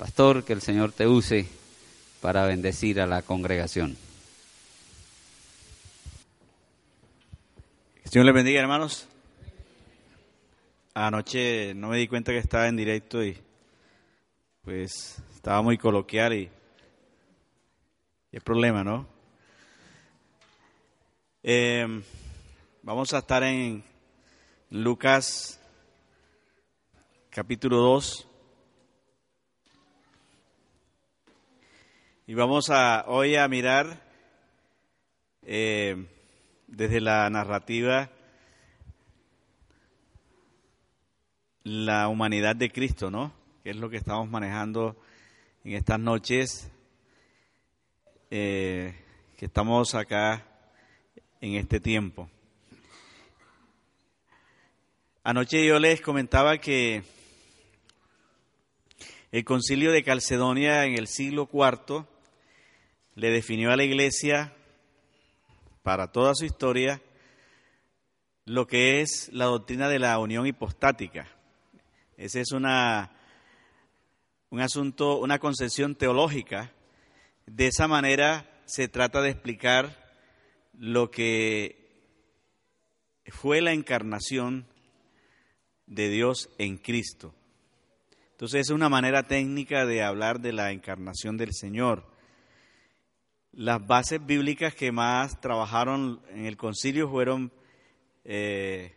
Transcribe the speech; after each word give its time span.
Pastor, 0.00 0.44
que 0.44 0.54
el 0.54 0.62
Señor 0.62 0.92
te 0.92 1.06
use 1.06 1.46
para 2.22 2.46
bendecir 2.46 3.02
a 3.02 3.06
la 3.06 3.20
congregación. 3.20 3.98
El 8.02 8.10
Señor 8.10 8.24
les 8.24 8.34
bendiga, 8.34 8.62
hermanos. 8.62 9.06
Anoche 10.94 11.74
no 11.74 11.88
me 11.88 11.98
di 11.98 12.08
cuenta 12.08 12.32
que 12.32 12.38
estaba 12.38 12.66
en 12.68 12.76
directo 12.78 13.22
y 13.22 13.36
pues 14.62 15.18
estaba 15.34 15.60
muy 15.60 15.76
coloquial 15.76 16.32
y, 16.32 16.50
y 18.32 18.36
el 18.36 18.40
problema, 18.40 18.82
¿no? 18.82 19.06
Eh, 21.42 22.02
vamos 22.82 23.12
a 23.12 23.18
estar 23.18 23.42
en 23.42 23.84
Lucas 24.70 25.60
capítulo 27.28 27.76
2. 27.76 28.28
Y 32.30 32.34
vamos 32.34 32.70
a 32.70 33.06
hoy 33.08 33.34
a 33.34 33.48
mirar 33.48 34.06
eh, 35.42 36.06
desde 36.68 37.00
la 37.00 37.28
narrativa 37.28 38.08
la 41.64 42.06
humanidad 42.06 42.54
de 42.54 42.70
Cristo, 42.70 43.10
¿no? 43.10 43.32
Que 43.64 43.70
es 43.70 43.76
lo 43.76 43.90
que 43.90 43.96
estamos 43.96 44.30
manejando 44.30 44.96
en 45.64 45.72
estas 45.72 45.98
noches 45.98 46.70
eh, 48.30 48.94
que 49.36 49.46
estamos 49.46 49.96
acá 49.96 50.46
en 51.40 51.56
este 51.56 51.80
tiempo. 51.80 52.30
Anoche 55.24 55.66
yo 55.66 55.80
les 55.80 56.00
comentaba 56.00 56.58
que 56.58 57.02
el 59.32 59.44
concilio 59.44 59.90
de 59.90 60.04
Calcedonia 60.04 60.84
en 60.84 60.96
el 60.96 61.08
siglo 61.08 61.48
IV 61.52 62.06
le 63.20 63.28
definió 63.28 63.70
a 63.70 63.76
la 63.76 63.84
iglesia 63.84 64.54
para 65.82 66.10
toda 66.10 66.34
su 66.34 66.46
historia 66.46 67.02
lo 68.46 68.66
que 68.66 69.02
es 69.02 69.28
la 69.30 69.44
doctrina 69.44 69.90
de 69.90 69.98
la 69.98 70.18
unión 70.18 70.46
hipostática. 70.46 71.28
Ese 72.16 72.40
es 72.40 72.52
una, 72.52 73.12
un 74.48 74.60
asunto, 74.62 75.18
una 75.18 75.38
concepción 75.38 75.96
teológica. 75.96 76.72
De 77.44 77.66
esa 77.66 77.86
manera 77.86 78.50
se 78.64 78.88
trata 78.88 79.20
de 79.20 79.28
explicar 79.28 80.18
lo 80.72 81.10
que 81.10 82.16
fue 83.26 83.60
la 83.60 83.74
encarnación 83.74 84.66
de 85.84 86.08
Dios 86.08 86.48
en 86.56 86.78
Cristo. 86.78 87.34
Entonces 88.30 88.62
es 88.62 88.70
una 88.70 88.88
manera 88.88 89.24
técnica 89.24 89.84
de 89.84 90.02
hablar 90.02 90.40
de 90.40 90.54
la 90.54 90.72
encarnación 90.72 91.36
del 91.36 91.52
Señor. 91.52 92.09
Las 93.52 93.84
bases 93.84 94.24
bíblicas 94.24 94.76
que 94.76 94.92
más 94.92 95.40
trabajaron 95.40 96.22
en 96.30 96.46
el 96.46 96.56
concilio 96.56 97.10
fueron 97.10 97.52
eh, 98.24 98.94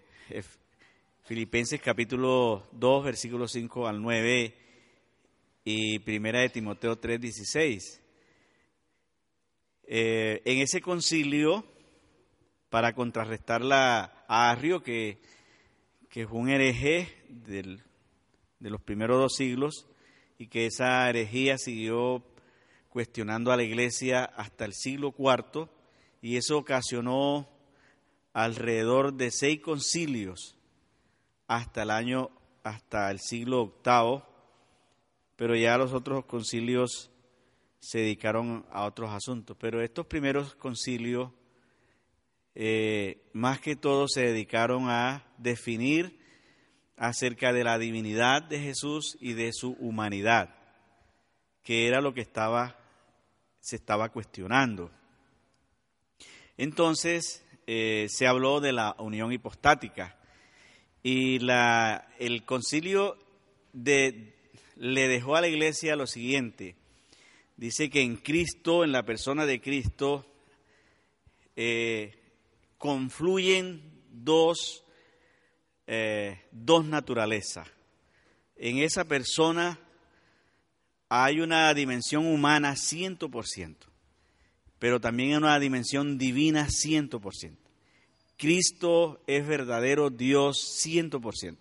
Filipenses 1.23 1.81
capítulo 1.81 2.67
2, 2.73 3.03
versículos 3.03 3.51
5 3.51 3.87
al 3.87 3.99
9 3.99 4.55
y 5.65 5.97
Primera 5.99 6.41
de 6.41 6.49
Timoteo 6.49 6.99
3, 6.99 7.19
16. 7.19 8.01
Eh, 9.85 10.43
en 10.45 10.59
ese 10.59 10.81
concilio, 10.81 11.65
para 12.69 12.93
contrarrestar 12.93 13.63
a 13.71 14.51
Arrio, 14.51 14.83
que, 14.83 15.19
que 16.11 16.27
fue 16.27 16.37
un 16.37 16.49
hereje 16.49 17.07
del, 17.27 17.81
de 18.59 18.69
los 18.69 18.81
primeros 18.81 19.17
dos 19.17 19.33
siglos, 19.35 19.87
y 20.37 20.45
que 20.45 20.67
esa 20.67 21.09
herejía 21.09 21.57
siguió 21.57 22.23
cuestionando 22.93 23.51
a 23.51 23.57
la 23.57 23.63
iglesia 23.63 24.23
hasta 24.23 24.65
el 24.65 24.73
siglo 24.75 25.15
IV 25.17 25.67
y 26.21 26.37
eso 26.37 26.59
ocasionó 26.59 27.49
alrededor 28.33 29.15
de 29.15 29.31
seis 29.31 29.61
concilios 29.61 30.55
hasta 31.47 31.81
el 31.81 31.89
año, 31.89 32.29
hasta 32.61 33.09
el 33.09 33.19
siglo 33.19 33.73
VIII, 33.83 34.21
pero 35.35 35.55
ya 35.55 35.75
los 35.75 35.91
otros 35.91 36.25
concilios 36.25 37.09
se 37.79 37.97
dedicaron 37.97 38.63
a 38.71 38.85
otros 38.85 39.09
asuntos. 39.09 39.57
Pero 39.59 39.81
estos 39.81 40.05
primeros 40.05 40.53
concilios, 40.53 41.31
eh, 42.53 43.27
más 43.33 43.59
que 43.59 43.75
todo, 43.75 44.07
se 44.07 44.21
dedicaron 44.21 44.91
a 44.91 45.25
definir 45.39 46.19
acerca 46.95 47.53
de 47.53 47.63
la 47.63 47.79
divinidad 47.79 48.43
de 48.43 48.59
Jesús 48.59 49.17
y 49.19 49.33
de 49.33 49.49
su 49.51 49.71
humanidad, 49.79 50.53
que 51.63 51.87
era 51.87 51.99
lo 51.99 52.13
que 52.13 52.21
estaba 52.21 52.82
se 53.63 53.77
estaba 53.77 54.09
cuestionando. 54.09 54.91
Entonces 56.57 57.45
eh, 57.65 58.07
se 58.09 58.27
habló 58.27 58.59
de 58.59 58.73
la 58.73 58.93
unión 58.99 59.31
hipostática 59.31 60.17
y 61.01 61.39
la, 61.39 62.09
el 62.19 62.43
concilio 62.43 63.17
le 63.73 65.07
dejó 65.07 65.37
a 65.37 65.41
la 65.41 65.47
iglesia 65.47 65.95
lo 65.95 66.07
siguiente. 66.07 66.75
Dice 67.55 67.89
que 67.89 68.01
en 68.01 68.17
Cristo, 68.17 68.83
en 68.83 68.91
la 68.91 69.05
persona 69.05 69.45
de 69.45 69.61
Cristo, 69.61 70.25
eh, 71.55 72.13
confluyen 72.77 73.81
dos, 74.11 74.83
eh, 75.87 76.41
dos 76.51 76.83
naturalezas. 76.83 77.69
En 78.57 78.79
esa 78.79 79.05
persona 79.05 79.79
hay 81.15 81.41
una 81.41 81.71
dimensión 81.75 82.25
humana 82.25 82.73
100%, 82.73 83.75
pero 84.79 84.99
también 84.99 85.29
hay 85.29 85.35
una 85.35 85.59
dimensión 85.59 86.17
divina 86.17 86.65
100%. 86.65 87.55
Cristo 88.35 89.21
es 89.27 89.45
verdadero 89.45 90.09
Dios 90.09 90.57
100% 90.83 91.57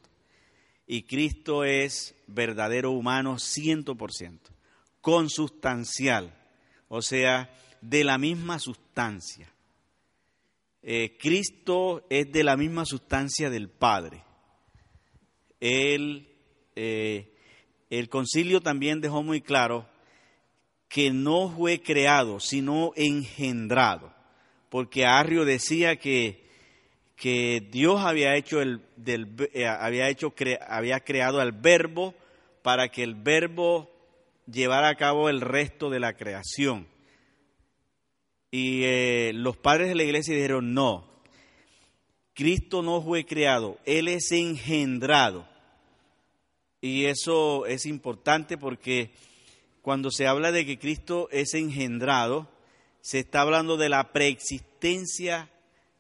y 0.87 1.03
Cristo 1.03 1.65
es 1.65 2.15
verdadero 2.27 2.93
humano 2.93 3.35
100%, 3.35 4.39
consustancial, 5.03 6.35
o 6.89 7.03
sea, 7.03 7.55
de 7.83 8.05
la 8.05 8.17
misma 8.17 8.59
sustancia. 8.59 9.53
Eh, 10.83 11.19
Cristo 11.21 12.07
es 12.09 12.33
de 12.33 12.43
la 12.43 12.57
misma 12.57 12.87
sustancia 12.87 13.51
del 13.51 13.69
Padre. 13.69 14.25
Él 15.61 16.27
eh, 16.75 17.32
el 17.99 18.09
concilio 18.09 18.63
también 18.63 19.03
dejó 19.03 19.23
muy 19.23 19.43
claro 19.43 19.87
que 20.89 21.11
no 21.11 21.51
fue 21.51 21.83
creado, 21.83 22.41
sino 22.41 22.93
engendrado, 22.97 24.15
porque 24.71 25.05
Arrio 25.05 25.45
decía 25.45 25.97
que, 25.97 26.43
que 27.17 27.61
Dios 27.71 28.01
había 28.01 28.35
hecho, 28.35 28.63
el, 28.63 28.81
del, 28.97 29.29
eh, 29.53 29.67
había, 29.67 30.09
hecho 30.09 30.33
había 30.67 31.01
creado 31.01 31.39
al 31.39 31.53
verbo 31.53 32.15
para 32.63 32.89
que 32.89 33.03
el 33.03 33.15
verbo 33.15 33.91
llevara 34.51 34.89
a 34.89 34.95
cabo 34.95 35.29
el 35.29 35.43
resto 35.43 35.91
de 35.91 36.01
la 36.01 36.15
creación. 36.15 36.87
Y 38.51 38.85
eh, 38.85 39.33
los 39.35 39.59
padres 39.59 39.89
de 39.89 39.97
la 39.97 40.05
iglesia 40.05 40.35
dijeron, 40.35 40.73
no, 40.73 41.23
Cristo 42.33 42.81
no 42.81 43.03
fue 43.03 43.27
creado, 43.27 43.79
Él 43.85 44.09
es 44.09 44.33
engendrado. 44.33 45.52
Y 46.83 47.05
eso 47.05 47.65
es 47.65 47.87
importante 47.87 48.59
porque 48.59 49.13
cuando 49.83 50.11
se 50.11 50.27
habla 50.27 50.51
de 50.51 50.67
que 50.67 50.81
Cristo 50.81 51.29
es 51.31 51.55
engendrado, 51.55 52.51
se 53.01 53.21
está 53.21 53.43
hablando 53.43 53.77
de 53.77 53.89
la 53.89 54.13
preexistencia 54.13 55.49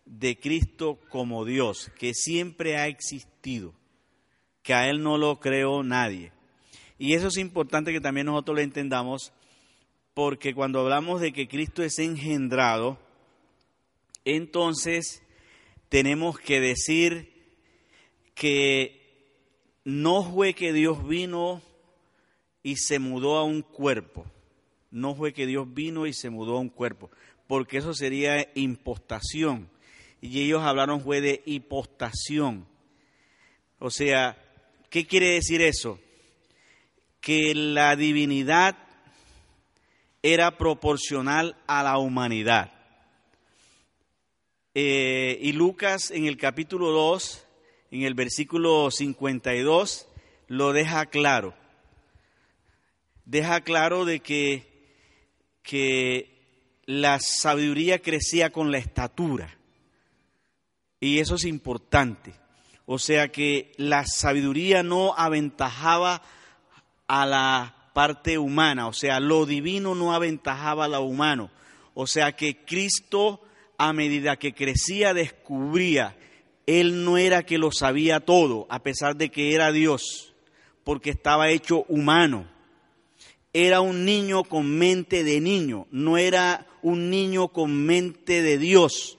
de 0.05 0.37
Cristo 0.40 0.99
como 1.08 1.44
Dios, 1.44 1.93
que 2.00 2.14
siempre 2.14 2.79
ha 2.79 2.88
existido, 2.88 3.75
que 4.64 4.75
a 4.75 4.90
Él 4.90 5.05
no 5.05 5.19
lo 5.19 5.38
creó 5.38 5.84
nadie. 5.84 6.32
Y 6.99 7.14
eso 7.14 7.29
es 7.29 7.37
importante 7.37 7.93
que 7.93 8.00
también 8.00 8.26
nosotros 8.26 8.56
lo 8.56 8.62
entendamos, 8.62 9.32
porque 10.14 10.52
cuando 10.52 10.81
hablamos 10.81 11.20
de 11.20 11.32
que 11.32 11.46
Cristo 11.46 11.84
es 11.84 12.00
engendrado, 12.00 12.99
entonces 14.25 15.23
tenemos 15.88 16.40
que 16.40 16.61
decir 16.61 17.32
que 18.34 19.01
no 19.84 20.23
fue 20.23 20.55
que 20.55 20.73
Dios 20.73 21.06
vino 21.06 21.62
y 22.62 22.76
se 22.76 22.99
mudó 22.99 23.37
a 23.37 23.44
un 23.44 23.62
cuerpo. 23.62 24.25
No 24.90 25.14
fue 25.14 25.32
que 25.32 25.46
Dios 25.46 25.73
vino 25.73 26.06
y 26.06 26.12
se 26.12 26.31
mudó 26.31 26.56
a 26.58 26.61
un 26.61 26.69
cuerpo, 26.69 27.11
porque 27.46 27.79
eso 27.79 27.94
sería 27.94 28.49
impostación. 28.55 29.69
Y 30.20 30.43
ellos 30.43 30.62
hablaron 30.62 31.00
fue 31.00 31.20
de 31.20 31.43
hipostación. 31.46 32.67
O 33.79 33.90
sea, 33.90 34.37
¿qué 34.90 35.06
quiere 35.06 35.31
decir 35.31 35.62
eso? 35.62 35.99
Que 37.20 37.55
la 37.55 37.96
divinidad 37.96 38.76
era 40.23 40.56
proporcional 40.56 41.56
a 41.67 41.82
la 41.82 41.99
humanidad. 41.99 42.73
Eh, 44.75 45.38
y 45.43 45.52
Lucas 45.52 46.11
en 46.11 46.26
el 46.26 46.37
capítulo 46.37 46.90
2, 46.93 47.44
en 47.92 48.02
el 48.02 48.14
versículo 48.14 48.90
52, 48.90 50.08
lo 50.48 50.72
deja 50.72 51.06
claro. 51.06 51.54
Deja 53.26 53.60
claro 53.60 54.04
de 54.04 54.20
que, 54.20 54.66
que 55.62 56.80
la 56.86 57.20
sabiduría 57.20 58.00
crecía 58.00 58.50
con 58.50 58.72
la 58.72 58.78
estatura. 58.78 59.56
Y 61.00 61.18
eso 61.18 61.34
es 61.34 61.44
importante. 61.44 62.32
O 62.86 62.98
sea 62.98 63.30
que 63.30 63.72
la 63.76 64.04
sabiduría 64.06 64.82
no 64.82 65.14
aventajaba 65.14 66.22
a 67.06 67.26
la 67.26 67.90
parte 67.92 68.38
humana, 68.38 68.88
o 68.88 68.94
sea, 68.94 69.20
lo 69.20 69.44
divino 69.44 69.94
no 69.94 70.14
aventajaba 70.14 70.86
a 70.86 70.88
lo 70.88 71.02
humano. 71.02 71.50
O 71.92 72.06
sea 72.06 72.32
que 72.32 72.64
Cristo 72.64 73.42
a 73.76 73.92
medida 73.92 74.36
que 74.36 74.54
crecía 74.54 75.12
descubría, 75.12 76.16
Él 76.66 77.04
no 77.04 77.18
era 77.18 77.44
que 77.44 77.58
lo 77.58 77.72
sabía 77.72 78.20
todo, 78.20 78.66
a 78.70 78.82
pesar 78.82 79.16
de 79.16 79.30
que 79.30 79.54
era 79.54 79.72
Dios, 79.72 80.32
porque 80.84 81.10
estaba 81.10 81.50
hecho 81.50 81.84
humano. 81.88 82.48
Era 83.52 83.80
un 83.80 84.04
niño 84.04 84.44
con 84.44 84.78
mente 84.78 85.24
de 85.24 85.40
niño, 85.40 85.86
no 85.90 86.16
era 86.16 86.66
un 86.82 87.10
niño 87.10 87.48
con 87.48 87.84
mente 87.84 88.42
de 88.42 88.58
Dios. 88.58 89.18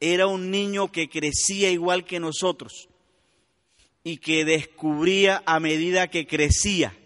Era 0.00 0.28
un 0.28 0.50
niño 0.50 0.92
que 0.92 1.08
crecía 1.08 1.70
igual 1.70 2.04
que 2.04 2.20
nosotros 2.20 2.88
y 4.04 4.18
que 4.18 4.44
descubría 4.44 5.42
a 5.44 5.58
medida 5.58 6.08
que 6.08 6.26
crecía. 6.26 6.96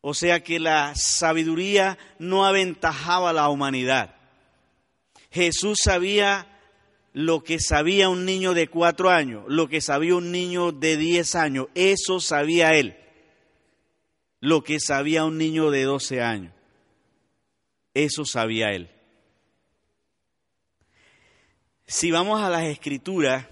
O 0.00 0.12
sea 0.12 0.42
que 0.42 0.58
la 0.58 0.94
sabiduría 0.96 1.98
no 2.18 2.44
aventajaba 2.44 3.30
a 3.30 3.32
la 3.32 3.48
humanidad. 3.48 4.15
Jesús 5.36 5.76
sabía 5.84 6.46
lo 7.12 7.44
que 7.44 7.60
sabía 7.60 8.08
un 8.08 8.24
niño 8.24 8.54
de 8.54 8.68
cuatro 8.68 9.10
años, 9.10 9.44
lo 9.48 9.68
que 9.68 9.82
sabía 9.82 10.14
un 10.14 10.32
niño 10.32 10.72
de 10.72 10.96
diez 10.96 11.34
años, 11.34 11.66
eso 11.74 12.20
sabía 12.20 12.70
él. 12.70 12.96
Lo 14.40 14.64
que 14.64 14.80
sabía 14.80 15.26
un 15.26 15.36
niño 15.36 15.70
de 15.70 15.82
doce 15.82 16.22
años, 16.22 16.54
eso 17.92 18.24
sabía 18.24 18.70
él. 18.70 18.88
Si 21.86 22.10
vamos 22.10 22.40
a 22.40 22.48
las 22.48 22.64
escrituras, 22.64 23.46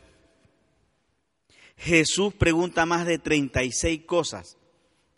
Jesús 1.77 2.33
pregunta 2.33 2.87
más 2.87 3.05
de 3.05 3.19
36 3.19 4.05
cosas 4.07 4.57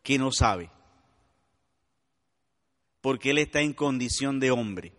que 0.03 0.19
no 0.19 0.33
sabe 0.33 0.71
porque 3.07 3.31
Él 3.31 3.39
está 3.39 3.61
en 3.61 3.73
condición 3.73 4.41
de 4.41 4.51
hombre. 4.51 4.93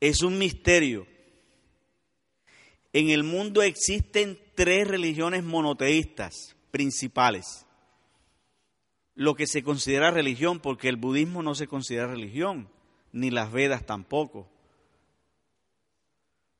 Es 0.00 0.22
un 0.22 0.38
misterio. 0.38 1.06
En 2.92 3.10
el 3.10 3.22
mundo 3.22 3.62
existen 3.62 4.38
tres 4.54 4.88
religiones 4.88 5.44
monoteístas 5.44 6.56
principales. 6.70 7.66
Lo 9.14 9.34
que 9.34 9.46
se 9.46 9.62
considera 9.62 10.10
religión, 10.10 10.60
porque 10.60 10.88
el 10.88 10.96
budismo 10.96 11.42
no 11.42 11.54
se 11.54 11.66
considera 11.66 12.06
religión, 12.06 12.68
ni 13.12 13.30
las 13.30 13.52
Vedas 13.52 13.84
tampoco, 13.84 14.48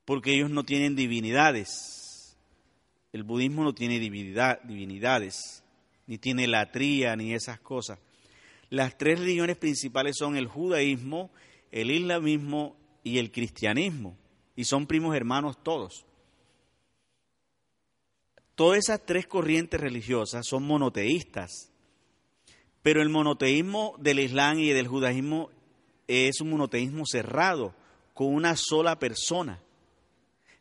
porque 0.05 0.33
ellos 0.33 0.49
no 0.49 0.63
tienen 0.63 0.95
divinidades. 0.95 2.37
El 3.13 3.23
budismo 3.23 3.63
no 3.63 3.73
tiene 3.73 3.99
divinidad, 3.99 4.61
divinidades, 4.63 5.63
ni 6.05 6.17
tiene 6.17 6.47
latría, 6.47 7.15
ni 7.15 7.33
esas 7.33 7.59
cosas. 7.59 7.99
Las 8.69 8.97
tres 8.97 9.19
religiones 9.19 9.57
principales 9.57 10.17
son 10.17 10.35
el 10.35 10.47
judaísmo, 10.47 11.31
el 11.71 11.91
islamismo 11.91 12.75
y 13.09 13.19
el 13.19 13.31
cristianismo, 13.31 14.17
y 14.55 14.65
son 14.65 14.87
primos 14.87 15.15
hermanos 15.15 15.61
todos. 15.63 16.05
Todas 18.55 18.79
esas 18.79 19.05
tres 19.05 19.27
corrientes 19.27 19.79
religiosas 19.79 20.45
son 20.47 20.63
monoteístas, 20.63 21.71
pero 22.81 23.01
el 23.01 23.09
monoteísmo 23.09 23.95
del 23.99 24.19
Islam 24.19 24.59
y 24.59 24.69
del 24.69 24.87
judaísmo 24.87 25.49
es 26.07 26.41
un 26.41 26.49
monoteísmo 26.49 27.05
cerrado, 27.05 27.73
con 28.13 28.33
una 28.33 28.55
sola 28.57 28.99
persona, 28.99 29.61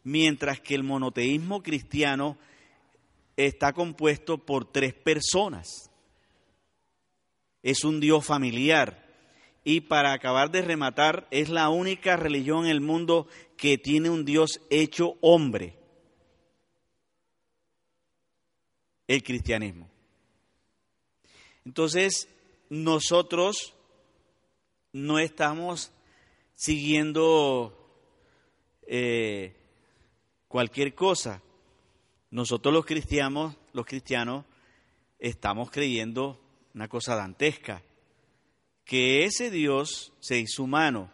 mientras 0.04 0.60
que 0.60 0.76
el 0.76 0.84
monoteísmo 0.84 1.62
cristiano 1.62 2.38
está 3.36 3.72
compuesto 3.72 4.38
por 4.38 4.64
tres 4.70 4.94
personas 4.94 5.88
es 7.62 7.84
un 7.84 8.00
Dios 8.00 8.24
familiar. 8.24 9.07
Y 9.70 9.82
para 9.82 10.15
acabar 10.15 10.50
de 10.50 10.62
rematar, 10.62 11.29
es 11.31 11.50
la 11.50 11.69
única 11.69 12.17
religión 12.17 12.65
en 12.65 12.70
el 12.70 12.81
mundo 12.81 13.29
que 13.59 13.76
tiene 13.76 14.09
un 14.09 14.25
Dios 14.25 14.62
hecho 14.70 15.19
hombre. 15.20 15.76
El 19.06 19.23
cristianismo. 19.23 19.87
Entonces, 21.67 22.31
nosotros 22.70 23.75
no 24.94 25.19
estamos 25.19 25.93
siguiendo 26.55 27.76
eh, 28.87 29.55
cualquier 30.49 30.94
cosa. 30.94 31.43
Nosotros 32.31 32.73
los 32.73 32.87
cristianos, 32.87 33.55
los 33.75 33.85
cristianos, 33.85 34.47
estamos 35.19 35.70
creyendo 35.70 36.41
una 36.73 36.88
cosa 36.88 37.17
dantesca, 37.17 37.82
que 38.88 39.26
ese 39.26 39.50
Dios 39.50 40.14
se 40.19 40.38
hizo 40.38 40.62
humano, 40.62 41.11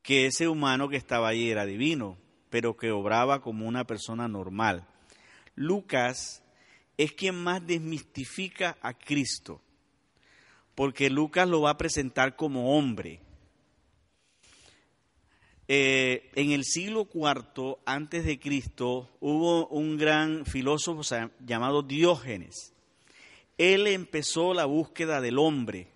que 0.00 0.26
ese 0.26 0.46
humano 0.46 0.88
que 0.88 0.96
estaba 0.96 1.26
allí 1.26 1.50
era 1.50 1.66
divino, 1.66 2.16
pero 2.50 2.76
que 2.76 2.92
obraba 2.92 3.42
como 3.42 3.66
una 3.66 3.84
persona 3.84 4.28
normal. 4.28 4.86
Lucas 5.56 6.44
es 6.96 7.10
quien 7.14 7.34
más 7.34 7.66
desmistifica 7.66 8.78
a 8.80 8.94
Cristo, 8.94 9.60
porque 10.76 11.10
Lucas 11.10 11.48
lo 11.48 11.62
va 11.62 11.70
a 11.70 11.78
presentar 11.78 12.36
como 12.36 12.78
hombre. 12.78 13.20
Eh, 15.66 16.30
en 16.36 16.52
el 16.52 16.62
siglo 16.62 17.08
IV 17.12 17.78
antes 17.86 18.24
de 18.24 18.38
Cristo 18.38 19.10
hubo 19.18 19.66
un 19.66 19.96
gran 19.96 20.46
filósofo 20.46 21.02
llamado 21.40 21.82
Diógenes 21.82 22.74
él 23.56 23.86
empezó 23.86 24.52
la 24.52 24.64
búsqueda 24.64 25.20
del 25.20 25.38
hombre 25.38 25.93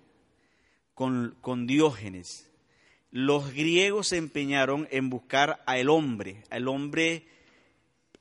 con, 0.98 1.66
Diógenes. 1.68 2.50
Los 3.12 3.54
griegos 3.54 4.08
se 4.08 4.16
empeñaron 4.16 4.88
en 4.90 5.10
buscar 5.10 5.62
al 5.64 5.90
hombre, 5.90 6.42
al 6.50 6.66
hombre, 6.66 7.24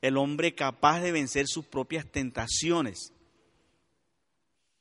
el 0.02 0.16
hombre 0.16 0.54
capaz 0.54 1.02
de 1.02 1.12
vencer 1.12 1.48
sus 1.48 1.66
propias 1.66 2.06
tentaciones. 2.06 3.14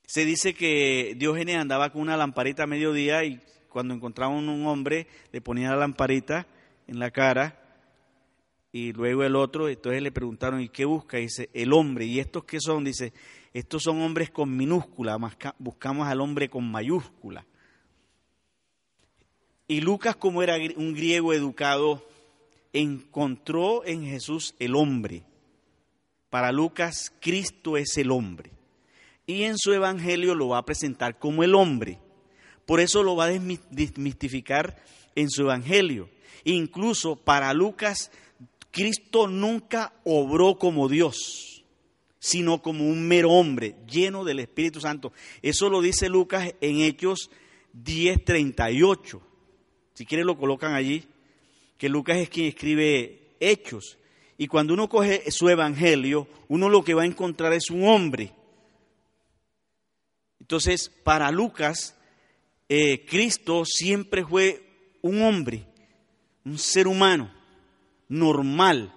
Se 0.04 0.26
dice 0.26 0.52
que 0.52 1.14
Diógenes 1.16 1.56
andaba 1.56 1.90
con 1.90 2.02
una 2.02 2.18
lamparita 2.18 2.64
a 2.64 2.66
mediodía 2.66 3.24
y 3.24 3.40
cuando 3.70 3.94
encontraban 3.94 4.46
un 4.46 4.66
hombre 4.66 5.06
le 5.32 5.40
ponía 5.40 5.70
la 5.70 5.76
lamparita 5.76 6.46
en 6.86 6.98
la 6.98 7.10
cara 7.10 7.62
y 8.72 8.92
luego 8.92 9.24
el 9.24 9.36
otro, 9.36 9.70
entonces 9.70 10.02
le 10.02 10.12
preguntaron, 10.12 10.60
¿y 10.60 10.68
qué 10.68 10.84
busca? 10.84 11.16
Dice, 11.16 11.48
el 11.54 11.72
hombre. 11.72 12.04
¿Y 12.04 12.20
estos 12.20 12.44
qué 12.44 12.60
son? 12.60 12.84
Dice, 12.84 13.14
estos 13.54 13.84
son 13.84 14.02
hombres 14.02 14.30
con 14.30 14.54
minúscula, 14.54 15.16
buscamos 15.58 16.06
al 16.06 16.20
hombre 16.20 16.50
con 16.50 16.70
mayúscula. 16.70 17.46
Y 19.68 19.80
Lucas, 19.80 20.16
como 20.16 20.42
era 20.42 20.56
un 20.76 20.94
griego 20.94 21.32
educado, 21.32 22.06
encontró 22.72 23.84
en 23.84 24.04
Jesús 24.04 24.54
el 24.58 24.74
hombre. 24.74 25.24
Para 26.30 26.52
Lucas, 26.52 27.12
Cristo 27.20 27.76
es 27.76 27.96
el 27.96 28.10
hombre. 28.10 28.52
Y 29.26 29.42
en 29.42 29.58
su 29.58 29.72
evangelio 29.72 30.34
lo 30.34 30.48
va 30.48 30.58
a 30.58 30.64
presentar 30.64 31.18
como 31.18 31.42
el 31.42 31.54
hombre. 31.54 31.98
Por 32.64 32.80
eso 32.80 33.02
lo 33.02 33.16
va 33.16 33.24
a 33.24 33.38
desmistificar 33.70 34.76
en 35.14 35.30
su 35.30 35.42
evangelio. 35.42 36.08
Incluso 36.44 37.16
para 37.16 37.52
Lucas, 37.54 38.10
Cristo 38.70 39.26
nunca 39.26 39.94
obró 40.04 40.58
como 40.58 40.88
Dios 40.88 41.46
sino 42.26 42.60
como 42.60 42.88
un 42.88 43.06
mero 43.06 43.30
hombre 43.30 43.76
lleno 43.88 44.24
del 44.24 44.40
Espíritu 44.40 44.80
Santo. 44.80 45.12
Eso 45.42 45.70
lo 45.70 45.80
dice 45.80 46.08
Lucas 46.08 46.54
en 46.60 46.80
Hechos 46.80 47.30
10:38. 47.72 49.20
Si 49.96 50.04
quieren 50.04 50.26
lo 50.26 50.36
colocan 50.36 50.74
allí, 50.74 51.04
que 51.78 51.88
Lucas 51.88 52.18
es 52.18 52.28
quien 52.28 52.48
escribe 52.48 53.34
Hechos. 53.40 53.96
Y 54.36 54.46
cuando 54.46 54.74
uno 54.74 54.90
coge 54.90 55.30
su 55.30 55.48
evangelio, 55.48 56.28
uno 56.48 56.68
lo 56.68 56.84
que 56.84 56.92
va 56.92 57.02
a 57.02 57.06
encontrar 57.06 57.54
es 57.54 57.70
un 57.70 57.88
hombre. 57.88 58.30
Entonces, 60.38 60.92
para 61.02 61.30
Lucas, 61.30 61.96
eh, 62.68 63.06
Cristo 63.06 63.64
siempre 63.64 64.22
fue 64.22 64.62
un 65.00 65.22
hombre, 65.22 65.66
un 66.44 66.58
ser 66.58 66.88
humano, 66.88 67.32
normal. 68.06 68.92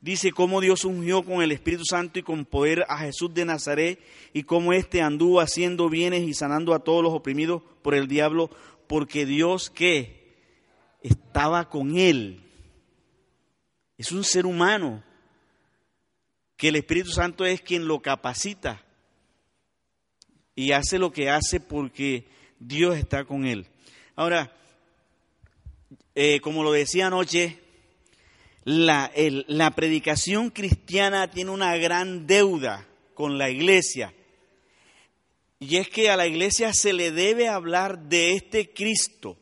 Dice 0.00 0.32
cómo 0.32 0.60
Dios 0.60 0.84
ungió 0.84 1.22
con 1.22 1.40
el 1.40 1.52
Espíritu 1.52 1.84
Santo 1.84 2.18
y 2.18 2.24
con 2.24 2.44
poder 2.44 2.84
a 2.88 2.98
Jesús 2.98 3.32
de 3.32 3.44
Nazaret 3.44 4.00
y 4.32 4.42
cómo 4.42 4.72
éste 4.72 5.02
anduvo 5.02 5.40
haciendo 5.40 5.88
bienes 5.88 6.22
y 6.22 6.34
sanando 6.34 6.74
a 6.74 6.80
todos 6.80 7.04
los 7.04 7.12
oprimidos 7.12 7.62
por 7.82 7.94
el 7.94 8.08
diablo, 8.08 8.50
porque 8.88 9.26
Dios 9.26 9.70
que 9.70 10.18
estaba 11.02 11.68
con 11.68 11.96
él. 11.96 12.42
Es 13.96 14.12
un 14.12 14.24
ser 14.24 14.46
humano 14.46 15.04
que 16.56 16.68
el 16.68 16.76
Espíritu 16.76 17.10
Santo 17.10 17.44
es 17.44 17.60
quien 17.60 17.86
lo 17.86 18.00
capacita 18.00 18.82
y 20.54 20.72
hace 20.72 20.98
lo 20.98 21.12
que 21.12 21.30
hace 21.30 21.60
porque 21.60 22.26
Dios 22.58 22.96
está 22.96 23.24
con 23.24 23.46
él. 23.46 23.66
Ahora, 24.16 24.52
eh, 26.14 26.40
como 26.40 26.64
lo 26.64 26.72
decía 26.72 27.06
anoche, 27.06 27.60
la, 28.64 29.12
la 29.46 29.70
predicación 29.70 30.50
cristiana 30.50 31.30
tiene 31.30 31.52
una 31.52 31.76
gran 31.76 32.26
deuda 32.26 32.86
con 33.14 33.38
la 33.38 33.50
iglesia. 33.50 34.12
Y 35.60 35.76
es 35.76 35.88
que 35.88 36.08
a 36.10 36.16
la 36.16 36.26
iglesia 36.26 36.72
se 36.72 36.92
le 36.92 37.10
debe 37.10 37.48
hablar 37.48 38.08
de 38.08 38.34
este 38.34 38.72
Cristo, 38.72 39.36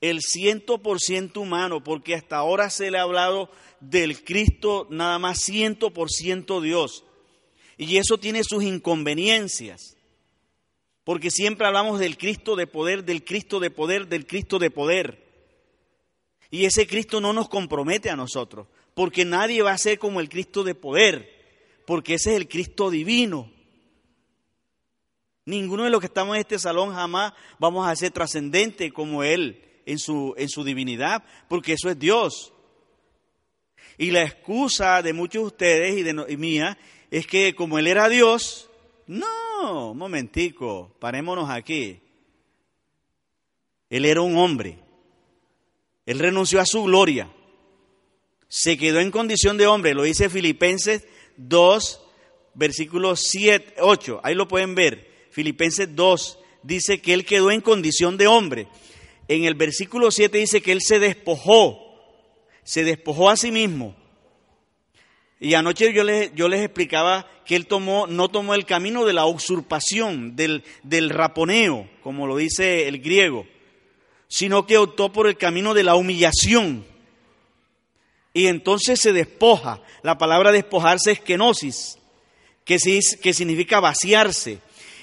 el 0.00 0.20
ciento 0.22 0.78
por 0.78 1.00
ciento 1.00 1.42
humano, 1.42 1.84
porque 1.84 2.14
hasta 2.14 2.36
ahora 2.36 2.70
se 2.70 2.90
le 2.90 2.98
ha 2.98 3.02
hablado 3.02 3.50
del 3.80 4.24
Cristo 4.24 4.86
nada 4.90 5.18
más 5.18 5.40
ciento 5.40 5.90
por 5.90 6.10
ciento 6.10 6.60
Dios. 6.60 7.04
Y 7.76 7.98
eso 7.98 8.18
tiene 8.18 8.42
sus 8.44 8.62
inconveniencias, 8.62 9.96
porque 11.04 11.30
siempre 11.30 11.66
hablamos 11.66 11.98
del 11.98 12.16
Cristo 12.16 12.56
de 12.56 12.66
poder, 12.66 13.04
del 13.04 13.24
Cristo 13.24 13.60
de 13.60 13.70
poder, 13.70 14.06
del 14.08 14.26
Cristo 14.26 14.58
de 14.58 14.70
poder. 14.70 15.26
Y 16.50 16.64
ese 16.64 16.86
Cristo 16.86 17.20
no 17.20 17.32
nos 17.32 17.48
compromete 17.48 18.08
a 18.08 18.16
nosotros, 18.16 18.66
porque 18.94 19.24
nadie 19.24 19.62
va 19.62 19.72
a 19.72 19.78
ser 19.78 19.98
como 19.98 20.20
el 20.20 20.30
Cristo 20.30 20.64
de 20.64 20.74
poder, 20.74 21.30
porque 21.86 22.14
ese 22.14 22.30
es 22.30 22.36
el 22.36 22.48
Cristo 22.48 22.90
divino. 22.90 23.50
Ninguno 25.50 25.82
de 25.82 25.90
los 25.90 25.98
que 25.98 26.06
estamos 26.06 26.36
en 26.36 26.42
este 26.42 26.60
salón 26.60 26.94
jamás 26.94 27.32
vamos 27.58 27.84
a 27.84 27.96
ser 27.96 28.12
trascendente 28.12 28.92
como 28.92 29.24
Él 29.24 29.60
en 29.84 29.98
su, 29.98 30.32
en 30.36 30.48
su 30.48 30.62
divinidad, 30.62 31.24
porque 31.48 31.72
eso 31.72 31.90
es 31.90 31.98
Dios. 31.98 32.52
Y 33.98 34.12
la 34.12 34.22
excusa 34.22 35.02
de 35.02 35.12
muchos 35.12 35.42
de 35.42 35.46
ustedes 35.48 35.98
y, 35.98 36.02
de, 36.04 36.36
mía 36.36 36.78
es 37.10 37.26
que 37.26 37.56
como 37.56 37.80
Él 37.80 37.88
era 37.88 38.08
Dios, 38.08 38.70
no, 39.08 39.92
momentico, 39.92 40.94
parémonos 41.00 41.50
aquí. 41.50 42.00
Él 43.88 44.04
era 44.04 44.20
un 44.20 44.36
hombre. 44.36 44.78
Él 46.06 46.20
renunció 46.20 46.60
a 46.60 46.64
su 46.64 46.84
gloria. 46.84 47.28
Se 48.46 48.78
quedó 48.78 49.00
en 49.00 49.10
condición 49.10 49.56
de 49.56 49.66
hombre. 49.66 49.94
Lo 49.94 50.04
dice 50.04 50.30
Filipenses 50.30 51.08
2, 51.38 52.00
versículos 52.54 53.24
7, 53.28 53.78
8. 53.80 54.20
Ahí 54.22 54.36
lo 54.36 54.46
pueden 54.46 54.76
ver. 54.76 55.09
Filipenses 55.30 55.94
2 55.94 56.38
dice 56.62 57.00
que 57.00 57.14
él 57.14 57.24
quedó 57.24 57.50
en 57.50 57.60
condición 57.60 58.16
de 58.16 58.26
hombre. 58.26 58.68
En 59.28 59.44
el 59.44 59.54
versículo 59.54 60.10
7 60.10 60.38
dice 60.38 60.60
que 60.60 60.72
él 60.72 60.80
se 60.82 60.98
despojó. 60.98 61.78
Se 62.62 62.84
despojó 62.84 63.30
a 63.30 63.36
sí 63.36 63.50
mismo. 63.50 63.96
Y 65.38 65.54
anoche 65.54 65.92
yo 65.92 66.04
les, 66.04 66.34
yo 66.34 66.48
les 66.48 66.62
explicaba 66.62 67.26
que 67.46 67.56
él 67.56 67.66
tomó, 67.66 68.06
no 68.06 68.28
tomó 68.28 68.54
el 68.54 68.66
camino 68.66 69.04
de 69.04 69.14
la 69.14 69.26
usurpación, 69.26 70.36
del, 70.36 70.64
del 70.82 71.10
raponeo, 71.10 71.88
como 72.02 72.26
lo 72.26 72.36
dice 72.36 72.88
el 72.88 73.00
griego 73.00 73.46
sino 74.30 74.64
que 74.64 74.78
optó 74.78 75.12
por 75.12 75.26
el 75.26 75.36
camino 75.36 75.74
de 75.74 75.82
la 75.82 75.96
humillación. 75.96 76.86
Y 78.32 78.46
entonces 78.46 79.00
se 79.00 79.12
despoja. 79.12 79.82
La 80.04 80.18
palabra 80.18 80.52
despojarse 80.52 81.10
es 81.10 81.20
kenosis, 81.20 81.98
que, 82.64 82.78
que 83.20 83.34
significa 83.34 83.80
vaciarse. 83.80 84.60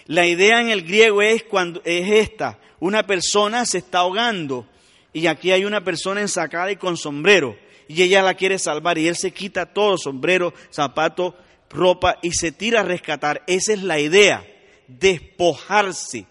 La 0.07 0.25
idea 0.25 0.61
en 0.61 0.69
el 0.69 0.83
griego 0.83 1.21
es, 1.21 1.43
cuando, 1.43 1.81
es 1.85 2.09
esta. 2.09 2.59
Una 2.79 3.05
persona 3.05 3.65
se 3.65 3.79
está 3.79 3.99
ahogando 3.99 4.67
y 5.13 5.27
aquí 5.27 5.51
hay 5.51 5.65
una 5.65 5.83
persona 5.83 6.21
ensacada 6.21 6.71
y 6.71 6.75
con 6.75 6.97
sombrero 6.97 7.57
y 7.87 8.01
ella 8.03 8.21
la 8.21 8.33
quiere 8.33 8.59
salvar 8.59 8.97
y 8.97 9.07
él 9.07 9.15
se 9.15 9.31
quita 9.31 9.65
todo, 9.65 9.97
sombrero, 9.97 10.53
zapato, 10.71 11.35
ropa 11.69 12.17
y 12.21 12.31
se 12.31 12.51
tira 12.51 12.81
a 12.81 12.83
rescatar. 12.83 13.43
Esa 13.47 13.73
es 13.73 13.83
la 13.83 13.99
idea, 13.99 14.45
despojarse. 14.87 16.25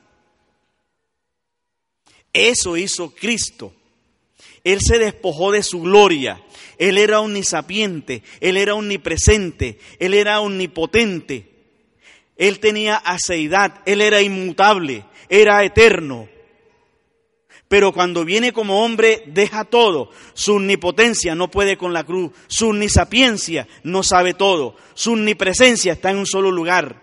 Eso 2.33 2.77
hizo 2.77 3.15
Cristo. 3.15 3.75
Él 4.65 4.81
se 4.81 4.99
despojó 4.99 5.53
de 5.53 5.63
su 5.63 5.81
gloria. 5.81 6.43
Él 6.79 6.99
era 6.99 7.21
omnisapiente, 7.21 8.23
Él 8.41 8.59
era 8.59 8.75
omnipresente, 8.75 9.79
Él 9.99 10.13
era 10.13 10.41
omnipotente. 10.41 11.56
Él 12.37 12.61
tenía 12.61 12.97
aceidad, 12.97 13.81
Él 13.87 14.01
era 14.01 14.21
inmutable, 14.21 15.05
era 15.29 15.65
eterno. 15.65 16.29
Pero 17.69 17.93
cuando 17.93 18.25
viene 18.25 18.53
como 18.53 18.85
hombre, 18.85 19.25
deja 19.27 19.65
todo. 19.65 20.11
Su 20.35 20.55
omnipotencia 20.55 21.35
no 21.35 21.51
puede 21.51 21.77
con 21.77 21.93
la 21.93 22.05
cruz. 22.05 22.31
Su 22.47 22.69
omnisapiencia 22.69 23.67
no 23.83 24.05
sabe 24.05 24.35
todo. 24.35 24.77
Su 24.95 25.13
omnipresencia 25.15 25.95
está 25.95 26.11
en 26.11 26.19
un 26.19 26.27
solo 26.27 26.53
lugar. 26.53 27.03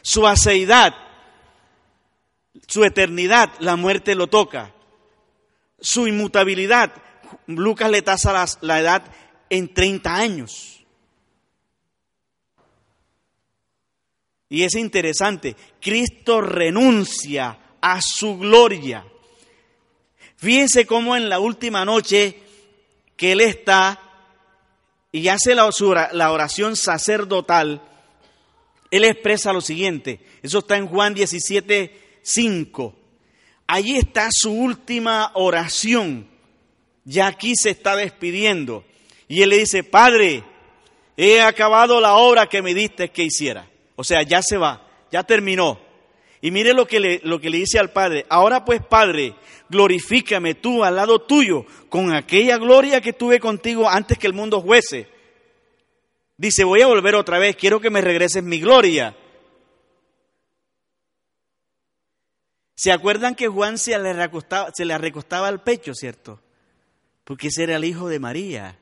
Su 0.00 0.26
aceidad 0.26 0.94
su 2.66 2.84
eternidad, 2.84 3.50
la 3.58 3.76
muerte 3.76 4.14
lo 4.14 4.28
toca. 4.28 4.72
Su 5.80 6.06
inmutabilidad, 6.06 6.92
Lucas 7.46 7.90
le 7.90 8.02
tasa 8.02 8.46
la, 8.60 8.80
edad 8.80 9.02
en 9.50 9.72
30 9.72 10.14
años. 10.14 10.73
Y 14.48 14.62
es 14.62 14.74
interesante, 14.74 15.56
Cristo 15.80 16.40
renuncia 16.40 17.58
a 17.80 18.00
su 18.02 18.38
gloria. 18.38 19.04
Fíjense 20.36 20.86
cómo 20.86 21.16
en 21.16 21.28
la 21.28 21.38
última 21.38 21.84
noche 21.84 22.38
que 23.16 23.32
Él 23.32 23.40
está 23.40 24.00
y 25.12 25.28
hace 25.28 25.54
la 25.54 26.32
oración 26.32 26.76
sacerdotal, 26.76 27.82
Él 28.90 29.04
expresa 29.04 29.52
lo 29.52 29.60
siguiente. 29.60 30.20
Eso 30.42 30.58
está 30.58 30.76
en 30.76 30.88
Juan 30.88 31.14
17, 31.14 32.18
5. 32.22 32.96
Allí 33.66 33.96
está 33.96 34.28
su 34.30 34.52
última 34.52 35.30
oración. 35.34 36.28
Ya 37.04 37.26
aquí 37.26 37.54
se 37.56 37.70
está 37.70 37.96
despidiendo. 37.96 38.84
Y 39.28 39.42
él 39.42 39.50
le 39.50 39.58
dice, 39.58 39.84
Padre, 39.84 40.42
he 41.16 41.40
acabado 41.40 42.00
la 42.00 42.14
obra 42.14 42.48
que 42.48 42.62
me 42.62 42.74
diste 42.74 43.10
que 43.10 43.24
hiciera. 43.24 43.68
O 43.96 44.04
sea, 44.04 44.22
ya 44.22 44.42
se 44.42 44.56
va, 44.56 44.86
ya 45.10 45.22
terminó. 45.22 45.78
Y 46.40 46.50
mire 46.50 46.74
lo 46.74 46.86
que, 46.86 47.00
le, 47.00 47.20
lo 47.24 47.40
que 47.40 47.50
le 47.50 47.58
dice 47.58 47.78
al 47.78 47.90
Padre. 47.90 48.26
Ahora 48.28 48.64
pues, 48.64 48.82
Padre, 48.84 49.34
glorifícame 49.70 50.54
tú 50.54 50.84
al 50.84 50.96
lado 50.96 51.20
tuyo 51.20 51.64
con 51.88 52.12
aquella 52.12 52.58
gloria 52.58 53.00
que 53.00 53.12
tuve 53.12 53.40
contigo 53.40 53.88
antes 53.88 54.18
que 54.18 54.26
el 54.26 54.34
mundo 54.34 54.62
fuese. 54.62 55.08
Dice, 56.36 56.64
voy 56.64 56.82
a 56.82 56.86
volver 56.86 57.14
otra 57.14 57.38
vez, 57.38 57.56
quiero 57.56 57.80
que 57.80 57.90
me 57.90 58.00
regreses 58.00 58.42
mi 58.42 58.60
gloria. 58.60 59.16
¿Se 62.76 62.90
acuerdan 62.90 63.34
que 63.34 63.48
Juan 63.48 63.78
se 63.78 63.98
le, 63.98 64.12
recostaba, 64.12 65.48
al 65.48 65.62
pecho, 65.62 65.94
cierto? 65.94 66.40
Porque 67.22 67.48
ese 67.48 67.62
era 67.62 67.76
el 67.76 67.84
hijo 67.84 68.08
de 68.08 68.18
María. 68.18 68.78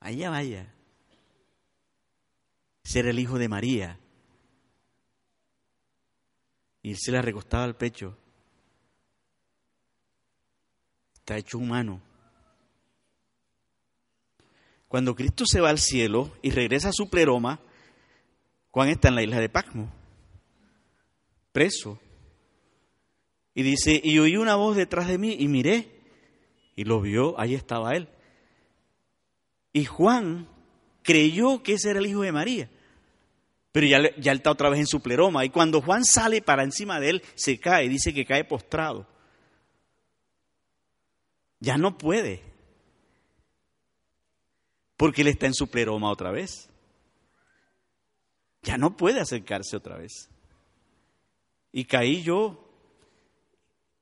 Allá 0.00 0.30
vaya. 0.30 0.72
Ese 2.84 3.00
era 3.00 3.10
el 3.10 3.18
hijo 3.18 3.38
de 3.38 3.48
María. 3.48 3.98
Y 6.82 6.90
él 6.90 6.96
se 6.98 7.12
le 7.12 7.20
recostaba 7.22 7.64
al 7.64 7.76
pecho. 7.76 8.16
Está 11.14 11.36
hecho 11.36 11.58
humano. 11.58 12.00
Cuando 14.88 15.14
Cristo 15.14 15.44
se 15.46 15.60
va 15.60 15.70
al 15.70 15.78
cielo 15.78 16.32
y 16.42 16.50
regresa 16.50 16.88
a 16.88 16.92
su 16.92 17.08
pleroma, 17.08 17.60
Juan 18.70 18.88
está 18.88 19.08
en 19.08 19.14
la 19.14 19.22
isla 19.22 19.38
de 19.38 19.48
Pacmo, 19.48 19.92
preso. 21.52 22.00
Y 23.54 23.62
dice, 23.62 24.00
y 24.02 24.18
oí 24.18 24.36
una 24.36 24.56
voz 24.56 24.76
detrás 24.76 25.06
de 25.06 25.18
mí 25.18 25.36
y 25.38 25.48
miré 25.48 26.00
y 26.74 26.84
lo 26.84 27.00
vio, 27.00 27.38
ahí 27.38 27.54
estaba 27.54 27.94
él. 27.94 28.08
Y 29.72 29.84
Juan 29.84 30.48
creyó 31.02 31.62
que 31.62 31.74
ese 31.74 31.90
era 31.90 32.00
el 32.00 32.06
hijo 32.06 32.22
de 32.22 32.32
María. 32.32 32.70
Pero 33.72 33.86
ya, 33.86 33.98
él 33.98 34.14
está 34.16 34.50
otra 34.50 34.68
vez 34.68 34.80
en 34.80 34.86
su 34.86 35.00
pleroma. 35.00 35.44
Y 35.44 35.50
cuando 35.50 35.80
Juan 35.80 36.04
sale 36.04 36.42
para 36.42 36.64
encima 36.64 36.98
de 36.98 37.10
él, 37.10 37.22
se 37.34 37.60
cae, 37.60 37.88
dice 37.88 38.12
que 38.12 38.24
cae 38.24 38.44
postrado. 38.44 39.06
Ya 41.60 41.76
no 41.76 41.96
puede. 41.98 42.42
porque 44.96 45.22
él 45.22 45.28
está 45.28 45.46
en 45.46 45.54
su 45.54 45.68
pleroma 45.70 46.10
otra 46.10 46.30
vez. 46.30 46.68
Ya 48.62 48.76
no 48.76 48.98
puede 48.98 49.18
acercarse 49.18 49.74
otra 49.74 49.96
vez. 49.96 50.28
Y 51.72 51.86
caí 51.86 52.22
yo 52.22 52.68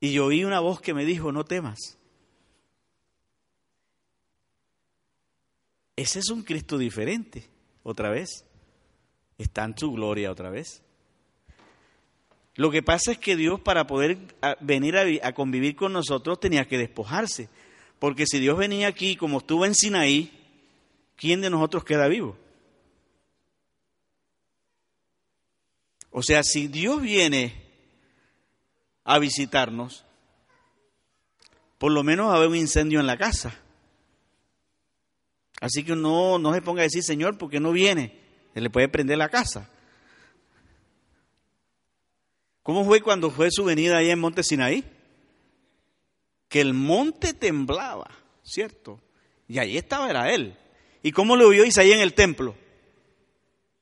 y 0.01 0.19
oí 0.19 0.43
una 0.43 0.59
voz 0.59 0.81
que 0.81 0.93
me 0.93 1.05
dijo, 1.05 1.31
no 1.31 1.45
temas. 1.45 1.97
Ese 5.95 6.19
es 6.19 6.29
un 6.29 6.43
Cristo 6.43 6.77
diferente, 6.77 7.49
otra 7.83 8.09
vez. 8.09 8.45
Está 9.39 9.63
en 9.63 9.75
su 9.75 9.91
gloria 9.93 10.31
otra 10.31 10.51
vez. 10.51 10.83
Lo 12.55 12.69
que 12.69 12.83
pasa 12.83 13.13
es 13.13 13.17
que 13.17 13.37
Dios 13.37 13.61
para 13.61 13.87
poder 13.87 14.17
venir 14.59 14.97
a, 15.23 15.33
convivir 15.33 15.77
con 15.77 15.93
nosotros 15.93 16.41
tenía 16.41 16.67
que 16.67 16.77
despojarse. 16.77 17.47
Porque 17.99 18.25
si 18.27 18.37
Dios 18.37 18.57
venía 18.57 18.89
aquí 18.89 19.15
como 19.15 19.37
estuvo 19.37 19.65
en 19.65 19.73
Sinaí, 19.73 20.29
¿quién 21.15 21.39
de 21.39 21.49
nosotros 21.49 21.85
queda 21.85 22.09
vivo? 22.09 22.37
O 26.11 26.21
sea, 26.21 26.43
si 26.43 26.67
Dios 26.67 27.01
viene 27.01 27.53
a 29.05 29.19
visitarnos, 29.19 30.03
por 31.77 31.93
lo 31.93 32.03
menos 32.03 32.27
va 32.27 32.33
a 32.33 32.37
haber 32.37 32.49
un 32.49 32.57
incendio 32.57 32.99
en 32.99 33.07
la 33.07 33.17
casa. 33.17 33.57
Así 35.61 35.85
que 35.85 35.95
no, 35.95 36.39
no 36.39 36.53
se 36.53 36.61
ponga 36.61 36.81
a 36.81 36.83
decir, 36.83 37.03
Señor, 37.03 37.37
porque 37.37 37.61
no 37.61 37.71
viene? 37.71 38.28
Se 38.53 38.61
le 38.61 38.69
puede 38.69 38.89
prender 38.89 39.17
la 39.17 39.29
casa. 39.29 39.69
¿Cómo 42.63 42.85
fue 42.85 43.01
cuando 43.01 43.31
fue 43.31 43.49
su 43.51 43.63
venida 43.63 43.97
allá 43.97 44.13
en 44.13 44.19
Monte 44.19 44.43
Sinaí? 44.43 44.83
Que 46.47 46.61
el 46.61 46.73
monte 46.73 47.33
temblaba, 47.33 48.09
¿cierto? 48.43 48.99
Y 49.47 49.59
ahí 49.59 49.77
estaba, 49.77 50.09
era 50.09 50.31
él. 50.31 50.57
¿Y 51.01 51.11
cómo 51.11 51.35
lo 51.35 51.49
vio 51.49 51.65
Isaías 51.65 51.97
en 51.97 52.03
el 52.03 52.13
templo? 52.13 52.55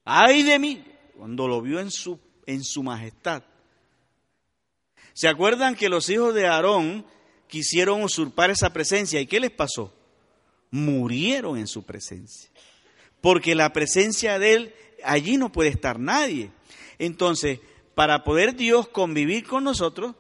¡Ay 0.06 0.44
de 0.44 0.60
mí! 0.60 0.86
Cuando 1.18 1.48
lo 1.48 1.62
vio 1.62 1.80
en 1.80 1.92
su, 1.92 2.20
en 2.46 2.64
su 2.64 2.84
majestad. 2.84 3.44
¿Se 5.14 5.28
acuerdan 5.28 5.76
que 5.76 5.90
los 5.90 6.10
hijos 6.10 6.34
de 6.34 6.48
Aarón 6.48 7.06
quisieron 7.48 8.04
usurpar 8.04 8.52
esa 8.52 8.72
presencia? 8.72 9.20
¿Y 9.20 9.28
qué 9.28 9.40
les 9.40 9.52
pasó? 9.52 9.94
murieron 10.72 11.58
en 11.58 11.68
su 11.68 11.84
presencia. 11.84 12.50
Porque 13.22 13.56
la 13.56 13.74
presencia 13.74 14.40
de 14.40 14.54
Él, 14.54 14.76
allí 15.04 15.38
no 15.38 15.52
puede 15.52 15.70
estar 15.70 16.00
nadie. 16.00 16.52
Entonces, 17.00 17.60
para 17.96 18.24
poder 18.24 18.56
Dios 18.56 18.88
convivir 18.88 19.46
con 19.46 19.64
nosotros, 19.64 20.16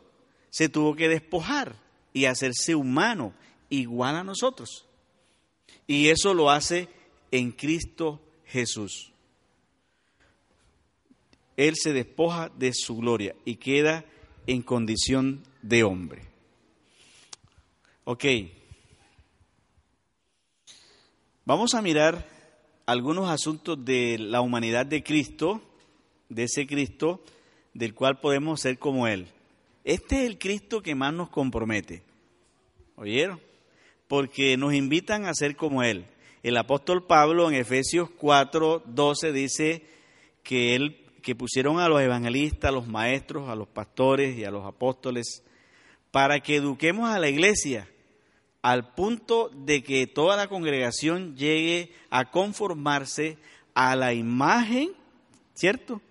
se 0.50 0.70
tuvo 0.70 0.96
que 0.96 1.08
despojar 1.08 1.76
y 2.14 2.26
hacerse 2.26 2.76
humano, 2.76 3.34
igual 3.70 4.16
a 4.16 4.24
nosotros. 4.24 4.86
Y 5.86 6.10
eso 6.10 6.34
lo 6.34 6.50
hace 6.50 6.90
en 7.32 7.52
Cristo 7.52 8.22
Jesús. 8.46 9.12
Él 11.56 11.76
se 11.76 11.94
despoja 11.94 12.50
de 12.58 12.72
su 12.74 12.98
gloria 12.98 13.36
y 13.46 13.56
queda 13.56 14.06
en 14.46 14.62
condición 14.62 15.44
de 15.62 15.84
hombre. 15.84 16.22
Ok, 18.04 18.26
Vamos 21.48 21.76
a 21.76 21.82
mirar 21.82 22.28
algunos 22.88 23.30
asuntos 23.30 23.84
de 23.84 24.18
la 24.18 24.40
humanidad 24.40 24.86
de 24.86 25.04
Cristo, 25.04 25.62
de 26.30 26.44
ese 26.44 26.66
Cristo 26.66 27.22
del 27.74 27.94
cual 27.94 28.20
podemos 28.20 28.62
ser 28.62 28.80
como 28.80 29.08
Él. 29.08 29.28
Este 29.84 30.22
es 30.22 30.26
el 30.26 30.40
Cristo 30.40 30.82
que 30.82 30.96
más 30.96 31.14
nos 31.14 31.30
compromete. 31.30 32.02
¿Oyeron? 32.96 33.40
Porque 34.08 34.56
nos 34.56 34.74
invitan 34.74 35.26
a 35.26 35.34
ser 35.34 35.58
como 35.58 35.84
Él. 35.84 36.06
El 36.44 36.56
apóstol 36.56 37.06
Pablo 37.06 37.50
en 37.50 37.56
Efesios 37.56 38.10
4, 38.10 38.84
12 38.86 39.34
dice 39.34 39.86
que 40.42 40.76
él 40.76 41.04
que 41.22 41.36
pusieron 41.36 41.82
a 41.82 41.90
los 41.90 42.00
evangelistas, 42.00 42.70
a 42.70 42.72
los 42.72 42.88
maestros, 42.88 43.50
a 43.50 43.56
los 43.56 43.68
pastores 43.68 44.38
y 44.38 44.46
a 44.46 44.52
los 44.52 44.66
apóstoles 44.66 45.44
para 46.10 46.40
que 46.40 46.56
eduquemos 46.56 47.10
a 47.10 47.20
la 47.20 47.28
iglesia 47.28 47.86
al 48.62 48.94
punto 48.94 49.50
de 49.54 49.84
que 49.84 50.08
toda 50.08 50.36
la 50.36 50.48
congregación 50.48 51.36
llegue 51.36 51.94
a 52.10 52.32
conformarse 52.32 53.38
a 53.74 53.96
la 53.96 54.14
imagen, 54.14 54.92
¿cierto? 55.54 56.02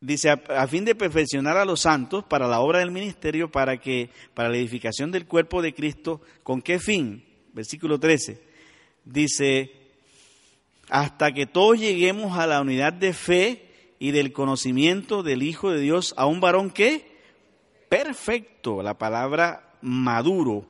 Dice, 0.00 0.30
a, 0.30 0.66
fin 0.66 0.86
de 0.86 0.94
perfeccionar 0.94 1.58
a 1.58 1.64
los 1.66 1.80
santos 1.80 2.24
para 2.24 2.48
la 2.48 2.60
obra 2.60 2.78
del 2.78 2.90
ministerio, 2.90 3.50
para 3.50 3.78
que, 3.78 4.10
para 4.32 4.48
la 4.48 4.56
edificación 4.56 5.10
del 5.10 5.26
cuerpo 5.26 5.60
de 5.60 5.74
Cristo, 5.74 6.22
¿con 6.42 6.62
qué 6.62 6.78
fin? 6.78 7.22
Versículo 7.52 8.00
13. 8.00 8.42
Dice, 9.04 9.72
hasta 10.88 11.32
que 11.32 11.46
todos 11.46 11.78
lleguemos 11.78 12.38
a 12.38 12.46
la 12.46 12.62
unidad 12.62 12.94
de 12.94 13.12
fe 13.12 13.94
y 13.98 14.12
del 14.12 14.32
conocimiento 14.32 15.22
del 15.22 15.42
Hijo 15.42 15.70
de 15.70 15.80
Dios, 15.80 16.14
a 16.16 16.24
un 16.24 16.40
varón 16.40 16.70
que 16.70 17.06
perfecto, 17.90 18.82
la 18.82 18.96
palabra 18.96 19.74
maduro, 19.82 20.66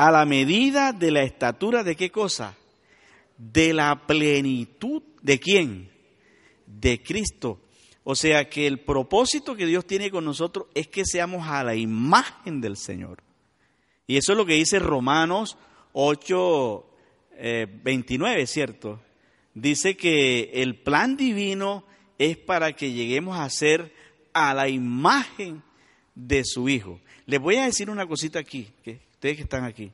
a 0.00 0.10
la 0.10 0.24
medida 0.24 0.94
de 0.94 1.10
la 1.10 1.22
estatura 1.22 1.84
de 1.84 1.94
qué 1.94 2.10
cosa? 2.10 2.56
De 3.36 3.74
la 3.74 4.06
plenitud 4.06 5.02
de 5.20 5.38
quién? 5.38 5.90
De 6.66 7.02
Cristo. 7.02 7.60
O 8.02 8.14
sea 8.14 8.48
que 8.48 8.66
el 8.66 8.80
propósito 8.80 9.54
que 9.54 9.66
Dios 9.66 9.86
tiene 9.86 10.10
con 10.10 10.24
nosotros 10.24 10.68
es 10.74 10.88
que 10.88 11.04
seamos 11.04 11.46
a 11.46 11.62
la 11.62 11.74
imagen 11.74 12.62
del 12.62 12.78
Señor. 12.78 13.22
Y 14.06 14.16
eso 14.16 14.32
es 14.32 14.38
lo 14.38 14.46
que 14.46 14.54
dice 14.54 14.78
Romanos 14.78 15.58
8, 15.92 16.86
29, 17.82 18.40
eh, 18.40 18.46
¿cierto? 18.46 19.02
Dice 19.52 19.98
que 19.98 20.50
el 20.54 20.76
plan 20.76 21.14
divino 21.18 21.84
es 22.16 22.38
para 22.38 22.72
que 22.72 22.92
lleguemos 22.92 23.38
a 23.38 23.50
ser 23.50 23.92
a 24.32 24.54
la 24.54 24.66
imagen 24.66 25.62
de 26.14 26.42
su 26.46 26.70
Hijo. 26.70 27.00
Les 27.26 27.38
voy 27.38 27.56
a 27.56 27.66
decir 27.66 27.90
una 27.90 28.06
cosita 28.06 28.38
aquí, 28.38 28.70
ustedes 29.20 29.36
que 29.36 29.42
están 29.42 29.64
aquí. 29.64 29.92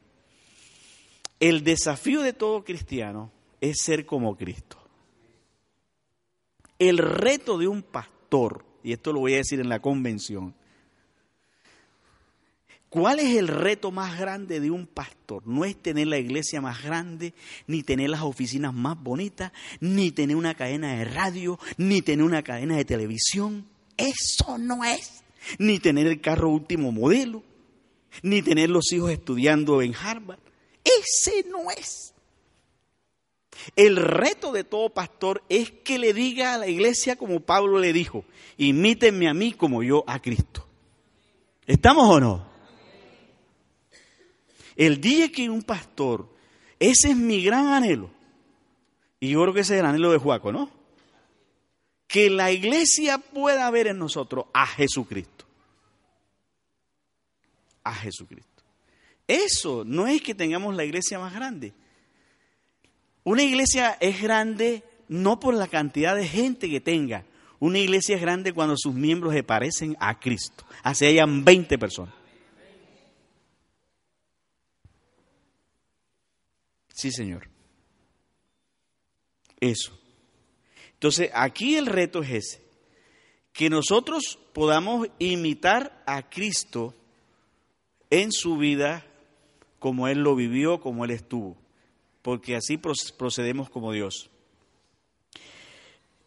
El 1.40 1.64
desafío 1.64 2.22
de 2.22 2.32
todo 2.32 2.62
cristiano 2.62 3.32
es 3.60 3.78
ser 3.82 4.06
como 4.06 4.36
Cristo. 4.36 4.78
El 6.78 6.98
reto 6.98 7.58
de 7.58 7.66
un 7.66 7.82
pastor, 7.82 8.64
y 8.84 8.92
esto 8.92 9.12
lo 9.12 9.18
voy 9.18 9.34
a 9.34 9.38
decir 9.38 9.58
en 9.58 9.68
la 9.68 9.80
convención, 9.80 10.54
¿cuál 12.88 13.18
es 13.18 13.36
el 13.36 13.48
reto 13.48 13.90
más 13.90 14.16
grande 14.16 14.60
de 14.60 14.70
un 14.70 14.86
pastor? 14.86 15.44
No 15.44 15.64
es 15.64 15.76
tener 15.76 16.06
la 16.06 16.18
iglesia 16.18 16.60
más 16.60 16.84
grande, 16.84 17.34
ni 17.66 17.82
tener 17.82 18.10
las 18.10 18.22
oficinas 18.22 18.72
más 18.72 18.96
bonitas, 18.96 19.50
ni 19.80 20.12
tener 20.12 20.36
una 20.36 20.54
cadena 20.54 20.98
de 20.98 21.04
radio, 21.04 21.58
ni 21.78 22.00
tener 22.00 22.24
una 22.24 22.44
cadena 22.44 22.76
de 22.76 22.84
televisión. 22.84 23.66
Eso 23.96 24.56
no 24.56 24.84
es. 24.84 25.24
Ni 25.58 25.80
tener 25.80 26.06
el 26.06 26.20
carro 26.20 26.48
último 26.48 26.92
modelo 26.92 27.42
ni 28.22 28.42
tener 28.42 28.70
los 28.70 28.92
hijos 28.92 29.10
estudiando 29.10 29.82
en 29.82 29.94
Harvard. 29.94 30.38
Ese 30.84 31.44
no 31.48 31.70
es. 31.70 32.14
El 33.74 33.96
reto 33.96 34.52
de 34.52 34.64
todo 34.64 34.90
pastor 34.90 35.42
es 35.48 35.70
que 35.70 35.98
le 35.98 36.12
diga 36.12 36.54
a 36.54 36.58
la 36.58 36.68
iglesia 36.68 37.16
como 37.16 37.40
Pablo 37.40 37.78
le 37.78 37.92
dijo, 37.92 38.24
imítenme 38.56 39.28
a 39.28 39.34
mí 39.34 39.52
como 39.52 39.82
yo 39.82 40.04
a 40.06 40.20
Cristo. 40.20 40.66
¿Estamos 41.66 42.08
o 42.08 42.20
no? 42.20 42.46
El 44.76 45.00
día 45.00 45.32
que 45.32 45.48
un 45.48 45.62
pastor, 45.62 46.28
ese 46.78 47.10
es 47.10 47.16
mi 47.16 47.42
gran 47.42 47.68
anhelo, 47.68 48.10
y 49.18 49.30
yo 49.30 49.42
creo 49.42 49.54
que 49.54 49.60
ese 49.60 49.74
es 49.74 49.80
el 49.80 49.86
anhelo 49.86 50.12
de 50.12 50.18
Juaco, 50.18 50.52
¿no? 50.52 50.70
Que 52.06 52.30
la 52.30 52.52
iglesia 52.52 53.18
pueda 53.18 53.68
ver 53.70 53.88
en 53.88 53.98
nosotros 53.98 54.46
a 54.52 54.66
Jesucristo 54.66 55.45
a 57.86 57.94
Jesucristo. 57.94 58.64
Eso 59.28 59.84
no 59.84 60.06
es 60.06 60.20
que 60.22 60.34
tengamos 60.34 60.74
la 60.74 60.84
iglesia 60.84 61.18
más 61.18 61.32
grande. 61.32 61.72
Una 63.24 63.42
iglesia 63.42 63.96
es 64.00 64.20
grande 64.20 64.84
no 65.08 65.38
por 65.38 65.54
la 65.54 65.68
cantidad 65.68 66.16
de 66.16 66.26
gente 66.26 66.68
que 66.68 66.80
tenga. 66.80 67.24
Una 67.58 67.78
iglesia 67.78 68.16
es 68.16 68.20
grande 68.20 68.52
cuando 68.52 68.76
sus 68.76 68.94
miembros 68.94 69.34
se 69.34 69.42
parecen 69.42 69.96
a 70.00 70.18
Cristo. 70.18 70.64
Así 70.82 71.06
hayan 71.06 71.44
20 71.44 71.78
personas. 71.78 72.14
Sí, 76.92 77.12
Señor. 77.12 77.48
Eso. 79.60 79.98
Entonces, 80.94 81.30
aquí 81.34 81.76
el 81.76 81.86
reto 81.86 82.22
es 82.22 82.30
ese. 82.30 82.66
Que 83.52 83.70
nosotros 83.70 84.38
podamos 84.52 85.08
imitar 85.18 86.02
a 86.06 86.28
Cristo 86.28 86.94
en 88.10 88.32
su 88.32 88.56
vida 88.56 89.04
como 89.78 90.08
Él 90.08 90.20
lo 90.20 90.34
vivió, 90.34 90.80
como 90.80 91.04
Él 91.04 91.10
estuvo, 91.10 91.56
porque 92.22 92.56
así 92.56 92.78
procedemos 92.78 93.70
como 93.70 93.92
Dios. 93.92 94.30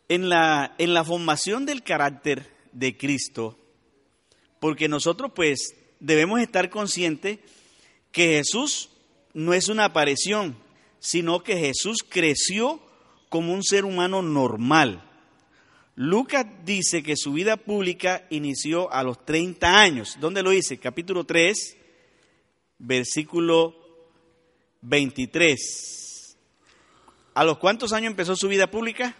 En 0.08 0.30
la, 0.30 0.74
en 0.78 0.94
la 0.94 1.04
formación 1.04 1.65
del 1.65 1.84
carácter 1.84 2.52
de 2.72 2.98
Cristo, 2.98 3.58
porque 4.60 4.88
nosotros 4.88 5.32
pues 5.36 5.76
debemos 6.00 6.39
estar 6.39 6.70
conscientes 6.70 7.39
que 8.12 8.38
Jesús 8.38 8.89
no 9.34 9.54
es 9.54 9.68
una 9.70 9.86
aparición, 9.86 10.58
sino 11.00 11.44
que 11.44 11.58
Jesús 11.58 12.00
creció 12.08 12.82
como 13.30 13.54
un 13.54 13.63
ser 13.63 13.86
humano 13.86 14.22
normal. 14.22 15.09
Lucas 16.02 16.46
dice 16.64 17.04
que 17.04 17.18
su 17.18 17.34
vida 17.34 17.58
pública 17.58 18.26
inició 18.30 18.90
a 18.90 19.04
los 19.04 19.26
30 19.26 19.82
años. 19.82 20.16
¿Dónde 20.22 20.42
lo 20.42 20.52
dice? 20.52 20.78
Capítulo 20.78 21.26
3, 21.26 21.76
versículo 22.78 23.76
23. 24.80 26.38
¿A 27.34 27.44
los 27.44 27.58
cuántos 27.58 27.92
años 27.92 28.12
empezó 28.12 28.38
su 28.38 28.48
vida 28.48 28.72
pública? 28.72 29.14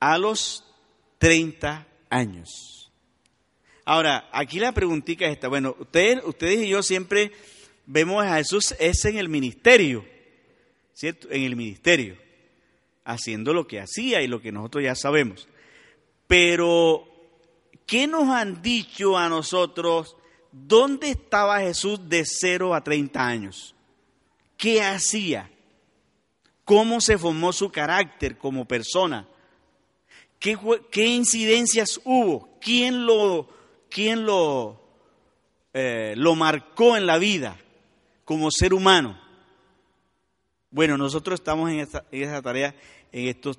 A 0.00 0.16
los 0.16 0.64
30 1.18 1.86
años. 2.08 2.90
Ahora, 3.84 4.30
aquí 4.32 4.58
la 4.58 4.72
preguntita 4.72 5.26
es 5.26 5.32
esta. 5.32 5.48
Bueno, 5.48 5.76
ustedes, 5.78 6.24
ustedes 6.24 6.64
y 6.64 6.70
yo 6.70 6.82
siempre 6.82 7.32
vemos 7.84 8.24
a 8.24 8.38
Jesús 8.38 8.74
es 8.78 9.04
en 9.04 9.18
el 9.18 9.28
ministerio, 9.28 10.06
¿cierto? 10.94 11.28
En 11.30 11.42
el 11.42 11.54
ministerio, 11.54 12.16
haciendo 13.06 13.54
lo 13.54 13.66
que 13.66 13.80
hacía 13.80 14.20
y 14.20 14.28
lo 14.28 14.42
que 14.42 14.52
nosotros 14.52 14.84
ya 14.84 14.94
sabemos. 14.94 15.48
Pero, 16.26 17.08
¿qué 17.86 18.06
nos 18.06 18.28
han 18.28 18.60
dicho 18.60 19.16
a 19.16 19.30
nosotros? 19.30 20.16
¿Dónde 20.52 21.10
estaba 21.10 21.60
Jesús 21.60 22.08
de 22.08 22.24
0 22.26 22.74
a 22.74 22.84
30 22.84 23.26
años? 23.26 23.74
¿Qué 24.58 24.82
hacía? 24.82 25.50
¿Cómo 26.64 27.00
se 27.00 27.16
formó 27.16 27.52
su 27.52 27.70
carácter 27.70 28.36
como 28.36 28.66
persona? 28.66 29.26
¿Qué, 30.38 30.58
qué 30.90 31.06
incidencias 31.06 32.00
hubo? 32.04 32.58
¿Quién 32.60 33.06
lo, 33.06 33.48
quién 33.88 34.26
lo, 34.26 34.82
eh, 35.72 36.14
lo 36.16 36.34
marcó 36.34 36.96
en 36.96 37.06
la 37.06 37.16
vida? 37.16 37.56
como 38.26 38.50
ser 38.50 38.74
humano. 38.74 39.18
Bueno, 40.76 40.98
nosotros 40.98 41.40
estamos 41.40 41.70
en 41.70 41.78
esa, 41.78 42.42
tarea 42.42 42.74
en 43.10 43.28
estos 43.28 43.58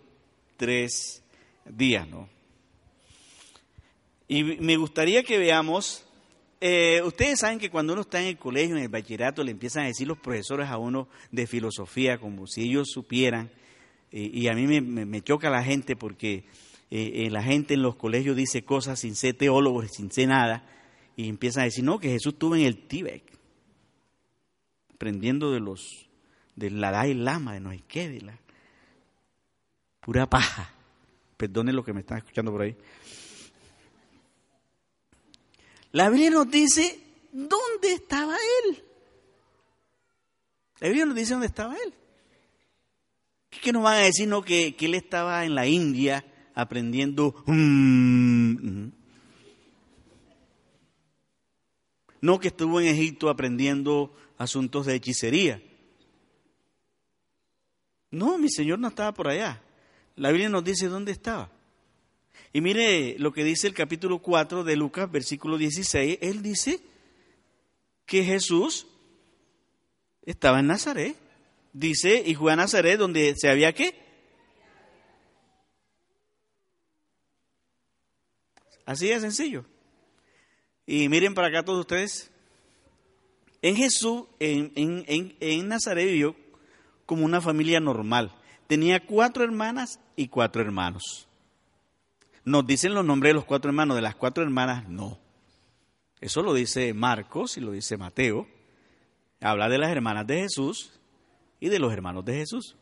tres 0.55 1.23
días, 1.65 2.07
¿no? 2.07 2.29
Y 4.27 4.43
me 4.43 4.77
gustaría 4.77 5.23
que 5.23 5.39
veamos, 5.39 6.05
eh, 6.61 7.01
ustedes 7.03 7.39
saben 7.39 7.57
que 7.57 7.71
cuando 7.71 7.93
uno 7.93 8.03
está 8.03 8.21
en 8.21 8.27
el 8.27 8.37
colegio, 8.37 8.77
en 8.77 8.83
el 8.83 8.89
bachillerato, 8.89 9.43
le 9.43 9.49
empiezan 9.49 9.85
a 9.85 9.87
decir 9.87 10.07
los 10.07 10.19
profesores 10.19 10.69
a 10.69 10.77
uno 10.77 11.07
de 11.31 11.47
filosofía, 11.47 12.19
como 12.19 12.45
si 12.45 12.69
ellos 12.69 12.89
supieran, 12.91 13.49
y 14.11 14.47
a 14.47 14.53
mí 14.53 14.67
me, 14.79 15.21
choca 15.23 15.49
la 15.49 15.63
gente 15.63 15.95
porque 15.95 16.45
eh, 16.91 17.25
eh, 17.25 17.29
la 17.31 17.41
gente 17.41 17.73
en 17.73 17.81
los 17.81 17.95
colegios 17.95 18.35
dice 18.35 18.63
cosas 18.63 18.99
sin 18.99 19.15
ser 19.15 19.33
teólogos, 19.33 19.89
sin 19.89 20.11
ser 20.11 20.27
nada, 20.27 20.69
y 21.15 21.27
empiezan 21.29 21.61
a 21.61 21.65
decir, 21.65 21.83
no, 21.83 21.97
que 21.97 22.11
Jesús 22.11 22.33
estuvo 22.33 22.55
en 22.55 22.61
el 22.61 22.87
Tíbet 22.87 23.23
aprendiendo 24.93 25.51
de 25.51 25.61
los 25.61 26.06
del 26.57 26.81
Dalai 26.81 27.13
Lama, 27.13 27.53
de 27.53 27.59
no 27.61 27.69
hay 27.69 27.83
qué, 27.87 28.09
de 28.09 28.21
la 28.21 28.37
pura 30.01 30.27
paja. 30.27 30.73
Perdone 31.37 31.71
lo 31.71 31.83
que 31.83 31.93
me 31.93 32.01
están 32.01 32.17
escuchando 32.17 32.51
por 32.51 32.63
ahí. 32.63 32.75
La 35.91 36.09
Biblia 36.09 36.31
nos 36.31 36.49
dice 36.49 36.99
dónde 37.31 37.93
estaba 37.93 38.35
él. 38.35 38.83
La 40.79 40.87
Biblia 40.87 41.05
nos 41.05 41.15
dice 41.15 41.33
dónde 41.33 41.47
estaba 41.47 41.75
él. 41.75 41.93
¿Qué 43.49 43.71
nos 43.71 43.83
van 43.83 43.95
a 43.95 44.05
decir? 44.05 44.27
No, 44.27 44.41
que, 44.41 44.75
él 44.79 44.93
estaba 44.95 45.45
en 45.45 45.53
la 45.53 45.67
India 45.67 46.25
aprendiendo. 46.55 47.35
Mm, 47.45 48.87
no 52.21 52.39
que 52.39 52.47
estuvo 52.47 52.81
en 52.81 52.87
Egipto 52.87 53.29
aprendiendo 53.29 54.15
asuntos 54.39 54.87
de 54.87 54.95
hechicería. 54.95 55.61
No, 58.11 58.37
mi 58.37 58.49
Señor 58.49 58.79
no 58.79 58.87
estaba 58.87 59.13
por 59.13 59.27
allá. 59.27 59.61
La 60.15 60.29
Biblia 60.29 60.49
nos 60.49 60.63
dice 60.63 60.87
dónde 60.87 61.11
estaba. 61.11 61.49
Y 62.53 62.61
mire 62.61 63.15
lo 63.19 63.31
que 63.31 63.43
dice 63.43 63.67
el 63.67 63.73
capítulo 63.73 64.19
4 64.19 64.63
de 64.63 64.75
Lucas, 64.75 65.11
versículo 65.11 65.57
16. 65.57 66.19
Él 66.21 66.41
dice 66.41 66.79
que 68.05 68.23
Jesús 68.23 68.87
estaba 70.23 70.59
en 70.59 70.67
Nazaret. 70.67 71.15
Dice, 71.73 72.23
y 72.25 72.33
fue 72.35 72.53
a 72.53 72.55
Nazaret 72.55 72.97
donde 72.97 73.35
se 73.35 73.49
había 73.49 73.73
qué? 73.73 73.93
Así 78.85 79.09
de 79.09 79.19
sencillo. 79.19 79.65
Y 80.85 81.09
miren 81.09 81.35
para 81.35 81.49
acá 81.49 81.63
todos 81.63 81.81
ustedes. 81.81 82.31
En 83.61 83.75
Jesús, 83.75 84.23
en, 84.39 85.67
Nazaret 85.67 86.05
vivió 86.05 86.35
como 87.07 87.25
una 87.25 87.41
familia 87.41 87.79
normal. 87.79 88.31
Tenía 88.67 89.03
cuatro 89.03 89.43
hermanas 89.43 89.99
y 90.15 90.27
cuatro 90.27 90.61
hermanos. 90.61 91.27
Nos 92.45 92.67
dicen 92.67 92.93
los 92.93 93.03
nombres 93.03 93.31
de 93.31 93.35
los 93.35 93.45
cuatro 93.45 93.69
hermanos, 93.69 93.95
de 93.95 94.03
las 94.03 94.15
cuatro 94.15 94.43
hermanas 94.43 94.87
no. 94.87 95.17
Eso 96.21 96.43
lo 96.43 96.53
dice 96.53 96.93
Marcos 96.93 97.57
y 97.57 97.61
lo 97.61 97.71
dice 97.71 97.97
Mateo. 97.97 98.47
Habla 99.41 99.69
de 99.69 99.77
las 99.77 99.89
hermanas 99.89 100.27
de 100.27 100.41
Jesús 100.41 100.91
y 101.59 101.69
de 101.69 101.79
los 101.79 101.93
hermanos 101.93 102.25
de 102.25 102.35
Jesús. 102.35 102.75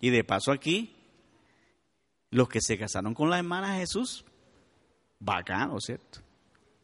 Y 0.00 0.10
de 0.10 0.24
paso 0.24 0.50
aquí, 0.50 0.96
los 2.30 2.48
que 2.48 2.60
se 2.60 2.76
casaron 2.76 3.14
con 3.14 3.30
las 3.30 3.38
hermanas 3.38 3.74
de 3.74 3.80
Jesús, 3.80 4.24
bacano, 5.20 5.78
¿cierto? 5.80 6.20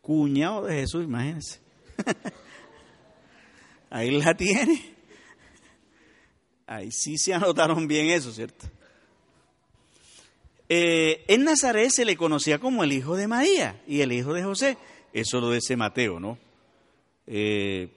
Cuñado 0.00 0.66
de 0.66 0.76
Jesús, 0.76 1.04
imagínense. 1.04 1.60
Ahí 3.90 4.10
la 4.12 4.34
tiene. 4.34 4.99
Ahí 6.70 6.92
sí 6.92 7.18
se 7.18 7.34
anotaron 7.34 7.88
bien 7.88 8.10
eso, 8.10 8.32
¿cierto? 8.32 8.66
Eh, 10.68 11.24
en 11.26 11.42
Nazaret 11.42 11.90
se 11.90 12.04
le 12.04 12.16
conocía 12.16 12.60
como 12.60 12.84
el 12.84 12.92
hijo 12.92 13.16
de 13.16 13.26
María 13.26 13.82
y 13.88 14.02
el 14.02 14.12
hijo 14.12 14.32
de 14.32 14.44
José. 14.44 14.78
Eso 15.12 15.40
lo 15.40 15.50
dice 15.50 15.76
Mateo, 15.76 16.20
¿no? 16.20 16.38
Eh, 17.26 17.88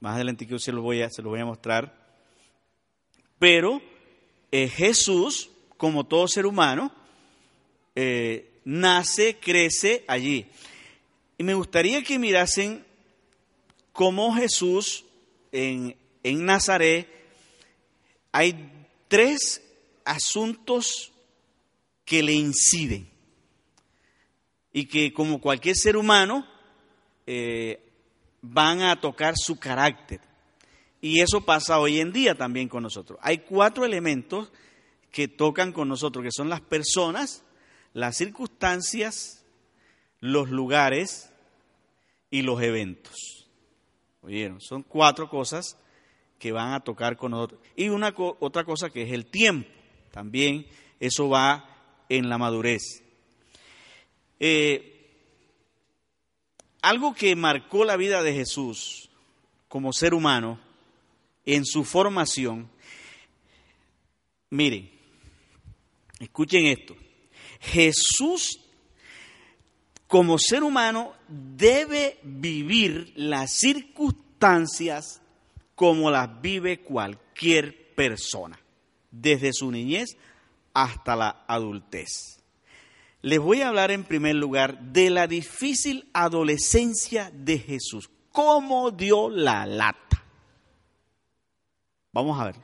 más 0.00 0.16
adelante 0.16 0.46
que 0.46 0.58
se 0.58 0.70
lo 0.70 0.82
voy 0.82 1.00
a, 1.00 1.08
se 1.08 1.22
lo 1.22 1.30
voy 1.30 1.40
a 1.40 1.46
mostrar. 1.46 1.96
Pero 3.38 3.80
eh, 4.52 4.68
Jesús, 4.68 5.50
como 5.78 6.04
todo 6.04 6.28
ser 6.28 6.44
humano, 6.44 6.92
nace, 8.64 9.38
crece 9.40 10.04
allí. 10.06 10.46
Y 11.38 11.42
me 11.42 11.54
gustaría 11.54 12.02
que 12.02 12.18
mirasen 12.18 12.84
cómo 13.92 14.34
Jesús 14.34 15.06
en, 15.52 15.96
en 16.22 16.44
Nazaret 16.44 17.17
hay 18.32 18.86
tres 19.08 19.62
asuntos 20.04 21.12
que 22.04 22.22
le 22.22 22.32
inciden 22.32 23.10
y 24.72 24.86
que 24.86 25.12
como 25.12 25.40
cualquier 25.40 25.76
ser 25.76 25.96
humano 25.96 26.46
eh, 27.26 27.80
van 28.40 28.82
a 28.82 29.00
tocar 29.00 29.34
su 29.36 29.58
carácter. 29.58 30.20
Y 31.00 31.20
eso 31.20 31.44
pasa 31.44 31.78
hoy 31.78 32.00
en 32.00 32.12
día 32.12 32.34
también 32.34 32.68
con 32.68 32.82
nosotros. 32.82 33.18
Hay 33.22 33.38
cuatro 33.38 33.84
elementos 33.84 34.50
que 35.12 35.28
tocan 35.28 35.72
con 35.72 35.88
nosotros, 35.88 36.24
que 36.24 36.32
son 36.32 36.48
las 36.48 36.60
personas, 36.60 37.44
las 37.92 38.16
circunstancias, 38.16 39.44
los 40.20 40.50
lugares 40.50 41.30
y 42.30 42.42
los 42.42 42.60
eventos. 42.62 43.48
¿Oyeron? 44.22 44.60
Son 44.60 44.82
cuatro 44.82 45.28
cosas 45.28 45.78
que 46.38 46.52
van 46.52 46.72
a 46.72 46.80
tocar 46.80 47.16
con 47.16 47.32
nosotros. 47.32 47.60
Y 47.76 47.88
una 47.88 48.14
otra 48.16 48.64
cosa 48.64 48.90
que 48.90 49.02
es 49.02 49.12
el 49.12 49.26
tiempo. 49.26 49.68
También 50.10 50.66
eso 51.00 51.28
va 51.28 51.68
en 52.08 52.28
la 52.28 52.38
madurez. 52.38 53.02
Eh, 54.40 54.98
algo 56.80 57.14
que 57.14 57.34
marcó 57.34 57.84
la 57.84 57.96
vida 57.96 58.22
de 58.22 58.34
Jesús 58.34 59.10
como 59.68 59.92
ser 59.92 60.14
humano 60.14 60.60
en 61.44 61.64
su 61.64 61.84
formación, 61.84 62.70
miren, 64.50 64.90
escuchen 66.20 66.66
esto, 66.66 66.96
Jesús 67.60 68.60
como 70.06 70.38
ser 70.38 70.62
humano 70.62 71.14
debe 71.28 72.18
vivir 72.22 73.12
las 73.16 73.52
circunstancias 73.52 75.20
como 75.78 76.10
las 76.10 76.42
vive 76.42 76.80
cualquier 76.80 77.94
persona, 77.94 78.58
desde 79.12 79.52
su 79.52 79.70
niñez 79.70 80.16
hasta 80.74 81.14
la 81.14 81.44
adultez. 81.46 82.42
Les 83.22 83.38
voy 83.38 83.60
a 83.62 83.68
hablar 83.68 83.92
en 83.92 84.02
primer 84.02 84.34
lugar 84.34 84.80
de 84.80 85.10
la 85.10 85.28
difícil 85.28 86.10
adolescencia 86.12 87.30
de 87.32 87.58
Jesús. 87.60 88.10
¿Cómo 88.32 88.90
dio 88.90 89.30
la 89.30 89.64
lata? 89.66 90.24
Vamos 92.12 92.40
a 92.40 92.46
verlo. 92.46 92.62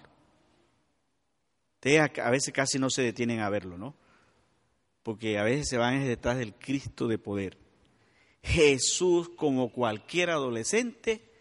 Ustedes 1.76 2.18
a 2.18 2.30
veces 2.30 2.52
casi 2.52 2.80
no 2.80 2.90
se 2.90 3.02
detienen 3.02 3.38
a 3.38 3.48
verlo, 3.48 3.78
¿no? 3.78 3.94
porque 5.04 5.38
a 5.38 5.44
veces 5.44 5.68
se 5.68 5.76
van 5.76 6.04
detrás 6.04 6.38
del 6.38 6.54
Cristo 6.54 7.06
de 7.06 7.18
poder. 7.18 7.58
Jesús, 8.42 9.28
como 9.28 9.70
cualquier 9.70 10.30
adolescente, 10.30 11.33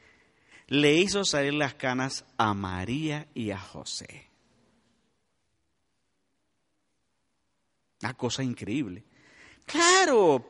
le 0.68 0.96
hizo 0.96 1.24
salir 1.24 1.54
las 1.54 1.76
canas 1.76 2.26
a 2.38 2.54
María 2.54 3.28
y 3.34 3.52
a 3.52 3.60
José. 3.60 4.30
Una 8.02 8.14
cosa 8.14 8.44
increíble. 8.44 9.04
Claro, 9.66 10.46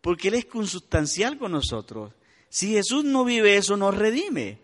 porque 0.00 0.28
Él 0.28 0.34
es 0.34 0.46
consustancial 0.46 1.38
con 1.38 1.52
nosotros. 1.52 2.12
Si 2.48 2.72
Jesús 2.72 3.04
no 3.04 3.24
vive 3.24 3.56
eso, 3.56 3.76
nos 3.76 3.96
redime. 3.96 4.60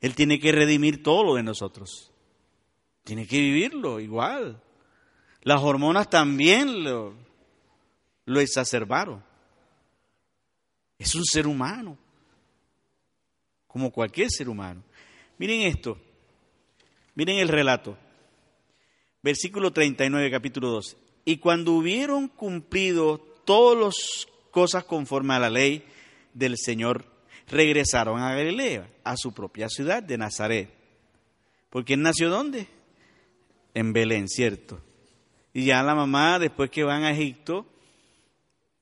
Él 0.00 0.14
tiene 0.14 0.40
que 0.40 0.52
redimir 0.52 1.02
todo 1.02 1.22
lo 1.24 1.34
de 1.34 1.42
nosotros. 1.42 2.12
Tiene 3.04 3.26
que 3.26 3.38
vivirlo 3.38 4.00
igual. 4.00 4.62
Las 5.42 5.60
hormonas 5.62 6.10
también 6.10 6.84
lo, 6.84 7.14
lo 8.24 8.40
exacerbaron. 8.40 9.24
Es 10.98 11.14
un 11.14 11.24
ser 11.24 11.46
humano, 11.46 11.98
como 13.72 13.90
cualquier 13.90 14.30
ser 14.30 14.48
humano. 14.48 14.82
Miren 15.38 15.62
esto, 15.62 15.98
miren 17.14 17.38
el 17.38 17.48
relato. 17.48 17.96
Versículo 19.22 19.72
39, 19.72 20.30
capítulo 20.30 20.68
12. 20.70 20.96
Y 21.24 21.38
cuando 21.38 21.72
hubieron 21.72 22.28
cumplido 22.28 23.18
todas 23.44 23.78
las 23.78 24.28
cosas 24.50 24.84
conforme 24.84 25.34
a 25.34 25.38
la 25.38 25.48
ley 25.50 25.84
del 26.34 26.56
Señor, 26.58 27.06
regresaron 27.48 28.20
a 28.20 28.34
Galilea, 28.34 28.88
a 29.04 29.16
su 29.16 29.32
propia 29.32 29.68
ciudad 29.68 30.02
de 30.02 30.18
Nazaret. 30.18 30.68
Porque 31.70 31.94
él 31.94 32.02
nació 32.02 32.28
dónde? 32.28 32.66
En 33.74 33.92
Belén, 33.92 34.28
¿cierto? 34.28 34.80
Y 35.54 35.66
ya 35.66 35.82
la 35.82 35.94
mamá, 35.94 36.38
después 36.38 36.70
que 36.70 36.82
van 36.82 37.04
a 37.04 37.12
Egipto, 37.12 37.66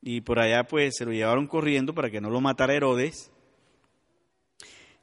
y 0.03 0.23
por 0.23 0.41
allá 0.41 0.65
pues 0.65 0.95
se 0.97 1.05
lo 1.05 1.13
llevaron 1.13 1.47
corriendo 1.47 1.95
para 1.95 2.11
que 2.11 2.21
no 2.21 2.31
lo 2.31 2.41
matara 2.41 2.75
Herodes, 2.75 3.30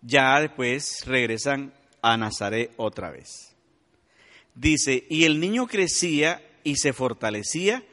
ya 0.02 0.40
después 0.40 1.06
regresan 1.06 1.74
a 2.02 2.18
Nazaret 2.18 2.72
otra 2.78 3.12
vez. 3.12 3.56
Dice, 4.56 5.06
y 5.10 5.26
el 5.26 5.40
niño 5.40 5.68
crecía 5.68 6.42
y 6.64 6.78
se 6.78 6.94
fortalecía, 6.94 7.84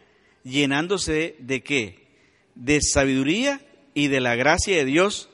llenándose 0.44 1.36
de 1.38 1.62
qué? 1.62 2.08
De 2.54 2.80
sabiduría 2.80 3.60
y 3.92 4.08
de 4.08 4.20
la 4.20 4.34
gracia 4.34 4.76
de 4.76 4.84
Dios, 4.84 5.28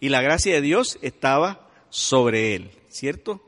y 0.00 0.10
la 0.10 0.20
gracia 0.20 0.54
de 0.54 0.60
Dios 0.60 0.98
estaba 1.02 1.70
sobre 1.88 2.54
él, 2.54 2.70
¿cierto? 2.88 3.42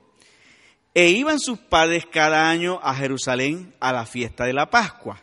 E 0.95 1.11
iban 1.11 1.39
sus 1.39 1.59
padres 1.59 2.07
cada 2.07 2.49
año 2.49 2.81
a 2.83 2.95
Jerusalén 2.95 3.75
a 3.81 3.93
la 3.93 4.07
fiesta 4.07 4.45
de 4.47 4.55
la 4.55 4.71
Pascua. 4.71 5.23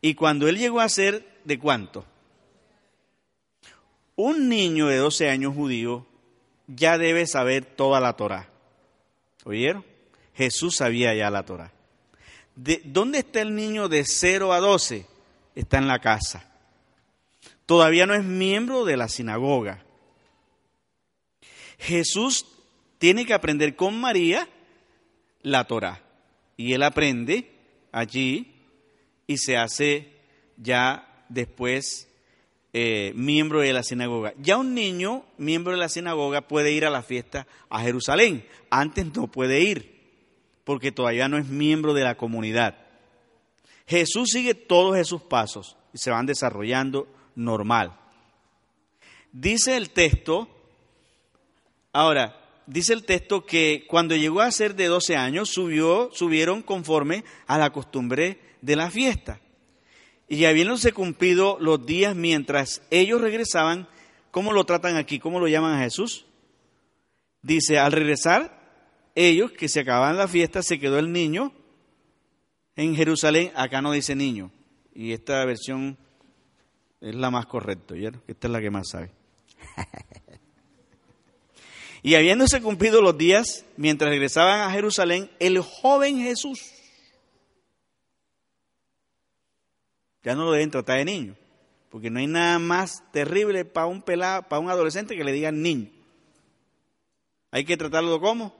Y 0.00 0.14
cuando 0.14 0.46
él 0.46 0.58
llegó 0.58 0.80
a 0.80 0.88
ser, 0.88 1.26
¿de 1.44 1.58
cuánto? 1.58 2.04
Un 4.14 4.48
niño 4.48 4.86
de 4.86 4.98
12 4.98 5.28
años 5.28 5.54
judío 5.54 6.06
ya 6.66 6.98
debe 6.98 7.26
saber 7.26 7.64
toda 7.64 8.00
la 8.00 8.14
Torah. 8.14 8.48
¿Oyeron? 9.44 9.84
Jesús 10.34 10.76
sabía 10.76 11.14
ya 11.14 11.30
la 11.30 11.44
Torah. 11.44 11.72
¿De 12.54 12.80
¿Dónde 12.84 13.18
está 13.18 13.40
el 13.40 13.54
niño 13.54 13.88
de 13.88 14.04
0 14.04 14.52
a 14.52 14.60
12? 14.60 15.06
Está 15.54 15.78
en 15.78 15.88
la 15.88 16.00
casa. 16.00 16.52
Todavía 17.64 18.06
no 18.06 18.14
es 18.14 18.24
miembro 18.24 18.84
de 18.84 18.96
la 18.96 19.08
sinagoga. 19.08 19.84
Jesús 21.78 22.46
tiene 22.98 23.26
que 23.26 23.34
aprender 23.34 23.76
con 23.76 23.98
María 24.00 24.48
la 25.42 25.66
Torah. 25.66 26.02
Y 26.56 26.72
él 26.72 26.82
aprende 26.82 27.50
allí 27.92 28.54
y 29.26 29.38
se 29.38 29.56
hace 29.56 30.12
ya 30.56 31.24
después 31.28 32.08
eh, 32.78 33.14
miembro 33.14 33.60
de 33.60 33.72
la 33.72 33.82
sinagoga. 33.82 34.34
Ya 34.36 34.58
un 34.58 34.74
niño, 34.74 35.24
miembro 35.38 35.72
de 35.72 35.78
la 35.78 35.88
sinagoga, 35.88 36.42
puede 36.42 36.72
ir 36.72 36.84
a 36.84 36.90
la 36.90 37.02
fiesta 37.02 37.46
a 37.70 37.80
Jerusalén. 37.80 38.46
Antes 38.68 39.14
no 39.14 39.28
puede 39.28 39.62
ir, 39.62 39.98
porque 40.62 40.92
todavía 40.92 41.26
no 41.26 41.38
es 41.38 41.46
miembro 41.46 41.94
de 41.94 42.04
la 42.04 42.18
comunidad. 42.18 42.76
Jesús 43.86 44.28
sigue 44.30 44.54
todos 44.54 44.98
esos 44.98 45.22
pasos 45.22 45.78
y 45.94 45.96
se 45.96 46.10
van 46.10 46.26
desarrollando 46.26 47.08
normal. 47.34 47.98
Dice 49.32 49.78
el 49.78 49.88
texto, 49.88 50.46
ahora, 51.94 52.38
dice 52.66 52.92
el 52.92 53.04
texto 53.06 53.46
que 53.46 53.86
cuando 53.88 54.14
llegó 54.16 54.42
a 54.42 54.50
ser 54.50 54.74
de 54.74 54.88
12 54.88 55.16
años, 55.16 55.48
subió, 55.48 56.10
subieron 56.12 56.60
conforme 56.60 57.24
a 57.46 57.56
la 57.56 57.72
costumbre 57.72 58.38
de 58.60 58.76
la 58.76 58.90
fiesta. 58.90 59.40
Y 60.28 60.44
habiéndose 60.44 60.92
cumplido 60.92 61.56
los 61.60 61.86
días 61.86 62.16
mientras 62.16 62.82
ellos 62.90 63.20
regresaban, 63.20 63.88
¿cómo 64.30 64.52
lo 64.52 64.64
tratan 64.64 64.96
aquí? 64.96 65.18
¿Cómo 65.18 65.38
lo 65.38 65.46
llaman 65.46 65.74
a 65.74 65.84
Jesús? 65.84 66.26
Dice, 67.42 67.78
al 67.78 67.92
regresar, 67.92 68.60
ellos 69.14 69.52
que 69.52 69.68
se 69.68 69.80
acababan 69.80 70.16
la 70.16 70.26
fiesta, 70.26 70.62
se 70.62 70.80
quedó 70.80 70.98
el 70.98 71.12
niño 71.12 71.52
en 72.74 72.96
Jerusalén. 72.96 73.52
Acá 73.54 73.80
no 73.80 73.92
dice 73.92 74.16
niño. 74.16 74.50
Y 74.92 75.12
esta 75.12 75.44
versión 75.44 75.96
es 77.00 77.14
la 77.14 77.30
más 77.30 77.46
correcta, 77.46 77.94
¿vieron? 77.94 78.20
Esta 78.26 78.48
es 78.48 78.52
la 78.52 78.60
que 78.60 78.70
más 78.70 78.88
sabe. 78.88 79.12
y 82.02 82.16
habiéndose 82.16 82.60
cumplido 82.60 83.00
los 83.00 83.16
días, 83.16 83.64
mientras 83.76 84.10
regresaban 84.10 84.60
a 84.60 84.72
Jerusalén, 84.72 85.30
el 85.38 85.60
joven 85.60 86.18
Jesús 86.18 86.72
ya 90.26 90.34
no 90.34 90.44
lo 90.44 90.50
deben 90.50 90.72
tratar 90.72 90.98
de 90.98 91.04
niño, 91.04 91.36
porque 91.88 92.10
no 92.10 92.18
hay 92.18 92.26
nada 92.26 92.58
más 92.58 93.04
terrible 93.12 93.64
para 93.64 93.86
un 93.86 94.02
pelado, 94.02 94.42
para 94.42 94.58
un 94.58 94.68
adolescente 94.68 95.16
que 95.16 95.22
le 95.22 95.30
digan 95.30 95.62
niño. 95.62 95.88
Hay 97.52 97.64
que 97.64 97.76
tratarlo 97.76 98.20
como 98.20 98.52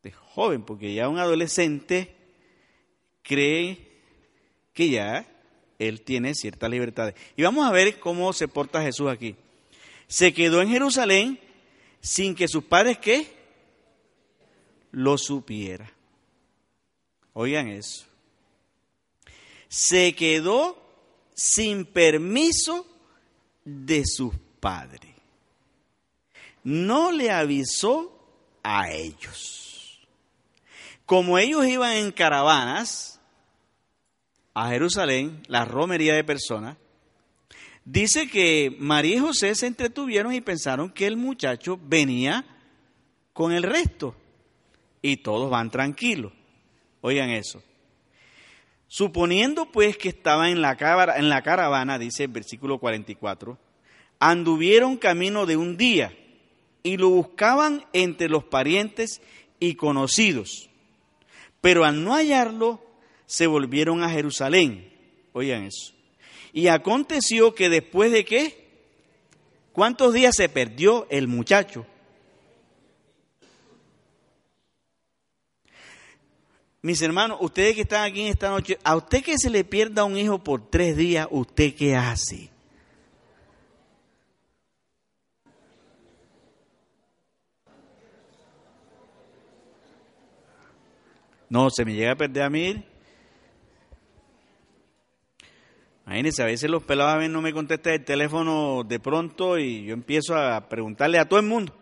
de 0.00 0.12
joven, 0.12 0.62
porque 0.62 0.94
ya 0.94 1.08
un 1.08 1.18
adolescente 1.18 2.14
cree 3.22 3.84
que 4.72 4.90
ya 4.90 5.26
él 5.80 6.02
tiene 6.02 6.36
ciertas 6.36 6.70
libertades. 6.70 7.16
Y 7.36 7.42
vamos 7.42 7.66
a 7.66 7.72
ver 7.72 7.98
cómo 7.98 8.32
se 8.32 8.46
porta 8.46 8.80
Jesús 8.80 9.10
aquí. 9.10 9.34
Se 10.06 10.32
quedó 10.32 10.62
en 10.62 10.68
Jerusalén 10.68 11.40
sin 12.00 12.36
que 12.36 12.46
sus 12.46 12.62
padres 12.62 12.98
qué 12.98 13.26
lo 14.92 15.18
supiera. 15.18 15.92
Oigan 17.32 17.66
eso 17.66 18.07
se 19.68 20.14
quedó 20.14 20.82
sin 21.34 21.84
permiso 21.84 22.86
de 23.64 24.04
sus 24.04 24.34
padres. 24.60 25.14
No 26.64 27.12
le 27.12 27.30
avisó 27.30 28.18
a 28.62 28.90
ellos. 28.90 30.00
Como 31.06 31.38
ellos 31.38 31.66
iban 31.66 31.92
en 31.92 32.12
caravanas 32.12 33.20
a 34.52 34.68
Jerusalén, 34.68 35.42
la 35.46 35.64
romería 35.64 36.14
de 36.14 36.24
personas, 36.24 36.76
dice 37.84 38.28
que 38.28 38.76
María 38.78 39.16
y 39.16 39.20
José 39.20 39.54
se 39.54 39.66
entretuvieron 39.66 40.34
y 40.34 40.40
pensaron 40.40 40.90
que 40.90 41.06
el 41.06 41.16
muchacho 41.16 41.78
venía 41.82 42.44
con 43.32 43.52
el 43.52 43.62
resto. 43.62 44.14
Y 45.00 45.18
todos 45.18 45.48
van 45.48 45.70
tranquilos. 45.70 46.32
Oigan 47.00 47.30
eso. 47.30 47.62
Suponiendo 48.88 49.66
pues 49.66 49.98
que 49.98 50.08
estaba 50.08 50.50
en 50.50 50.62
la, 50.62 50.76
en 51.16 51.28
la 51.28 51.42
caravana, 51.42 51.98
dice 51.98 52.24
el 52.24 52.30
versículo 52.30 52.78
44, 52.78 53.58
anduvieron 54.18 54.96
camino 54.96 55.44
de 55.44 55.56
un 55.56 55.76
día 55.76 56.16
y 56.82 56.96
lo 56.96 57.10
buscaban 57.10 57.84
entre 57.92 58.28
los 58.28 58.44
parientes 58.44 59.20
y 59.60 59.74
conocidos. 59.74 60.70
Pero 61.60 61.84
al 61.84 62.02
no 62.02 62.14
hallarlo, 62.14 62.80
se 63.26 63.46
volvieron 63.46 64.02
a 64.02 64.10
Jerusalén. 64.10 64.90
Oigan 65.34 65.64
eso. 65.64 65.92
Y 66.54 66.68
aconteció 66.68 67.54
que 67.54 67.68
después 67.68 68.10
de 68.10 68.24
qué? 68.24 68.68
¿Cuántos 69.72 70.14
días 70.14 70.34
se 70.34 70.48
perdió 70.48 71.06
el 71.10 71.28
muchacho? 71.28 71.86
Mis 76.80 77.02
hermanos, 77.02 77.38
ustedes 77.40 77.74
que 77.74 77.80
están 77.82 78.04
aquí 78.04 78.20
en 78.20 78.28
esta 78.28 78.50
noche, 78.50 78.78
a 78.84 78.96
usted 78.96 79.22
que 79.22 79.36
se 79.36 79.50
le 79.50 79.64
pierda 79.64 80.04
un 80.04 80.16
hijo 80.16 80.42
por 80.42 80.70
tres 80.70 80.96
días, 80.96 81.26
¿usted 81.30 81.74
qué 81.74 81.96
hace? 81.96 82.50
No, 91.50 91.68
se 91.70 91.84
me 91.84 91.94
llega 91.94 92.12
a 92.12 92.16
perder 92.16 92.42
a 92.44 92.50
mí. 92.50 92.84
Imagínense, 96.06 96.42
a 96.42 96.46
veces 96.46 96.70
los 96.70 96.84
pelados 96.84 97.14
a 97.14 97.16
veces 97.16 97.32
no 97.32 97.42
me 97.42 97.52
contestan 97.52 97.94
el 97.94 98.04
teléfono 98.04 98.84
de 98.84 99.00
pronto 99.00 99.58
y 99.58 99.84
yo 99.84 99.94
empiezo 99.94 100.36
a 100.36 100.68
preguntarle 100.68 101.18
a 101.18 101.28
todo 101.28 101.40
el 101.40 101.46
mundo. 101.46 101.74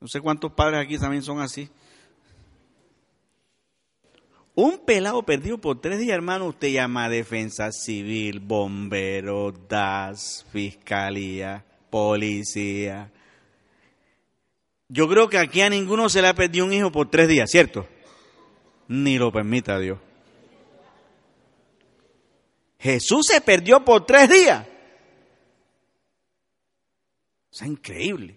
No 0.00 0.06
sé 0.08 0.20
cuántos 0.20 0.52
padres 0.52 0.80
aquí 0.80 0.96
también 0.96 1.22
son 1.22 1.40
así. 1.40 1.68
Un 4.62 4.76
pelado 4.76 5.22
perdido 5.22 5.56
por 5.56 5.80
tres 5.80 5.98
días, 5.98 6.14
hermano, 6.14 6.44
usted 6.44 6.68
llama 6.68 7.08
defensa 7.08 7.72
civil, 7.72 8.40
bombero, 8.40 9.52
DAS, 9.52 10.44
fiscalía, 10.52 11.64
policía. 11.88 13.10
Yo 14.86 15.08
creo 15.08 15.30
que 15.30 15.38
aquí 15.38 15.62
a 15.62 15.70
ninguno 15.70 16.10
se 16.10 16.20
le 16.20 16.28
ha 16.28 16.34
perdido 16.34 16.66
un 16.66 16.74
hijo 16.74 16.92
por 16.92 17.08
tres 17.08 17.26
días, 17.26 17.50
¿cierto? 17.50 17.88
Ni 18.86 19.16
lo 19.16 19.32
permita 19.32 19.78
Dios. 19.78 19.98
Jesús 22.78 23.28
se 23.28 23.40
perdió 23.40 23.82
por 23.82 24.04
tres 24.04 24.28
días. 24.28 24.66
Sea, 27.50 27.66
increíble. 27.66 28.36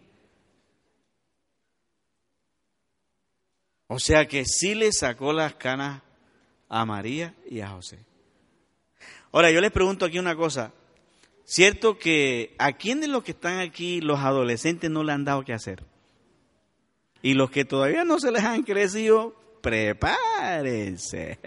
O 3.88 4.00
sea 4.00 4.26
que 4.26 4.46
sí 4.46 4.74
le 4.74 4.94
sacó 4.94 5.34
las 5.34 5.56
canas 5.56 6.02
a 6.74 6.86
María 6.86 7.36
y 7.48 7.62
a 7.62 7.70
José. 7.70 8.00
Ahora, 9.32 9.52
yo 9.52 9.62
les 9.62 9.72
pregunto 9.72 10.06
aquí 10.06 10.18
una 10.18 10.36
cosa. 10.36 10.74
¿Cierto 11.46 12.00
que 12.00 12.56
a 12.58 12.74
quién 12.74 13.00
de 13.00 13.08
los 13.08 13.24
que 13.24 13.32
están 13.32 13.60
aquí 13.60 14.02
los 14.02 14.20
adolescentes 14.20 14.90
no 14.90 15.04
le 15.04 15.12
han 15.12 15.24
dado 15.24 15.44
qué 15.44 15.54
hacer? 15.54 15.84
Y 17.22 17.36
los 17.36 17.52
que 17.52 17.64
todavía 17.64 18.04
no 18.04 18.20
se 18.20 18.32
les 18.32 18.44
han 18.44 18.64
crecido, 18.64 19.36
prepárense. 19.62 21.38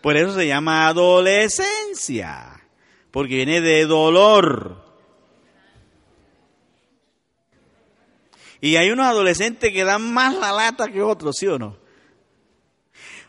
Por 0.00 0.16
eso 0.16 0.34
se 0.34 0.46
llama 0.46 0.86
adolescencia, 0.86 2.62
porque 3.10 3.36
viene 3.36 3.60
de 3.60 3.84
dolor. 3.84 4.82
Y 8.62 8.76
hay 8.76 8.90
unos 8.90 9.04
adolescentes 9.04 9.72
que 9.74 9.84
dan 9.84 10.14
más 10.14 10.34
la 10.36 10.52
lata 10.52 10.88
que 10.88 11.02
otros, 11.02 11.36
¿sí 11.38 11.46
o 11.48 11.58
no? 11.58 11.83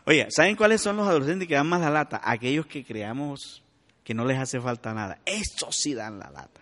Oye, 0.08 0.28
¿saben 0.30 0.54
cuáles 0.54 0.80
son 0.80 0.96
los 0.96 1.08
adolescentes 1.08 1.48
que 1.48 1.54
dan 1.54 1.66
más 1.66 1.80
la 1.80 1.90
lata? 1.90 2.20
Aquellos 2.22 2.66
que 2.66 2.84
creamos 2.84 3.64
que 4.04 4.14
no 4.14 4.24
les 4.24 4.38
hace 4.38 4.60
falta 4.60 4.94
nada. 4.94 5.18
Estos 5.26 5.74
sí 5.76 5.94
dan 5.94 6.20
la 6.20 6.30
lata. 6.30 6.60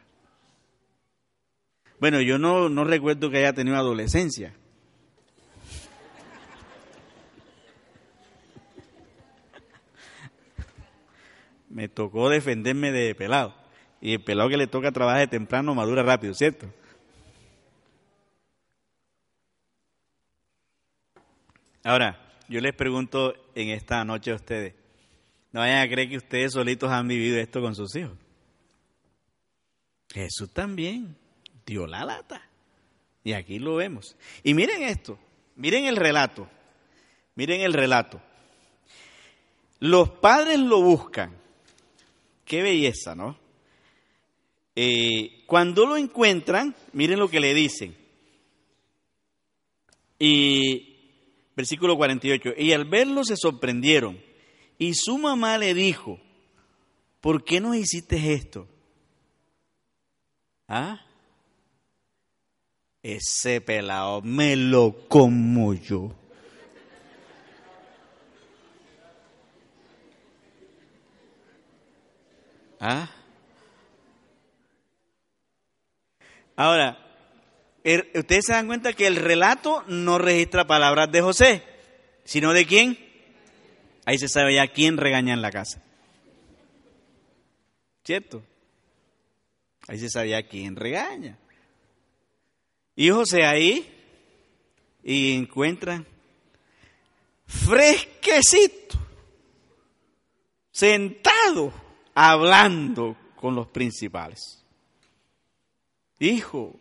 Bueno, 2.01 2.23
yo 2.23 2.39
no, 2.39 2.71
no 2.71 2.85
recuerdo 2.85 3.31
que 3.31 3.37
haya 3.39 3.53
tenido 3.53 3.77
adolescencia. 3.77 4.55
Me 11.69 11.91
tocó 11.91 12.31
defenderme 12.31 12.93
de 12.93 13.15
pelado. 13.15 13.55
Y 14.01 14.15
el 14.15 14.25
pelado 14.25 14.49
que 14.49 14.57
le 14.57 14.69
toca 14.69 14.91
trabajar 14.91 15.21
de 15.21 15.27
temprano 15.29 15.75
madura 15.75 16.03
rápido, 16.03 16.33
¿cierto? 16.33 16.67
Ahora, 21.83 22.19
yo 22.49 22.61
les 22.61 22.75
pregunto 22.75 23.35
en 23.55 23.71
esta 23.71 24.05
noche 24.05 24.31
a 24.31 24.37
ustedes, 24.37 24.75
no 25.53 25.61
vayan 25.61 25.87
a 25.87 25.89
creer 25.89 26.09
que 26.09 26.17
ustedes 26.17 26.53
solitos 26.53 26.91
han 26.91 27.07
vivido 27.07 27.39
esto 27.39 27.61
con 27.61 27.75
sus 27.75 27.95
hijos. 27.97 28.19
Jesús 30.13 30.51
también 30.51 31.17
dio 31.65 31.87
la 31.87 32.05
lata. 32.05 32.49
Y 33.23 33.33
aquí 33.33 33.59
lo 33.59 33.77
vemos. 33.77 34.17
Y 34.43 34.53
miren 34.55 34.83
esto, 34.83 35.19
miren 35.57 35.87
el 35.87 35.97
relato, 35.97 36.49
miren 37.35 37.63
el 37.63 37.73
relato. 37.73 38.21
Los 39.81 40.11
padres 40.11 40.59
lo 40.59 40.83
buscan. 40.83 41.37
Qué 42.45 42.63
belleza, 42.63 43.15
¿no? 43.15 43.39
Eh, 44.77 45.45
cuando 45.47 45.87
lo 45.87 45.97
encuentran, 45.97 46.75
miren 46.93 47.19
lo 47.19 47.29
que 47.29 47.41
le 47.41 47.55
dicen. 47.55 47.97
Y 50.19 50.94
versículo 51.57 51.97
48, 51.97 52.55
y 52.57 52.73
al 52.73 52.85
verlo 52.85 53.25
se 53.25 53.37
sorprendieron. 53.37 54.21
Y 54.79 54.95
su 54.95 55.19
mamá 55.19 55.59
le 55.59 55.75
dijo, 55.75 56.21
¿por 57.21 57.45
qué 57.45 57.61
no 57.61 57.75
hiciste 57.75 58.35
esto? 58.35 58.69
¿Ah? 60.67 61.01
Ese 63.03 63.61
pelado 63.61 64.23
me 64.23 64.57
lo 64.57 65.07
como 65.09 65.75
yo. 65.75 66.13
¿Ah? 72.81 73.09
Ahora, 76.57 77.04
ustedes 77.85 78.47
se 78.47 78.53
dan 78.53 78.67
cuenta 78.67 78.95
que 78.95 79.07
el 79.07 79.17
relato 79.17 79.85
no 79.87 80.19
registra 80.19 80.67
palabras 80.67 81.13
de 81.13 81.21
José, 81.21 81.63
sino 82.25 82.53
de 82.53 82.67
quién. 82.67 82.99
Ahí 84.07 84.19
se 84.19 84.29
sabe 84.29 84.55
ya 84.55 84.69
quién 84.69 84.97
regaña 84.97 85.35
en 85.35 85.43
la 85.43 85.51
casa. 85.51 85.83
¿Cierto? 88.05 88.43
Ahí 89.87 89.99
se 89.99 90.09
sabía 90.09 90.47
quién 90.47 90.77
regaña. 90.77 91.39
Y 92.97 93.11
José 93.11 93.45
ahí 93.45 93.91
y 95.03 95.37
encuentran 95.37 96.07
fresquecito, 97.47 98.99
sentado, 100.71 101.73
hablando 102.15 103.17
con 103.37 103.55
los 103.55 103.69
principales. 103.69 104.65
Hijo, 106.19 106.79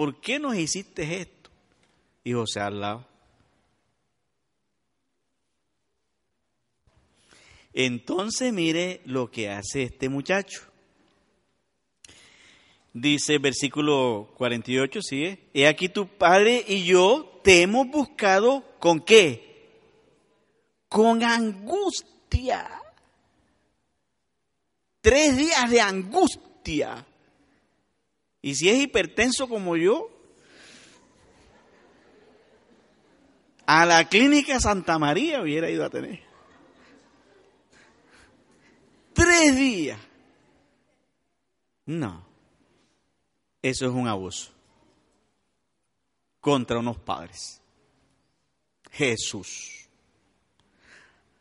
¿por 0.00 0.18
qué 0.18 0.38
nos 0.38 0.56
hiciste 0.56 1.20
esto? 1.20 1.50
Y 2.24 2.32
José 2.32 2.60
al 2.60 2.80
lado. 2.80 3.06
Entonces 7.74 8.50
mire 8.50 9.02
lo 9.04 9.30
que 9.30 9.50
hace 9.50 9.82
este 9.82 10.08
muchacho. 10.08 10.62
Dice 12.94 13.36
versículo 13.36 14.32
48, 14.38 15.02
sigue. 15.02 15.50
He 15.52 15.66
aquí 15.66 15.90
tu 15.90 16.08
padre 16.08 16.64
y 16.66 16.82
yo 16.86 17.38
te 17.44 17.60
hemos 17.60 17.86
buscado 17.88 18.64
con 18.78 19.00
qué? 19.00 19.68
Con 20.88 21.22
angustia. 21.22 22.66
Tres 25.02 25.36
días 25.36 25.70
de 25.70 25.80
angustia. 25.82 27.06
Y 28.42 28.54
si 28.54 28.68
es 28.68 28.78
hipertenso 28.78 29.48
como 29.48 29.76
yo, 29.76 30.08
a 33.66 33.86
la 33.86 34.08
clínica 34.08 34.58
Santa 34.60 34.98
María 34.98 35.42
hubiera 35.42 35.70
ido 35.70 35.84
a 35.84 35.90
tener. 35.90 36.20
Tres 39.12 39.56
días. 39.56 40.00
No. 41.86 42.24
Eso 43.62 43.86
es 43.86 43.92
un 43.92 44.08
abuso 44.08 44.52
contra 46.40 46.78
unos 46.78 46.98
padres. 46.98 47.60
Jesús. 48.90 49.88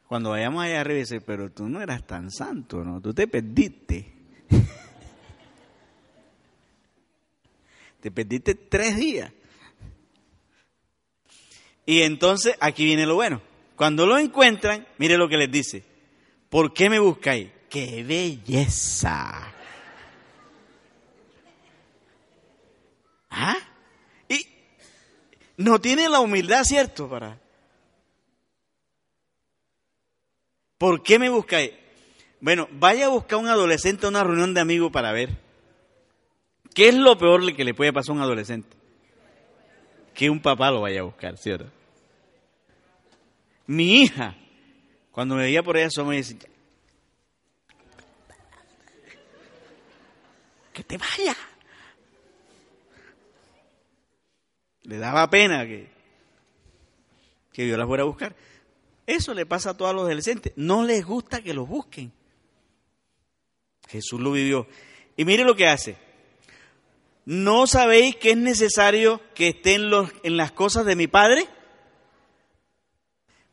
Cuando 0.07 0.31
vayamos 0.31 0.63
allá 0.63 0.81
arriba 0.81 0.99
dice, 0.99 1.21
pero 1.21 1.51
tú 1.51 1.69
no 1.69 1.81
eras 1.81 2.05
tan 2.05 2.31
santo, 2.31 2.83
¿no? 2.83 2.99
Tú 2.99 3.13
te 3.13 3.27
perdiste. 3.27 4.13
te 8.01 8.11
perdiste 8.11 8.55
tres 8.55 8.95
días. 8.95 9.31
Y 11.85 12.03
entonces 12.03 12.55
aquí 12.59 12.85
viene 12.85 13.05
lo 13.05 13.15
bueno. 13.15 13.41
Cuando 13.75 14.05
lo 14.05 14.17
encuentran, 14.17 14.87
mire 14.97 15.17
lo 15.17 15.27
que 15.27 15.37
les 15.37 15.51
dice. 15.51 15.83
¿Por 16.49 16.73
qué 16.73 16.89
me 16.89 16.99
buscáis? 16.99 17.49
¡Qué 17.69 18.03
belleza! 18.03 19.53
¿Ah? 23.29 23.57
Y 24.27 24.45
no 25.57 25.79
tiene 25.79 26.09
la 26.09 26.19
humildad, 26.19 26.63
¿cierto? 26.63 27.09
Para. 27.09 27.39
¿Por 30.77 31.03
qué 31.03 31.19
me 31.19 31.29
buscáis? 31.29 31.71
Bueno, 32.41 32.67
vaya 32.71 33.05
a 33.05 33.09
buscar 33.09 33.37
a 33.37 33.41
un 33.41 33.47
adolescente 33.47 34.05
a 34.05 34.09
una 34.09 34.23
reunión 34.23 34.53
de 34.53 34.61
amigos 34.61 34.91
para 34.91 35.11
ver. 35.11 35.48
¿Qué 36.79 36.87
es 36.87 36.95
lo 36.95 37.17
peor 37.17 37.53
que 37.57 37.65
le 37.65 37.73
puede 37.73 37.91
pasar 37.91 38.11
a 38.11 38.15
un 38.15 38.21
adolescente? 38.21 38.77
Que 40.13 40.29
un 40.29 40.41
papá 40.41 40.71
lo 40.71 40.79
vaya 40.79 41.01
a 41.01 41.03
buscar, 41.03 41.37
¿cierto? 41.37 41.69
Mi 43.67 44.01
hija, 44.01 44.37
cuando 45.11 45.35
me 45.35 45.41
veía 45.41 45.61
por 45.61 45.75
allá, 45.75 45.89
me 46.05 46.15
decía, 46.15 46.37
que 50.71 50.81
te 50.81 50.97
vaya. 50.97 51.35
Le 54.83 54.99
daba 54.99 55.29
pena 55.29 55.65
que, 55.65 55.89
que 57.51 57.67
yo 57.67 57.75
la 57.75 57.85
fuera 57.85 58.03
a 58.03 58.05
buscar. 58.05 58.37
Eso 59.05 59.33
le 59.33 59.45
pasa 59.45 59.71
a 59.71 59.73
todos 59.75 59.93
los 59.93 60.05
adolescentes. 60.05 60.53
No 60.55 60.85
les 60.85 61.05
gusta 61.05 61.41
que 61.41 61.53
los 61.53 61.67
busquen. 61.67 62.13
Jesús 63.89 64.21
lo 64.21 64.31
vivió. 64.31 64.65
Y 65.17 65.25
mire 65.25 65.43
lo 65.43 65.57
que 65.57 65.67
hace. 65.67 66.08
¿No 67.31 67.67
sabéis 67.67 68.15
que 68.15 68.31
es 68.31 68.37
necesario 68.37 69.21
que 69.35 69.49
estén 69.49 69.91
los, 69.91 70.09
en 70.23 70.35
las 70.35 70.51
cosas 70.51 70.83
de 70.87 70.95
mi 70.95 71.05
Padre? 71.05 71.47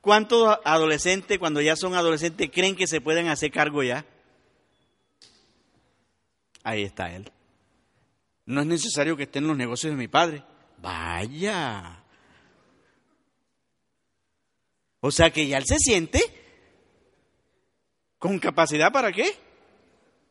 ¿Cuántos 0.00 0.58
adolescentes, 0.64 1.38
cuando 1.38 1.60
ya 1.60 1.76
son 1.76 1.94
adolescentes, 1.94 2.48
creen 2.50 2.74
que 2.74 2.86
se 2.86 3.02
pueden 3.02 3.28
hacer 3.28 3.50
cargo 3.50 3.82
ya? 3.82 4.06
Ahí 6.62 6.84
está 6.84 7.14
Él. 7.14 7.30
No 8.46 8.62
es 8.62 8.66
necesario 8.66 9.14
que 9.14 9.24
estén 9.24 9.46
los 9.46 9.58
negocios 9.58 9.92
de 9.92 9.98
mi 9.98 10.08
Padre. 10.08 10.42
Vaya. 10.78 12.02
O 15.00 15.10
sea 15.10 15.28
que 15.28 15.48
ya 15.48 15.58
él 15.58 15.66
se 15.66 15.76
siente 15.78 16.22
con 18.18 18.38
capacidad 18.38 18.90
para 18.90 19.12
qué? 19.12 19.36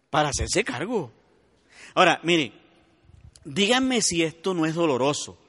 Para 0.09 0.29
hacerse 0.29 0.63
cargo. 0.63 1.11
Ahora, 1.93 2.19
mire, 2.23 2.64
díganme 3.45 4.01
si 4.01 4.23
esto 4.23 4.53
no 4.53 4.65
es 4.65 4.75
doloroso. 4.75 5.39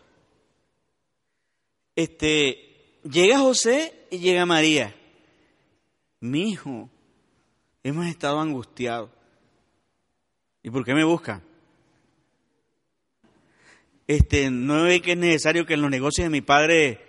Este, 1.96 3.00
llega 3.02 3.38
José 3.38 4.06
y 4.10 4.18
llega 4.18 4.46
María. 4.46 4.94
Mi 6.20 6.50
hijo, 6.50 6.88
hemos 7.82 8.06
estado 8.06 8.38
angustiados. 8.38 9.10
¿Y 10.62 10.70
por 10.70 10.84
qué 10.84 10.94
me 10.94 11.04
buscan? 11.04 11.42
Este, 14.06 14.50
no 14.50 14.84
ve 14.84 15.02
que 15.02 15.12
es 15.12 15.18
necesario 15.18 15.66
que 15.66 15.74
en 15.74 15.82
los 15.82 15.90
negocios 15.90 16.26
de 16.26 16.30
mi 16.30 16.42
padre 16.42 17.00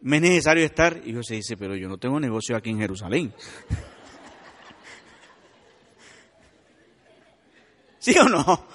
me 0.00 0.16
es 0.16 0.22
necesario 0.22 0.64
estar. 0.64 1.02
Y 1.04 1.14
José 1.14 1.34
dice, 1.36 1.56
pero 1.56 1.74
yo 1.74 1.88
no 1.88 1.98
tengo 1.98 2.20
negocio 2.20 2.56
aquí 2.56 2.70
en 2.70 2.78
Jerusalén. 2.78 3.34
¿Sí 7.98 8.16
o 8.18 8.28
no? 8.28 8.66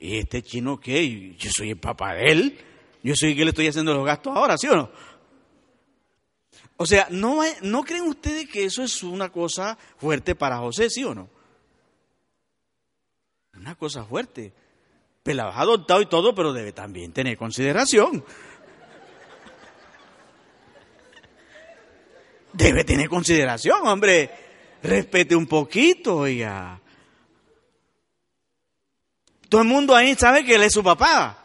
¿Y 0.00 0.18
este 0.18 0.42
chino 0.42 0.78
qué? 0.78 1.34
Yo 1.36 1.50
soy 1.54 1.70
el 1.70 1.78
papá 1.78 2.14
de 2.14 2.26
él. 2.26 2.58
Yo 3.02 3.14
soy 3.14 3.30
el 3.30 3.36
que 3.36 3.44
le 3.44 3.50
estoy 3.50 3.68
haciendo 3.68 3.94
los 3.94 4.04
gastos 4.04 4.36
ahora, 4.36 4.56
¿sí 4.58 4.66
o 4.68 4.76
no? 4.76 4.90
O 6.76 6.86
sea, 6.86 7.08
¿no, 7.10 7.40
¿no 7.62 7.82
creen 7.82 8.04
ustedes 8.04 8.48
que 8.48 8.64
eso 8.64 8.82
es 8.82 9.02
una 9.02 9.30
cosa 9.30 9.76
fuerte 9.96 10.34
para 10.34 10.58
José, 10.58 10.90
sí 10.90 11.02
o 11.04 11.14
no? 11.14 11.28
Una 13.56 13.74
cosa 13.74 14.04
fuerte. 14.04 14.52
Pelado 15.22 15.50
adoptado 15.50 16.00
y 16.00 16.06
todo, 16.06 16.34
pero 16.34 16.52
debe 16.52 16.72
también 16.72 17.12
tener 17.12 17.36
consideración. 17.36 18.24
Debe 22.52 22.84
tener 22.84 23.08
consideración, 23.08 23.86
hombre. 23.86 24.30
Respete 24.82 25.34
un 25.34 25.46
poquito, 25.46 26.18
oiga. 26.18 26.80
Todo 29.48 29.62
el 29.62 29.68
mundo 29.68 29.94
ahí 29.94 30.14
sabe 30.14 30.44
que 30.44 30.56
él 30.56 30.62
es 30.62 30.72
su 30.72 30.82
papá. 30.82 31.44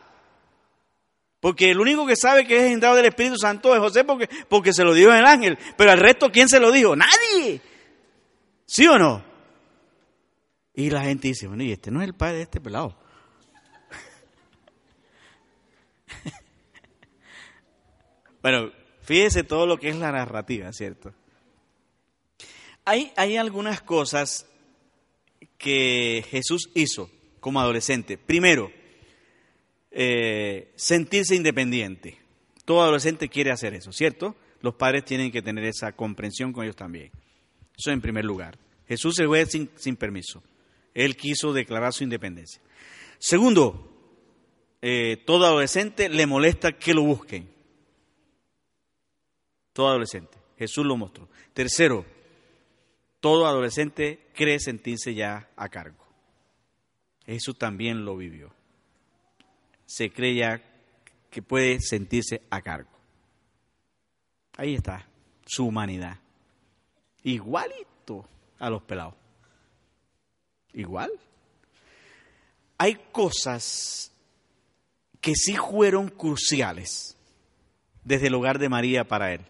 Porque 1.39 1.71
el 1.71 1.79
único 1.79 2.05
que 2.05 2.15
sabe 2.15 2.47
que 2.47 2.55
es 2.55 2.71
entrado 2.71 2.95
del 2.95 3.05
Espíritu 3.05 3.37
Santo 3.37 3.73
es 3.73 3.81
José 3.81 4.03
porque, 4.03 4.29
porque 4.47 4.73
se 4.73 4.83
lo 4.83 4.93
dijo 4.93 5.11
el 5.11 5.25
ángel. 5.25 5.57
Pero 5.77 5.91
al 5.91 5.99
resto, 5.99 6.31
¿quién 6.31 6.47
se 6.47 6.59
lo 6.59 6.71
dijo? 6.71 6.95
Nadie. 6.95 7.61
¿Sí 8.65 8.87
o 8.87 8.97
no? 8.97 9.23
Y 10.73 10.89
la 10.89 11.03
gente 11.03 11.27
dice, 11.27 11.47
bueno, 11.47 11.63
y 11.63 11.71
este 11.71 11.91
no 11.91 12.01
es 12.01 12.07
el 12.07 12.15
padre 12.15 12.37
de 12.37 12.43
este 12.43 12.61
pelado. 12.61 12.97
bueno, 18.41 18.71
fíjese 19.01 19.43
todo 19.43 19.65
lo 19.65 19.77
que 19.77 19.89
es 19.89 19.97
la 19.97 20.11
narrativa, 20.11 20.71
¿cierto? 20.71 21.13
Hay, 22.85 23.13
hay 23.15 23.37
algunas 23.37 23.81
cosas 23.81 24.47
que 25.57 26.25
Jesús 26.29 26.69
hizo 26.73 27.09
como 27.43 27.59
adolescente. 27.59 28.17
Primero, 28.17 28.71
eh, 29.91 30.71
sentirse 30.77 31.35
independiente. 31.35 32.17
Todo 32.63 32.81
adolescente 32.81 33.27
quiere 33.27 33.51
hacer 33.51 33.73
eso, 33.73 33.91
¿cierto? 33.91 34.37
Los 34.61 34.75
padres 34.75 35.03
tienen 35.03 35.29
que 35.29 35.41
tener 35.41 35.65
esa 35.65 35.91
comprensión 35.91 36.53
con 36.53 36.63
ellos 36.63 36.77
también. 36.77 37.11
Eso 37.77 37.91
en 37.91 37.99
primer 37.99 38.23
lugar. 38.23 38.57
Jesús 38.87 39.15
se 39.15 39.27
fue 39.27 39.45
sin, 39.45 39.67
permiso. 39.97 40.41
Él 40.93 41.17
quiso 41.17 41.51
declarar 41.51 41.91
su 41.91 42.05
independencia. 42.05 42.61
Segundo, 43.19 43.91
eh, 44.81 45.17
todo 45.25 45.45
adolescente 45.45 46.07
le 46.07 46.25
molesta 46.25 46.71
que 46.71 46.93
lo 46.93 47.01
busquen. 47.01 47.49
Todo 49.73 49.89
adolescente. 49.89 50.37
Jesús 50.57 50.85
lo 50.85 50.95
mostró. 50.95 51.27
Tercero, 51.53 52.05
todo 53.19 53.47
adolescente 53.47 54.27
cree 54.33 54.61
sentirse 54.61 55.13
ya 55.13 55.49
a 55.57 55.67
cargo. 55.67 56.02
Jesús 57.25 57.57
también 57.57 58.05
lo 58.05 58.17
vivió 58.17 58.51
se 59.93 60.11
cree 60.11 60.35
ya 60.35 60.61
que 61.29 61.41
puede 61.43 61.79
sentirse 61.79 62.41
a 62.49 62.61
cargo. 62.61 62.89
Ahí 64.57 64.73
está, 64.73 65.07
su 65.45 65.67
humanidad. 65.67 66.17
Igualito 67.23 68.27
a 68.59 68.69
los 68.69 68.81
pelados. 68.81 69.13
Igual. 70.73 71.11
Hay 72.79 72.95
cosas 73.11 74.11
que 75.21 75.33
sí 75.35 75.55
fueron 75.55 76.09
cruciales 76.09 77.15
desde 78.03 78.27
el 78.27 78.35
hogar 78.35 78.57
de 78.57 78.69
María 78.69 79.07
para 79.07 79.31
él. 79.31 79.41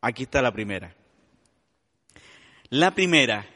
Aquí 0.00 0.24
está 0.24 0.40
la 0.40 0.52
primera. 0.52 0.94
La 2.70 2.94
primera 2.94 3.46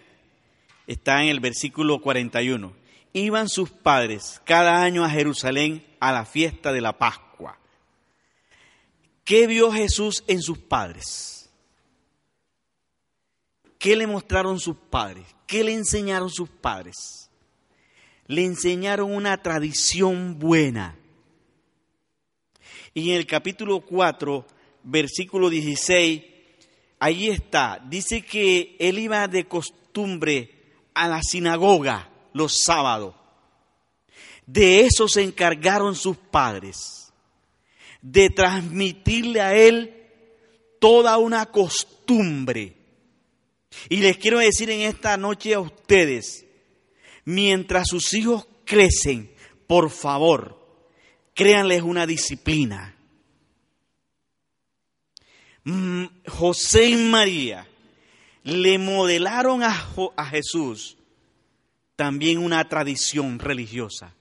está 0.87 1.23
en 1.23 1.29
el 1.29 1.41
versículo 1.41 2.03
41 2.03 2.86
iban 3.25 3.49
sus 3.49 3.71
padres 3.71 4.43
cada 4.45 4.83
año 4.83 5.03
a 5.03 5.09
Jerusalén 5.09 5.87
a 6.01 6.13
la 6.13 6.27
fiesta 6.27 6.71
de 6.71 6.83
la 6.83 6.99
Pascua. 6.99 7.59
¿Qué 9.25 9.47
vio 9.47 9.73
Jesús 9.73 10.23
en 10.27 10.43
sus 10.43 10.59
padres? 10.59 11.49
¿Qué 13.79 13.97
le 13.97 14.07
mostraron 14.07 14.61
sus 14.61 14.77
padres? 14.77 15.27
¿Qué 15.47 15.65
le 15.65 15.73
enseñaron 15.73 16.29
sus 16.29 16.51
padres? 16.51 17.31
Le 18.27 18.45
enseñaron 18.45 19.15
una 19.15 19.43
tradición 19.43 20.39
buena. 20.39 20.97
Y 22.93 23.13
en 23.13 23.17
el 23.17 23.27
capítulo 23.27 23.81
4, 23.81 24.47
versículo 24.85 25.49
16, 25.49 26.23
ahí 26.99 27.29
está, 27.29 27.83
dice 27.89 28.21
que 28.21 28.77
él 28.79 28.99
iba 28.99 29.27
de 29.27 29.47
costumbre 29.47 30.51
a 30.93 31.09
la 31.09 31.23
sinagoga 31.23 32.11
los 32.37 32.63
sábados. 32.65 33.15
De 34.45 34.81
eso 34.81 35.09
se 35.09 35.23
encargaron 35.23 35.97
sus 35.97 36.19
padres, 36.19 37.11
de 38.03 38.29
transmitirle 38.29 39.41
a 39.41 39.57
él 39.57 40.07
toda 40.79 41.17
una 41.17 41.47
costumbre. 41.47 42.77
Y 43.89 43.97
les 43.97 44.19
quiero 44.19 44.39
decir 44.39 44.71
en 44.71 44.83
esta 44.83 45.17
noche 45.17 45.55
a 45.55 45.61
ustedes, 45.61 46.45
mientras 47.25 47.89
sus 47.89 48.13
hijos 48.13 48.47
crecen, 48.67 49.35
por 49.67 49.91
favor, 49.91 50.63
créanles 51.35 51.83
una 51.83 52.07
disciplina. 52.07 52.95
Mm, 55.65 56.05
José 56.29 56.91
y 56.91 56.97
María 56.97 57.67
le 58.45 58.79
modelaron 58.79 59.63
a, 59.63 59.89
a 60.17 60.27
Jesús 60.27 60.97
también 61.97 62.39
una 62.39 62.69
tradición 62.69 63.39
religiosa. 63.39 64.15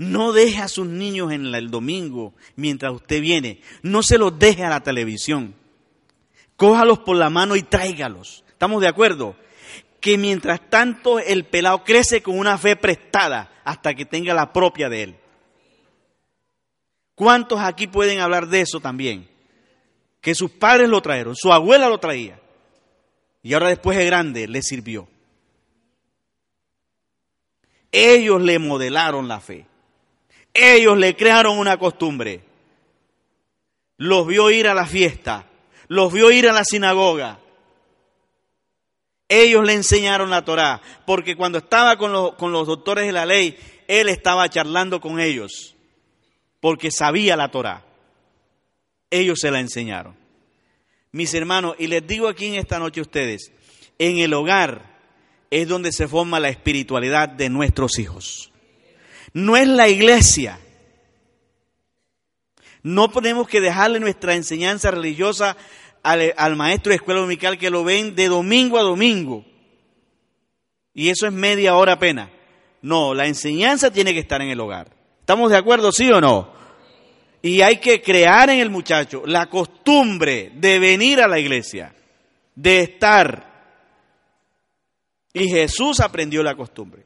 No 0.00 0.32
deje 0.32 0.62
a 0.62 0.68
sus 0.68 0.86
niños 0.86 1.30
en 1.30 1.54
el 1.54 1.70
domingo 1.70 2.32
mientras 2.56 2.94
usted 2.94 3.20
viene. 3.20 3.60
No 3.82 4.02
se 4.02 4.16
los 4.16 4.38
deje 4.38 4.64
a 4.64 4.70
la 4.70 4.82
televisión. 4.82 5.54
Cójalos 6.56 7.00
por 7.00 7.16
la 7.16 7.28
mano 7.28 7.54
y 7.54 7.62
tráigalos. 7.62 8.42
¿Estamos 8.48 8.80
de 8.80 8.88
acuerdo? 8.88 9.36
Que 10.00 10.16
mientras 10.16 10.70
tanto 10.70 11.18
el 11.18 11.44
pelado 11.44 11.84
crece 11.84 12.22
con 12.22 12.38
una 12.38 12.56
fe 12.56 12.76
prestada 12.76 13.60
hasta 13.62 13.94
que 13.94 14.06
tenga 14.06 14.32
la 14.32 14.54
propia 14.54 14.88
de 14.88 15.02
él. 15.02 15.16
¿Cuántos 17.14 17.60
aquí 17.60 17.86
pueden 17.86 18.20
hablar 18.20 18.46
de 18.48 18.62
eso 18.62 18.80
también? 18.80 19.28
Que 20.22 20.34
sus 20.34 20.50
padres 20.50 20.88
lo 20.88 21.02
trajeron, 21.02 21.36
su 21.36 21.52
abuela 21.52 21.90
lo 21.90 21.98
traía. 21.98 22.40
Y 23.42 23.52
ahora 23.52 23.68
después 23.68 23.98
de 23.98 24.06
grande 24.06 24.48
le 24.48 24.62
sirvió. 24.62 25.09
Ellos 27.92 28.40
le 28.40 28.58
modelaron 28.58 29.28
la 29.28 29.40
fe. 29.40 29.66
Ellos 30.54 30.96
le 30.96 31.16
crearon 31.16 31.58
una 31.58 31.78
costumbre. 31.78 32.42
Los 33.96 34.26
vio 34.26 34.50
ir 34.50 34.68
a 34.68 34.74
la 34.74 34.86
fiesta. 34.86 35.46
Los 35.88 36.12
vio 36.12 36.30
ir 36.30 36.48
a 36.48 36.52
la 36.52 36.64
sinagoga. 36.64 37.38
Ellos 39.28 39.64
le 39.64 39.74
enseñaron 39.74 40.30
la 40.30 40.44
Torá. 40.44 40.80
Porque 41.06 41.36
cuando 41.36 41.58
estaba 41.58 41.96
con 41.96 42.12
los, 42.12 42.34
con 42.34 42.52
los 42.52 42.66
doctores 42.66 43.06
de 43.06 43.12
la 43.12 43.26
ley, 43.26 43.56
él 43.86 44.08
estaba 44.08 44.48
charlando 44.48 45.00
con 45.00 45.20
ellos. 45.20 45.74
Porque 46.60 46.90
sabía 46.90 47.36
la 47.36 47.50
Torá. 47.50 47.84
Ellos 49.10 49.38
se 49.40 49.50
la 49.50 49.60
enseñaron. 49.60 50.16
Mis 51.12 51.34
hermanos, 51.34 51.74
y 51.78 51.88
les 51.88 52.06
digo 52.06 52.28
aquí 52.28 52.46
en 52.46 52.54
esta 52.54 52.78
noche 52.78 53.00
a 53.00 53.02
ustedes, 53.02 53.52
en 53.98 54.18
el 54.18 54.32
hogar 54.32 54.89
es 55.50 55.68
donde 55.68 55.92
se 55.92 56.06
forma 56.06 56.40
la 56.40 56.48
espiritualidad 56.48 57.28
de 57.28 57.50
nuestros 57.50 57.98
hijos. 57.98 58.52
No 59.32 59.56
es 59.56 59.66
la 59.66 59.88
iglesia. 59.88 60.58
No 62.82 63.08
tenemos 63.10 63.48
que 63.48 63.60
dejarle 63.60 64.00
nuestra 64.00 64.34
enseñanza 64.34 64.90
religiosa 64.90 65.56
al, 66.02 66.56
maestro 66.56 66.90
de 66.90 66.96
escuela 66.96 67.20
dominical 67.20 67.58
que 67.58 67.70
lo 67.70 67.84
ven 67.84 68.14
de 68.14 68.28
domingo 68.28 68.78
a 68.78 68.82
domingo. 68.82 69.44
Y 70.94 71.08
eso 71.10 71.26
es 71.26 71.32
media 71.32 71.76
hora 71.76 71.94
apenas. 71.94 72.30
No, 72.82 73.12
la 73.12 73.26
enseñanza 73.26 73.90
tiene 73.90 74.14
que 74.14 74.20
estar 74.20 74.40
en 74.40 74.48
el 74.48 74.60
hogar. 74.60 74.90
¿Estamos 75.20 75.50
de 75.50 75.58
acuerdo, 75.58 75.92
sí 75.92 76.10
o 76.10 76.20
no? 76.20 76.50
Y 77.42 77.60
hay 77.60 77.76
que 77.76 78.02
crear 78.02 78.50
en 78.50 78.60
el 78.60 78.70
muchacho 78.70 79.22
la 79.26 79.46
costumbre 79.46 80.52
de 80.54 80.78
venir 80.78 81.20
a 81.20 81.28
la 81.28 81.38
iglesia, 81.38 81.94
de 82.54 82.80
estar. 82.80 83.49
Y 85.32 85.48
Jesús 85.48 86.00
aprendió 86.00 86.42
la 86.42 86.56
costumbre. 86.56 87.04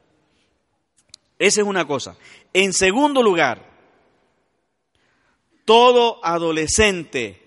Esa 1.37 1.61
es 1.61 1.67
una 1.67 1.85
cosa. 1.85 2.15
En 2.53 2.73
segundo 2.73 3.21
lugar, 3.21 3.69
todo 5.65 6.23
adolescente 6.23 7.41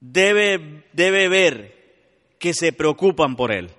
debe, 0.00 0.84
debe 0.92 1.28
ver 1.28 2.34
que 2.38 2.54
se 2.54 2.72
preocupan 2.72 3.36
por 3.36 3.52
él, 3.52 3.70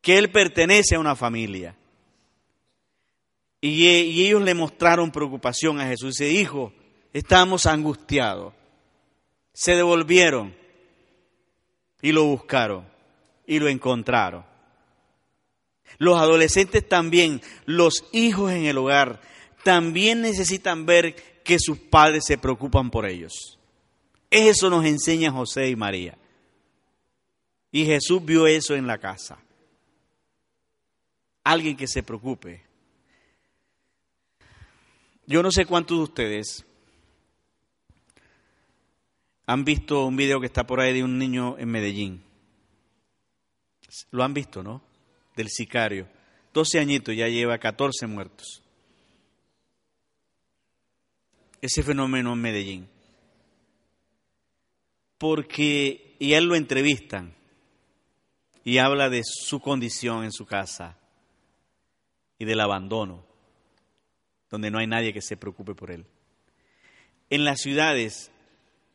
que 0.00 0.18
él 0.18 0.30
pertenece 0.30 0.94
a 0.94 1.00
una 1.00 1.16
familia 1.16 1.76
y, 3.60 3.88
ellos 3.88 4.42
le 4.42 4.54
mostraron 4.54 5.10
preocupación 5.10 5.80
a 5.80 5.86
Jesús. 5.86 6.18
Dice, 6.18 6.30
hijo, 6.30 6.72
estamos 7.12 7.66
angustiados. 7.66 8.54
Se 9.52 9.74
devolvieron 9.74 10.54
y 12.02 12.12
lo 12.12 12.24
buscaron 12.24 12.86
y 13.46 13.58
lo 13.58 13.68
encontraron. 13.68 14.44
Los 15.98 16.18
adolescentes 16.18 16.86
también, 16.88 17.40
los 17.64 18.04
hijos 18.12 18.52
en 18.52 18.64
el 18.66 18.78
hogar, 18.78 19.20
también 19.64 20.20
necesitan 20.20 20.86
ver 20.86 21.14
que 21.42 21.58
sus 21.58 21.78
padres 21.78 22.24
se 22.26 22.38
preocupan 22.38 22.90
por 22.90 23.06
ellos. 23.06 23.58
Eso 24.30 24.68
nos 24.68 24.84
enseña 24.84 25.30
José 25.30 25.68
y 25.68 25.76
María. 25.76 26.18
Y 27.70 27.84
Jesús 27.86 28.24
vio 28.24 28.46
eso 28.46 28.74
en 28.74 28.86
la 28.86 28.98
casa. 28.98 29.38
Alguien 31.44 31.76
que 31.76 31.86
se 31.86 32.02
preocupe 32.02 32.66
yo 35.28 35.42
no 35.42 35.50
sé 35.50 35.66
cuántos 35.66 35.98
de 35.98 36.04
ustedes 36.04 36.64
han 39.44 39.64
visto 39.64 40.06
un 40.06 40.16
video 40.16 40.40
que 40.40 40.46
está 40.46 40.66
por 40.66 40.78
ahí 40.78 40.94
de 40.94 41.02
un 41.02 41.18
niño 41.18 41.56
en 41.58 41.68
Medellín. 41.68 42.22
Lo 44.10 44.24
han 44.24 44.34
visto, 44.34 44.62
¿no? 44.62 44.82
Del 45.34 45.48
sicario. 45.48 46.08
12 46.52 46.78
añitos, 46.78 47.14
ya 47.14 47.28
lleva 47.28 47.58
14 47.58 48.06
muertos. 48.06 48.62
Ese 51.60 51.82
fenómeno 51.82 52.32
en 52.32 52.40
Medellín. 52.40 52.88
Porque, 55.18 56.16
y 56.18 56.32
él 56.34 56.44
lo 56.44 56.54
entrevistan 56.54 57.34
y 58.64 58.78
habla 58.78 59.08
de 59.08 59.22
su 59.24 59.60
condición 59.60 60.24
en 60.24 60.32
su 60.32 60.44
casa 60.46 60.98
y 62.38 62.44
del 62.44 62.60
abandono 62.60 63.24
donde 64.50 64.70
no 64.70 64.78
hay 64.78 64.86
nadie 64.86 65.12
que 65.12 65.22
se 65.22 65.36
preocupe 65.36 65.74
por 65.74 65.90
él. 65.90 66.06
En 67.30 67.44
las 67.44 67.60
ciudades 67.60 68.30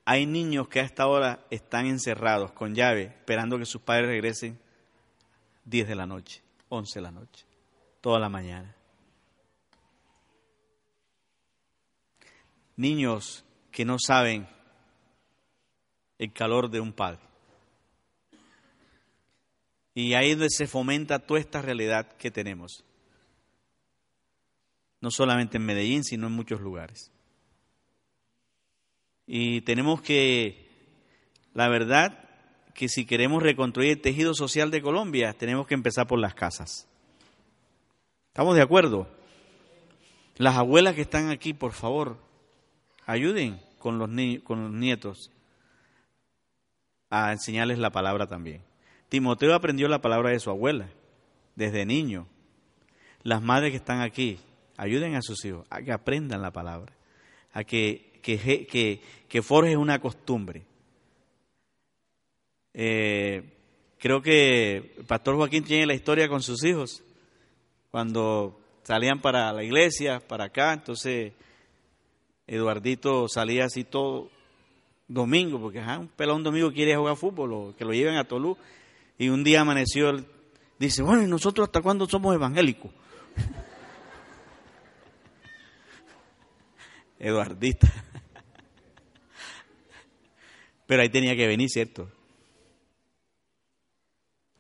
hay 0.06 0.26
niños 0.26 0.68
que 0.68 0.80
a 0.80 0.84
esta 0.84 1.08
hora 1.08 1.46
están 1.50 1.86
encerrados 1.86 2.52
con 2.52 2.74
llave, 2.74 3.04
esperando 3.04 3.58
que 3.58 3.66
sus 3.66 3.82
padres 3.82 4.08
regresen 4.08 4.60
10 5.66 5.88
de 5.88 5.96
la 5.96 6.06
noche, 6.06 6.42
11 6.70 7.00
de 7.00 7.04
la 7.04 7.12
noche, 7.12 7.46
toda 8.02 8.20
la 8.20 8.30
mañana. 8.30 8.76
Niños 12.76 13.44
que 13.72 13.86
no 13.86 13.98
saben 14.00 14.48
el 16.18 16.34
calor 16.34 16.70
de 16.70 16.80
un 16.80 16.94
padre. 16.94 17.20
Y 19.94 20.14
ahí 20.14 20.32
es 20.32 20.38
donde 20.38 20.50
se 20.50 20.68
fomenta 20.68 21.20
toda 21.20 21.40
esta 21.40 21.62
realidad 21.62 22.12
que 22.18 22.32
tenemos 22.32 22.84
no 25.02 25.10
solamente 25.10 25.58
en 25.58 25.66
Medellín, 25.66 26.04
sino 26.04 26.28
en 26.28 26.34
muchos 26.34 26.62
lugares. 26.62 27.12
Y 29.26 29.62
tenemos 29.62 30.02
que, 30.02 30.70
la 31.54 31.68
verdad, 31.68 32.21
que 32.74 32.90
si 32.90 33.06
queremos 33.06 33.44
reconstruir 33.44 33.92
el 33.92 34.02
tejido 34.02 34.34
social 34.34 34.72
de 34.72 34.82
Colombia, 34.82 35.34
tenemos 35.34 35.68
que 35.68 35.74
empezar 35.74 36.08
por 36.08 36.20
las 36.20 36.34
casas. 36.34 36.88
¿Estamos 38.28 38.56
de 38.56 38.62
acuerdo? 38.62 39.08
Las 40.38 40.56
abuelas 40.56 40.96
que 40.96 41.02
están 41.02 41.30
aquí, 41.30 41.54
por 41.54 41.74
favor, 41.74 42.18
ayuden 43.06 43.62
con 43.78 43.98
los, 43.98 44.10
con 44.44 44.64
los 44.64 44.72
nietos 44.72 45.32
a 47.10 47.32
enseñarles 47.32 47.78
la 47.78 47.92
palabra 47.92 48.28
también. 48.28 48.62
Timoteo 49.10 49.54
aprendió 49.54 49.88
la 49.90 50.02
palabra 50.02 50.30
de 50.30 50.40
su 50.40 50.50
abuela 50.50 50.88
desde 51.56 51.86
niño. 51.86 52.28
Las 53.24 53.42
madres 53.42 53.72
que 53.72 53.78
están 53.78 54.02
aquí, 54.02 54.40
ayuden 54.78 55.16
a 55.16 55.22
sus 55.22 55.44
hijos 55.46 55.68
a 55.70 55.82
que 55.82 55.92
aprendan 55.92 56.42
la 56.42 56.52
palabra, 56.52 56.94
a 57.54 57.64
que, 57.64 58.20
que, 58.24 59.02
que, 59.28 59.42
forjen 59.42 59.78
una 59.78 60.00
costumbre. 60.00 60.64
Eh, 62.74 63.44
creo 63.98 64.22
que 64.22 64.94
el 64.98 65.06
pastor 65.06 65.36
Joaquín 65.36 65.64
tiene 65.64 65.86
la 65.86 65.94
historia 65.94 66.28
con 66.28 66.42
sus 66.42 66.64
hijos, 66.64 67.04
cuando 67.92 68.60
salían 68.84 69.22
para 69.22 69.52
la 69.52 69.64
iglesia, 69.64 70.20
para 70.20 70.46
acá, 70.46 70.74
entonces 70.74 71.34
Eduardito 72.48 73.28
salía 73.28 73.66
así 73.66 73.84
todo 73.84 74.30
domingo, 75.08 75.60
porque 75.60 75.80
un 75.80 76.08
pelón 76.08 76.44
domingo 76.44 76.72
quiere 76.72 76.96
jugar 76.96 77.18
fútbol, 77.18 77.76
que 77.76 77.86
lo 77.86 77.94
lleven 77.94 78.16
a 78.16 78.24
Tolú, 78.24 78.58
y 79.18 79.30
un 79.30 79.44
día 79.44 79.62
amaneció, 79.62 80.26
dice, 80.80 81.04
bueno, 81.04 81.24
¿y 81.24 81.28
nosotros 81.28 81.68
hasta 81.68 81.82
cuándo 81.82 82.08
somos 82.08 82.34
evangélicos? 82.34 82.92
Eduardita. 87.20 87.88
Pero 90.88 91.02
ahí 91.02 91.10
tenía 91.10 91.36
que 91.36 91.46
venir, 91.46 91.70
¿cierto? 91.70 92.10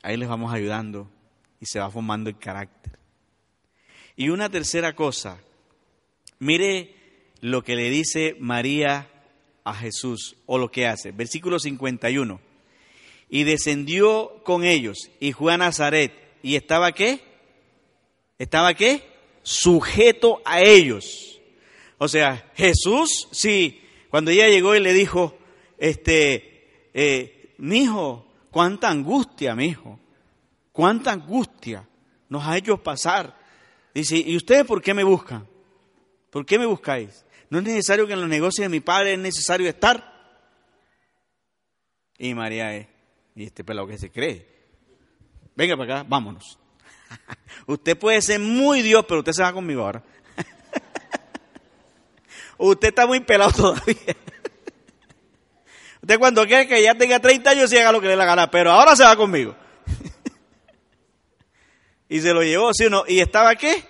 Ahí 0.04 0.18
les 0.18 0.28
vamos 0.28 0.54
ayudando 0.54 1.10
y 1.60 1.66
se 1.66 1.80
va 1.80 1.90
formando 1.90 2.30
el 2.30 2.38
carácter. 2.38 2.98
Y 4.16 4.30
una 4.30 4.50
tercera 4.50 4.94
cosa, 4.96 5.40
mire 6.40 6.96
lo 7.40 7.64
que 7.64 7.76
le 7.76 7.90
dice 7.90 8.36
María 8.40 9.10
a 9.64 9.74
Jesús 9.74 10.36
o 10.46 10.58
lo 10.58 10.72
que 10.72 10.88
hace. 10.88 11.12
Versículo 11.12 11.60
51. 11.60 12.40
Y 13.30 13.44
descendió 13.44 14.42
con 14.44 14.64
ellos 14.64 15.10
y 15.20 15.34
a 15.50 15.58
Nazaret 15.58 16.12
y 16.44 16.56
estaba 16.56 16.92
qué? 16.92 17.22
¿Estaba 18.38 18.74
qué? 18.74 19.04
Sujeto 19.44 20.42
a 20.46 20.62
ellos. 20.62 21.40
O 21.98 22.08
sea, 22.08 22.52
Jesús, 22.56 23.28
sí, 23.32 23.82
cuando 24.10 24.32
ella 24.32 24.50
llegó 24.50 24.76
y 24.76 24.80
le 24.80 24.94
dijo, 24.94 25.38
este, 25.78 26.90
eh, 26.94 27.54
mi 27.58 27.84
hijo, 27.84 28.31
cuánta 28.52 28.90
angustia, 28.90 29.56
mi 29.56 29.66
hijo, 29.66 30.00
cuánta 30.72 31.12
angustia 31.12 31.88
nos 32.30 32.46
ha 32.46 32.58
hecho 32.58 32.82
pasar. 32.82 33.38
Dice, 33.94 34.18
¿y 34.18 34.38
ustedes 34.38 34.66
por 34.66 34.82
qué 34.82 34.94
me 34.94 35.04
buscan? 35.04 35.48
¿Por 36.30 36.46
qué 36.46 36.60
me 36.60 36.66
buscáis? 36.66 37.26
¿No 37.50 37.58
es 37.58 37.66
necesario 37.66 38.08
que 38.08 38.14
en 38.14 38.22
los 38.22 38.30
negocios 38.30 38.66
de 38.66 38.70
mi 38.70 38.80
padre 38.80 39.14
es 39.14 39.20
necesario 39.20 39.68
estar? 39.68 40.10
Y 42.18 42.34
María 42.34 42.76
es, 42.76 42.88
y 43.36 43.46
este 43.46 43.64
pelado 43.64 43.88
que 43.88 43.98
se 43.98 44.12
cree. 44.12 44.48
Venga 45.56 45.76
para 45.76 46.00
acá, 46.00 46.06
vámonos. 46.08 46.60
usted 47.68 47.98
puede 47.98 48.22
ser 48.22 48.40
muy 48.40 48.82
Dios, 48.82 49.04
pero 49.08 49.20
usted 49.20 49.34
se 49.34 49.44
va 49.44 49.52
conmigo 49.52 49.82
ahora. 49.82 50.04
Usted 52.58 52.90
está 52.90 53.08
muy 53.08 53.22
pelado 53.22 53.52
todavía. 53.76 54.16
Usted 56.02 56.18
cuando 56.18 56.46
quiere 56.48 56.68
que 56.68 56.82
ya 56.82 56.96
tenga 56.96 57.20
30 57.20 57.50
años 57.52 57.72
y 57.72 57.78
haga 57.78 57.92
lo 57.92 58.02
que 58.02 58.08
le 58.08 58.16
la 58.16 58.26
gana, 58.26 58.50
pero 58.50 58.72
ahora 58.72 58.96
se 58.96 59.04
va 59.04 59.16
conmigo. 59.16 59.56
y 62.10 62.20
se 62.20 62.34
lo 62.34 62.42
llevó, 62.42 62.74
¿sí 62.74 62.86
o 62.86 62.90
no? 62.90 63.04
¿Y 63.08 63.20
estaba 63.20 63.56
qué? 63.56 63.84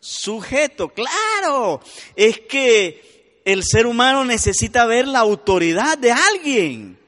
Sujeto, 0.00 0.88
claro. 0.88 1.80
Es 2.16 2.40
que 2.40 3.42
el 3.44 3.62
ser 3.62 3.86
humano 3.86 4.24
necesita 4.24 4.86
ver 4.86 5.06
la 5.06 5.20
autoridad 5.20 5.96
de 5.98 6.10
alguien. 6.10 6.98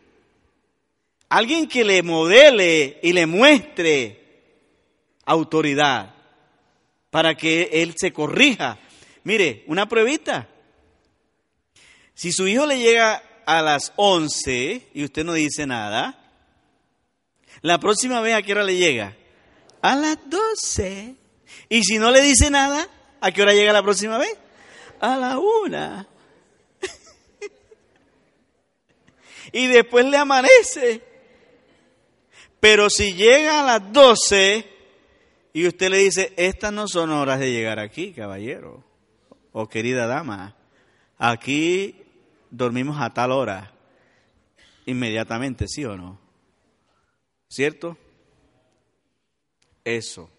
Alguien 1.29 1.67
que 1.67 1.85
le 1.85 2.03
modele 2.03 3.01
y 3.03 3.13
le 3.13 3.27
muestre 3.27 4.23
autoridad 5.25 6.15
para 7.11 7.35
que 7.35 7.71
él 7.73 7.95
se 7.97 8.13
corrija. 8.13 8.79
Mire, 9.25 9.65
una 9.67 9.89
pruebita. 9.89 10.49
Si 12.15 12.31
su 12.31 12.47
hijo 12.47 12.67
le 12.67 12.79
llega 12.79 13.23
a 13.47 13.63
las 13.63 13.93
11 13.97 14.89
y 14.95 15.05
usted 15.05 15.25
no 15.25 15.33
dice 15.33 15.67
nada, 15.67 16.19
la 17.61 17.79
próxima 17.79 18.21
vez 18.21 18.35
a 18.35 18.43
qué 18.43 18.53
hora 18.53 18.65
le 18.65 18.77
llega? 18.77 19.17
A 19.81 19.97
las 19.97 20.19
12. 20.27 21.15
Y 21.69 21.83
si 21.83 21.99
no 21.99 22.11
le 22.11 22.23
dice 22.23 22.51
nada, 22.51 22.89
¿a 23.21 23.31
qué 23.31 23.43
hora 23.43 23.53
llega 23.53 23.73
la 23.73 23.83
próxima 23.83 24.19
vez? 24.19 24.37
A 25.01 25.17
la 25.17 25.39
una. 25.39 26.09
y 29.53 29.67
después 29.67 30.07
le 30.07 30.17
amanece. 30.17 31.03
Pero 32.61 32.91
si 32.91 33.15
llega 33.15 33.61
a 33.61 33.65
las 33.65 33.93
12 33.93 34.69
Y 35.55 35.67
usted 35.67 35.91
le 35.91 35.99
dice, 35.99 36.33
estas 36.37 36.73
no 36.73 36.89
son 36.89 37.11
horas 37.11 37.39
de 37.39 37.53
llegar 37.53 37.79
aquí, 37.79 38.13
caballero 38.13 38.83
o 39.53 39.69
querida 39.69 40.07
dama. 40.07 40.57
Aquí 41.19 42.02
dormimos 42.53 43.01
a 43.01 43.13
tal 43.13 43.33
hora, 43.33 43.73
inmediatamente, 44.87 45.67
¿sí 45.67 45.85
o 45.85 45.97
no? 45.97 46.21
¿Cierto? 47.49 47.99
Eso. 49.85 50.31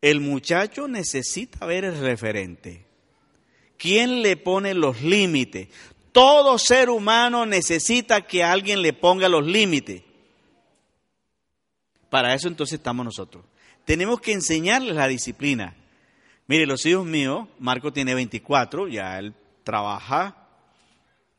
El 0.00 0.20
muchacho 0.20 0.88
necesita 0.88 1.64
ver 1.66 1.84
el 1.84 1.98
referente. 2.00 2.86
¿Quién 3.76 4.22
le 4.22 4.36
pone 4.36 4.74
los 4.74 5.02
límites? 5.02 5.68
Todo 6.10 6.58
ser 6.58 6.90
humano 6.90 7.46
necesita 7.46 8.22
que 8.22 8.42
alguien 8.42 8.82
le 8.82 8.92
ponga 8.92 9.28
los 9.28 9.46
límites. 9.46 10.02
Para 12.10 12.34
eso 12.34 12.48
entonces 12.48 12.78
estamos 12.78 13.04
nosotros. 13.04 13.44
Tenemos 13.84 14.20
que 14.20 14.32
enseñarles 14.32 14.96
la 14.96 15.08
disciplina. 15.08 15.76
Mire, 16.46 16.66
los 16.66 16.84
hijos 16.84 17.06
míos, 17.06 17.48
Marco 17.58 17.92
tiene 17.92 18.14
24, 18.14 18.88
ya 18.88 19.18
él 19.18 19.34
trabaja, 19.64 20.41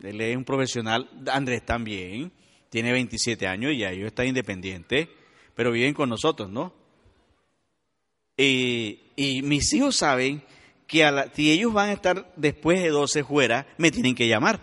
él 0.03 0.21
es 0.21 0.37
un 0.37 0.43
profesional, 0.43 1.09
Andrés 1.31 1.65
también, 1.65 2.31
tiene 2.69 2.91
27 2.91 3.47
años 3.47 3.71
y 3.71 3.79
ya 3.79 3.91
ellos 3.91 4.07
están 4.07 4.27
independientes, 4.27 5.07
pero 5.55 5.71
viven 5.71 5.93
con 5.93 6.09
nosotros, 6.09 6.49
¿no? 6.49 6.73
Y, 8.35 8.99
mis 9.43 9.71
hijos 9.73 9.95
saben 9.95 10.43
que 10.87 11.29
si 11.33 11.51
ellos 11.51 11.71
van 11.71 11.89
a 11.89 11.93
estar 11.93 12.33
después 12.35 12.81
de 12.81 12.89
12 12.89 13.23
fuera, 13.23 13.67
me 13.77 13.91
tienen 13.91 14.15
que 14.15 14.27
llamar 14.27 14.59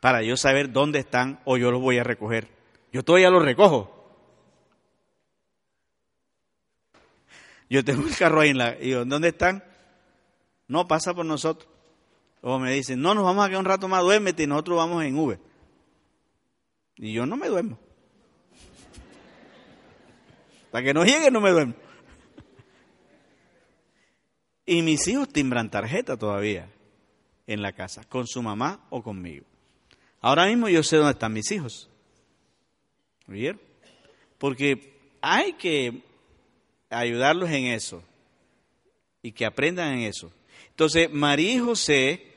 para 0.00 0.22
yo 0.22 0.36
saber 0.36 0.72
dónde 0.72 0.98
están 0.98 1.40
o 1.44 1.56
yo 1.56 1.70
los 1.70 1.80
voy 1.80 1.98
a 1.98 2.04
recoger. 2.04 2.48
Yo 2.92 3.02
todavía 3.02 3.30
los 3.30 3.44
recojo. 3.44 3.98
Yo 7.68 7.84
tengo 7.84 8.06
el 8.06 8.16
carro 8.16 8.40
ahí 8.40 8.50
en 8.50 8.58
la... 8.58 8.76
Y 8.80 8.90
¿dónde 8.90 9.28
están? 9.28 9.64
No, 10.66 10.88
pasa 10.88 11.14
por 11.14 11.24
nosotros. 11.24 11.71
O 12.42 12.58
me 12.58 12.72
dicen, 12.72 13.00
no, 13.00 13.14
nos 13.14 13.24
vamos 13.24 13.44
a 13.44 13.48
quedar 13.48 13.60
un 13.60 13.66
rato 13.66 13.88
más, 13.88 14.02
duérmete 14.02 14.42
y 14.42 14.46
nosotros 14.46 14.76
vamos 14.76 15.04
en 15.04 15.16
Uber. 15.16 15.38
Y 16.96 17.12
yo 17.12 17.24
no 17.24 17.36
me 17.36 17.48
duermo. 17.48 17.78
Hasta 20.66 20.82
que 20.82 20.92
no 20.92 21.04
llegue 21.04 21.30
no 21.30 21.40
me 21.40 21.50
duermo. 21.50 21.74
Y 24.66 24.82
mis 24.82 25.06
hijos 25.06 25.28
timbran 25.28 25.70
tarjeta 25.70 26.16
todavía 26.16 26.68
en 27.46 27.62
la 27.62 27.72
casa, 27.72 28.02
con 28.04 28.26
su 28.26 28.42
mamá 28.42 28.86
o 28.90 29.02
conmigo. 29.02 29.46
Ahora 30.20 30.46
mismo 30.46 30.68
yo 30.68 30.82
sé 30.82 30.96
dónde 30.96 31.12
están 31.12 31.32
mis 31.32 31.50
hijos. 31.52 31.90
¿Vieron? 33.26 33.60
Porque 34.38 34.98
hay 35.20 35.52
que 35.54 36.02
ayudarlos 36.90 37.50
en 37.50 37.66
eso 37.66 38.02
y 39.22 39.30
que 39.32 39.46
aprendan 39.46 39.94
en 39.94 40.00
eso. 40.00 40.32
Entonces, 40.70 41.12
María 41.12 41.54
y 41.54 41.58
José 41.58 42.31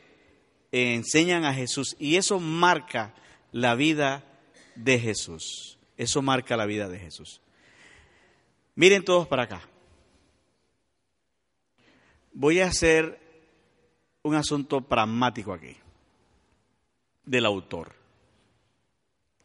enseñan 0.72 1.46
a 1.46 1.54
Jesús 1.54 1.96
y 2.00 2.18
eso 2.18 2.40
marca 2.40 3.14
la 3.52 3.76
vida 3.76 4.24
de 4.76 5.00
Jesús. 5.00 5.78
Eso 5.98 6.22
marca 6.22 6.58
la 6.58 6.66
vida 6.66 6.90
de 6.90 7.00
Jesús. 7.00 7.42
Miren 8.76 9.04
todos 9.04 9.28
para 9.28 9.44
acá. 9.44 9.62
Voy 12.34 12.60
a 12.60 12.68
hacer 12.68 13.26
un 14.24 14.36
asunto 14.36 14.82
pragmático 14.82 15.54
aquí, 15.54 15.78
del 17.24 17.46
autor, 17.46 17.96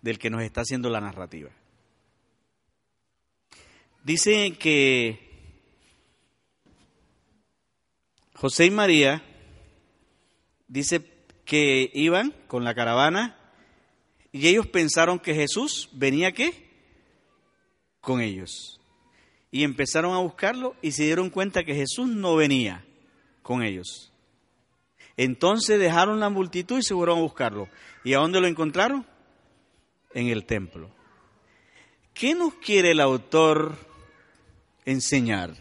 del 0.03 0.19
que 0.19 0.31
nos 0.31 0.43
está 0.43 0.63
haciendo 0.63 0.91
la 0.91 1.01
narrativa. 1.01 1.51
Dice 4.03 4.57
que 4.59 5.31
José 8.35 8.67
y 8.67 8.71
María, 8.71 9.23
dice 10.71 11.05
que 11.45 11.91
iban 11.93 12.35
con 12.47 12.65
la 12.65 12.75
caravana 12.75 13.37
y 14.33 14.49
ellos 14.49 14.67
pensaron 14.67 15.19
que 15.19 15.35
Jesús 15.35 15.91
venía 15.93 16.33
qué? 16.33 16.71
Con 18.01 18.23
ellos. 18.23 18.81
Y 19.51 19.65
empezaron 19.65 20.15
a 20.15 20.21
buscarlo 20.21 20.77
y 20.81 20.93
se 20.93 21.03
dieron 21.03 21.29
cuenta 21.29 21.65
que 21.65 21.75
Jesús 21.75 22.07
no 22.07 22.37
venía 22.37 22.85
con 23.43 23.63
ellos. 23.63 24.13
Entonces 25.17 25.79
dejaron 25.79 26.21
la 26.21 26.31
multitud 26.31 26.79
y 26.79 26.83
se 26.83 26.95
fueron 26.95 27.19
a 27.19 27.23
buscarlo. 27.23 27.69
¿Y 28.05 28.15
a 28.15 28.19
dónde 28.19 28.41
lo 28.41 28.47
encontraron? 28.47 29.05
En 30.15 30.29
el 30.29 30.47
templo. 30.47 30.91
¿Qué 32.15 32.35
nos 32.35 32.55
quiere 32.55 32.93
el 32.93 33.01
autor 33.01 33.77
enseñar 34.85 35.55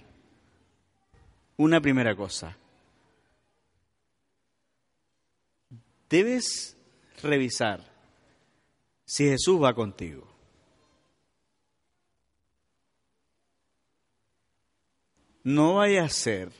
una 1.59 1.81
primera 1.81 2.15
cosa. 2.15 2.55
Debes 6.09 6.75
revisar 7.21 7.85
si 9.05 9.25
Jesús 9.25 9.61
va 9.61 9.73
contigo. 9.73 10.27
No 15.43 15.75
vaya 15.75 16.03
a 16.03 16.09
ser 16.09 16.51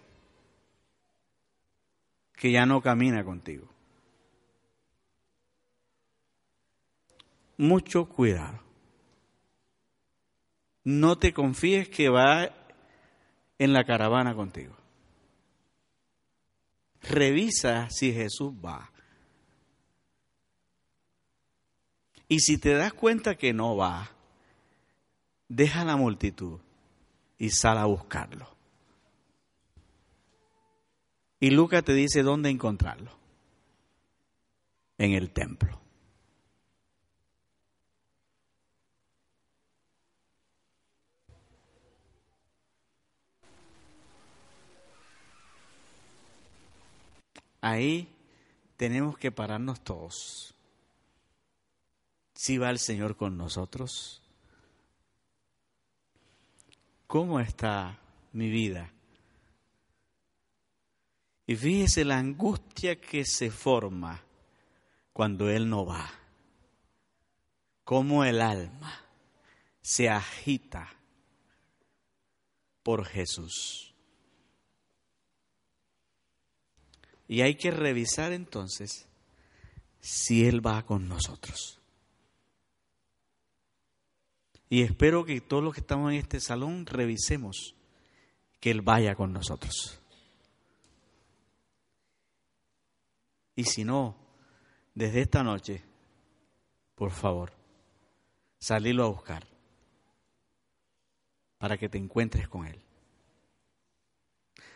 que 2.35 2.51
ya 2.51 2.65
no 2.65 2.81
camina 2.81 3.23
contigo. 3.23 3.67
Mucho 7.57 8.07
cuidado. 8.07 8.59
No 10.83 11.17
te 11.17 11.33
confíes 11.33 11.89
que 11.89 12.09
va 12.09 12.49
en 13.57 13.73
la 13.73 13.83
caravana 13.83 14.33
contigo. 14.33 14.75
Revisa 17.01 17.89
si 17.89 18.13
Jesús 18.13 18.53
va. 18.53 18.89
Y 22.31 22.41
si 22.41 22.59
te 22.59 22.75
das 22.75 22.93
cuenta 22.93 23.35
que 23.35 23.53
no 23.53 23.75
va, 23.75 24.11
deja 25.47 25.83
la 25.83 25.97
multitud 25.97 26.59
y 27.39 27.49
sal 27.49 27.79
a 27.79 27.85
buscarlo. 27.85 28.47
Y 31.39 31.49
Lucas 31.49 31.83
te 31.83 31.93
dice 31.93 32.21
dónde 32.21 32.51
encontrarlo. 32.51 33.11
En 34.99 35.13
el 35.13 35.31
templo. 35.31 35.79
Ahí 47.61 48.07
tenemos 48.77 49.17
que 49.17 49.31
pararnos 49.31 49.81
todos. 49.81 50.58
Si 52.41 52.57
va 52.57 52.69
el 52.69 52.79
Señor 52.79 53.17
con 53.17 53.35
nosotros, 53.35 54.21
¿cómo 57.05 57.41
está 57.41 57.99
mi 58.31 58.49
vida? 58.49 58.93
Y 61.45 61.57
fíjese 61.57 62.05
la 62.05 62.17
angustia 62.17 63.01
que 63.01 63.25
se 63.25 63.51
forma 63.51 64.23
cuando 65.11 65.49
Él 65.49 65.69
no 65.69 65.85
va. 65.85 66.09
Cómo 67.83 68.23
el 68.23 68.39
alma 68.39 69.05
se 69.81 70.07
agita 70.07 70.87
por 72.83 73.03
Jesús. 73.03 73.93
Y 77.27 77.41
hay 77.41 77.55
que 77.55 77.71
revisar 77.71 78.31
entonces 78.31 79.09
si 79.99 80.47
Él 80.47 80.65
va 80.65 80.85
con 80.85 81.09
nosotros. 81.09 81.78
Y 84.69 84.83
espero 84.83 85.25
que 85.25 85.41
todos 85.41 85.63
los 85.63 85.73
que 85.73 85.81
estamos 85.81 86.11
en 86.11 86.19
este 86.19 86.39
salón 86.39 86.85
revisemos 86.85 87.75
que 88.59 88.69
Él 88.69 88.81
vaya 88.81 89.15
con 89.15 89.33
nosotros. 89.33 89.99
Y 93.55 93.63
si 93.63 93.83
no, 93.83 94.15
desde 94.93 95.21
esta 95.21 95.43
noche, 95.43 95.83
por 96.95 97.11
favor, 97.11 97.51
salilo 98.59 99.05
a 99.05 99.09
buscar 99.09 99.47
para 101.57 101.77
que 101.77 101.89
te 101.89 101.97
encuentres 101.97 102.47
con 102.47 102.67
Él. 102.67 102.79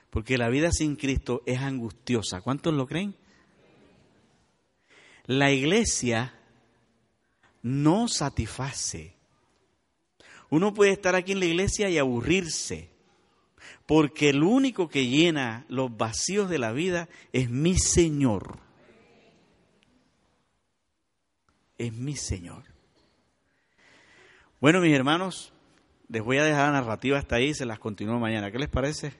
Porque 0.09 0.37
la 0.37 0.49
vida 0.49 0.71
sin 0.71 0.95
Cristo 0.95 1.43
es 1.45 1.59
angustiosa. 1.59 2.41
¿Cuántos 2.41 2.73
lo 2.73 2.87
creen? 2.87 3.15
La 5.25 5.51
iglesia 5.51 6.33
no 7.61 8.07
satisface. 8.07 9.15
Uno 10.53 10.71
puede 10.71 10.91
estar 10.91 11.15
aquí 11.15 11.31
en 11.31 11.39
la 11.39 11.45
iglesia 11.45 11.89
y 11.89 11.97
aburrirse, 11.97 12.91
porque 13.87 14.29
el 14.29 14.43
único 14.43 14.87
que 14.87 15.07
llena 15.07 15.65
los 15.67 15.97
vacíos 15.97 16.47
de 16.47 16.59
la 16.59 16.71
vida 16.71 17.09
es 17.31 17.49
mi 17.49 17.75
Señor. 17.75 18.59
Es 21.75 21.91
mi 21.91 22.15
Señor. 22.15 22.65
Bueno, 24.61 24.79
mis 24.79 24.93
hermanos, 24.93 25.51
Les 26.07 26.21
voy 26.23 26.37
a 26.37 26.43
dejar 26.43 26.71
la 26.71 26.81
narrativa 26.81 27.17
hasta 27.17 27.37
ahí 27.37 27.47
y 27.47 27.53
se 27.55 27.65
las 27.65 27.79
continúo 27.79 28.19
mañana. 28.19 28.51
¿Qué 28.51 28.59
les 28.59 28.69
parece? 28.69 29.11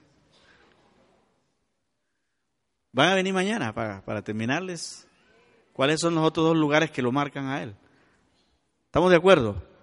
¿Van 2.92 3.08
a 3.08 3.16
venir 3.16 3.34
mañana 3.34 3.74
para, 3.74 4.04
para 4.04 4.22
terminarles? 4.22 5.08
¿Cuáles 5.72 5.98
son 5.98 6.14
los 6.14 6.24
otros 6.24 6.46
dos 6.46 6.56
lugares 6.56 6.92
que 6.92 7.02
lo 7.02 7.10
marcan 7.10 7.48
a 7.48 7.60
él? 7.60 7.74
¿Estamos 8.86 9.10
de 9.10 9.16
acuerdo? 9.16 9.73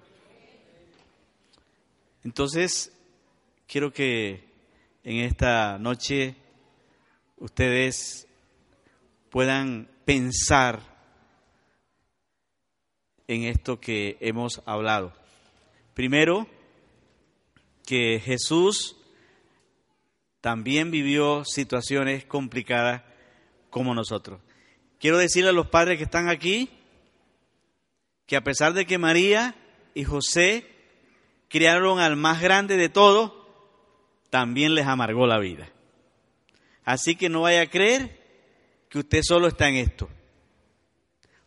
Entonces, 2.23 2.91
quiero 3.67 3.91
que 3.91 4.43
en 5.03 5.17
esta 5.17 5.79
noche 5.79 6.35
ustedes 7.37 8.27
puedan 9.29 9.89
pensar 10.05 10.79
en 13.27 13.43
esto 13.43 13.79
que 13.79 14.17
hemos 14.19 14.61
hablado. 14.65 15.13
Primero, 15.93 16.47
que 17.85 18.19
Jesús 18.19 18.97
también 20.41 20.91
vivió 20.91 21.43
situaciones 21.45 22.25
complicadas 22.25 23.03
como 23.69 23.95
nosotros. 23.95 24.41
Quiero 24.99 25.17
decirle 25.17 25.49
a 25.49 25.53
los 25.53 25.67
padres 25.67 25.97
que 25.97 26.03
están 26.03 26.29
aquí 26.29 26.69
que 28.25 28.35
a 28.35 28.43
pesar 28.43 28.73
de 28.73 28.85
que 28.85 28.97
María 28.97 29.55
y 29.93 30.03
José 30.03 30.70
criaron 31.51 31.99
al 31.99 32.15
más 32.15 32.41
grande 32.41 32.77
de 32.77 32.87
todos, 32.87 33.33
también 34.29 34.73
les 34.73 34.87
amargó 34.87 35.27
la 35.27 35.37
vida. 35.37 35.69
Así 36.85 37.15
que 37.15 37.27
no 37.29 37.41
vaya 37.41 37.61
a 37.61 37.69
creer 37.69 38.19
que 38.89 38.99
usted 38.99 39.21
solo 39.21 39.47
está 39.47 39.67
en 39.67 39.75
esto. 39.75 40.09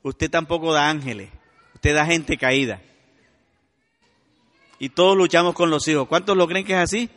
Usted 0.02 0.30
tampoco 0.30 0.74
da 0.74 0.90
ángeles, 0.90 1.30
usted 1.74 1.94
da 1.94 2.04
gente 2.04 2.36
caída. 2.36 2.82
Y 4.78 4.90
todos 4.90 5.16
luchamos 5.16 5.54
con 5.54 5.70
los 5.70 5.88
hijos. 5.88 6.06
¿Cuántos 6.06 6.36
lo 6.36 6.46
creen 6.46 6.66
que 6.66 6.74
es 6.74 6.78
así? 6.80 7.08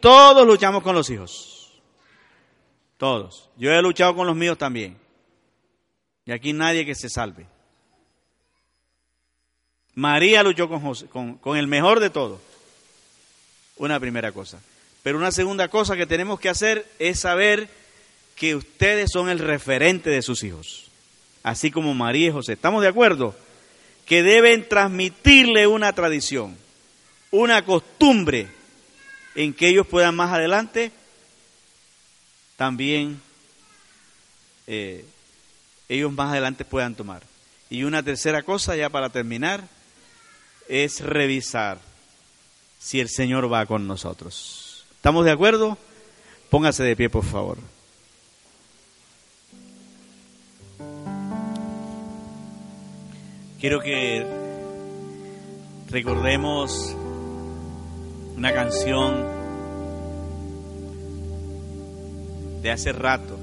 Todos 0.00 0.46
luchamos 0.46 0.82
con 0.82 0.94
los 0.94 1.08
hijos. 1.08 1.80
Todos. 2.98 3.48
Yo 3.56 3.72
he 3.72 3.80
luchado 3.80 4.14
con 4.14 4.26
los 4.26 4.36
míos 4.36 4.58
también. 4.58 4.98
Y 6.26 6.32
aquí 6.32 6.52
nadie 6.52 6.84
que 6.84 6.94
se 6.94 7.08
salve. 7.08 7.46
María 9.98 10.44
luchó 10.44 10.68
con, 10.68 11.34
con 11.38 11.56
el 11.56 11.66
mejor 11.66 11.98
de 11.98 12.08
todos. 12.08 12.40
Una 13.78 13.98
primera 13.98 14.30
cosa. 14.30 14.60
Pero 15.02 15.18
una 15.18 15.32
segunda 15.32 15.66
cosa 15.66 15.96
que 15.96 16.06
tenemos 16.06 16.38
que 16.38 16.48
hacer 16.48 16.88
es 17.00 17.18
saber 17.18 17.68
que 18.36 18.54
ustedes 18.54 19.10
son 19.10 19.28
el 19.28 19.40
referente 19.40 20.08
de 20.08 20.22
sus 20.22 20.44
hijos. 20.44 20.84
Así 21.42 21.72
como 21.72 21.94
María 21.94 22.28
y 22.28 22.30
José. 22.30 22.52
¿Estamos 22.52 22.82
de 22.82 22.88
acuerdo? 22.88 23.34
Que 24.06 24.22
deben 24.22 24.68
transmitirle 24.68 25.66
una 25.66 25.92
tradición, 25.92 26.56
una 27.32 27.64
costumbre 27.64 28.46
en 29.34 29.52
que 29.52 29.66
ellos 29.66 29.86
puedan 29.88 30.14
más 30.14 30.32
adelante 30.32 30.92
también 32.54 33.20
eh, 34.68 35.04
ellos 35.88 36.12
más 36.12 36.30
adelante 36.30 36.64
puedan 36.64 36.94
tomar. 36.94 37.24
Y 37.68 37.82
una 37.82 38.04
tercera 38.04 38.44
cosa, 38.44 38.76
ya 38.76 38.90
para 38.90 39.10
terminar, 39.10 39.64
es 40.68 41.00
revisar 41.00 41.78
si 42.78 43.00
el 43.00 43.08
Señor 43.08 43.52
va 43.52 43.66
con 43.66 43.86
nosotros. 43.86 44.84
¿Estamos 44.96 45.24
de 45.24 45.32
acuerdo? 45.32 45.78
Póngase 46.50 46.82
de 46.84 46.96
pie, 46.96 47.10
por 47.10 47.24
favor. 47.24 47.58
Quiero 53.60 53.80
que 53.80 54.24
recordemos 55.88 56.94
una 58.36 58.52
canción 58.52 59.26
de 62.62 62.70
hace 62.70 62.92
rato. 62.92 63.37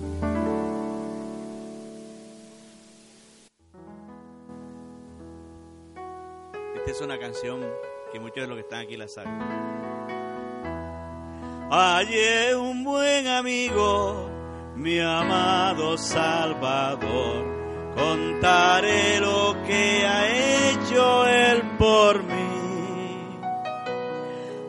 Esta 6.86 6.92
es 6.92 7.02
una 7.02 7.18
canción 7.18 7.66
que 8.12 8.20
muchos 8.20 8.44
de 8.44 8.48
los 8.48 8.58
que 8.58 8.62
están 8.62 8.82
aquí 8.82 8.96
la 8.96 9.08
saben. 9.08 9.40
Hallé 11.72 12.56
un 12.56 12.84
buen 12.84 13.28
amigo, 13.28 14.30
mi 14.76 15.00
amado 15.00 15.98
Salvador. 15.98 17.44
Contaré 17.96 19.20
lo 19.20 19.56
que 19.66 20.06
ha 20.06 20.70
hecho 20.70 21.28
él 21.28 21.64
por 21.80 22.22
mí 22.22 22.36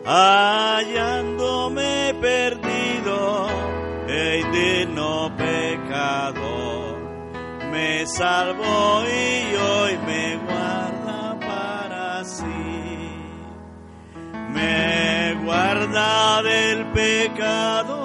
hallándome 0.06 2.14
perdido 2.20 3.48
e 4.06 4.38
indigno 4.38 5.32
pecador, 5.36 6.96
me 7.72 8.06
salvó 8.06 9.02
y 9.04 9.52
hoy 9.52 9.55
me 14.66 15.34
guarda 15.44 16.42
del 16.42 16.86
pecado, 16.92 17.96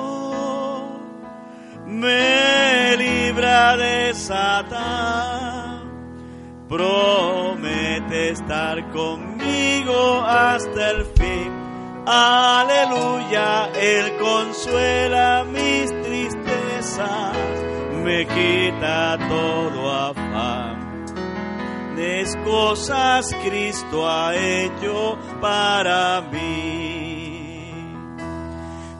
me 1.85 2.95
libra 2.97 3.77
de 3.77 4.13
Satán, 4.13 5.81
promete 6.69 8.29
estar 8.29 8.89
conmigo 8.91 10.21
hasta 10.21 10.91
el 10.91 11.05
fin 11.17 11.61
Aleluya, 12.05 13.69
Él 13.79 14.17
consuela 14.17 15.45
mis 15.45 15.91
tristezas, 16.01 17.37
me 18.03 18.25
quita 18.25 19.17
todo 19.29 19.91
afán. 19.91 21.05
Des 21.95 22.35
cosas 22.43 23.35
Cristo 23.43 24.09
ha 24.09 24.35
hecho 24.35 25.19
para 25.41 26.21
mí. 26.31 27.73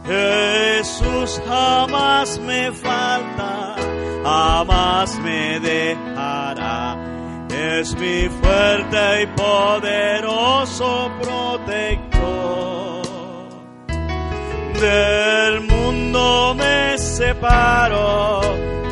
Jesús 0.06 1.42
jamás 1.48 2.40
me 2.40 2.72
falta, 2.72 3.76
jamás 4.24 5.18
me 5.20 5.60
dejará. 5.60 6.98
Es 7.50 7.96
mi 7.96 8.28
fuerte 8.42 9.24
y 9.24 9.28
poderoso 9.28 11.12
protector 11.22 12.12
del 14.82 15.62
mundo 15.62 16.56
me 16.58 16.98
separo 16.98 18.42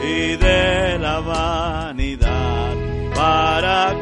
y 0.04 0.36
de 0.36 1.00
la 1.00 1.20
vanidad 1.20 2.76
para 3.16 3.95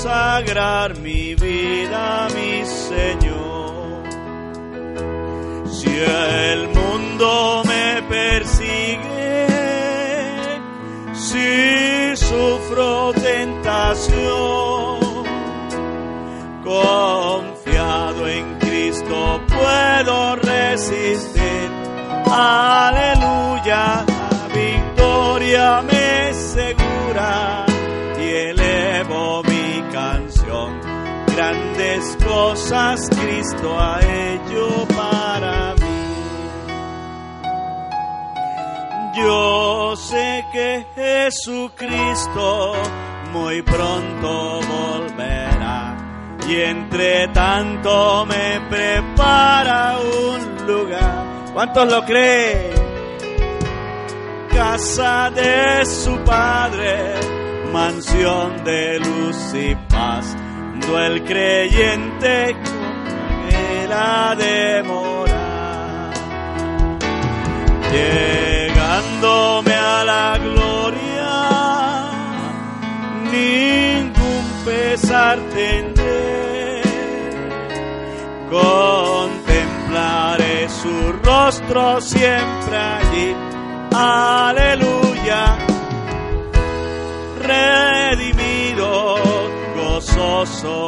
consagrar 0.00 0.96
mi 0.98 1.34
vida 1.34 2.28
mi 2.34 2.64
Señor. 2.64 4.02
Si 5.70 5.90
el 5.90 6.68
mundo 6.68 7.62
me 7.66 8.02
persigue, 8.08 9.46
si 11.12 12.16
sufro 12.16 13.12
tentación, 13.12 15.00
confiado 16.64 18.26
en 18.26 18.58
Cristo 18.58 19.40
puedo 19.48 20.36
resistir. 20.36 21.70
Aleluya, 22.32 24.06
la 24.06 24.48
victoria 24.54 25.82
me 25.82 26.32
segura 26.32 27.69
Grandes 31.50 32.16
cosas 32.24 33.08
Cristo 33.10 33.76
ha 33.76 33.98
hecho 33.98 34.86
para 34.96 35.74
mí. 35.74 36.06
Yo 39.16 39.96
sé 39.96 40.44
que 40.52 40.86
Jesucristo 40.94 42.74
muy 43.32 43.62
pronto 43.62 44.60
volverá 44.60 45.96
y 46.48 46.54
entre 46.54 47.26
tanto 47.28 48.26
me 48.26 48.60
prepara 48.70 49.96
un 49.98 50.66
lugar. 50.68 51.24
¿Cuántos 51.52 51.90
lo 51.90 52.04
creen? 52.04 52.74
Casa 54.54 55.30
de 55.30 55.84
su 55.84 56.16
padre, 56.22 57.14
mansión 57.72 58.62
de 58.62 59.00
luz 59.00 59.52
y 59.54 59.74
paz, 59.92 60.36
do 60.86 60.98
el 60.98 61.24
creyente 61.24 62.56
con 62.64 63.54
él 63.54 63.92
ha 63.92 64.34
de 64.36 64.82
morar. 64.82 66.12
Llegándome 67.92 69.74
a 69.74 70.04
la 70.04 70.38
gloria, 70.38 71.32
ningún 73.32 74.44
pesar 74.64 75.38
tendré. 75.54 76.82
God 78.50 79.10
nuestro 81.50 82.00
siempre 82.00 82.76
allí. 82.76 83.36
Aleluya. 83.92 85.58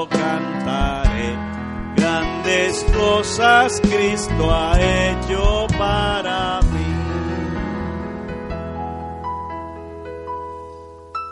Cantaré. 0.08 1.36
Grandes 1.96 2.84
cosas 2.94 3.80
Cristo 3.80 4.50
ha 4.50 4.78
hecho 4.78 5.66
para 5.78 6.60
mí. 6.62 6.92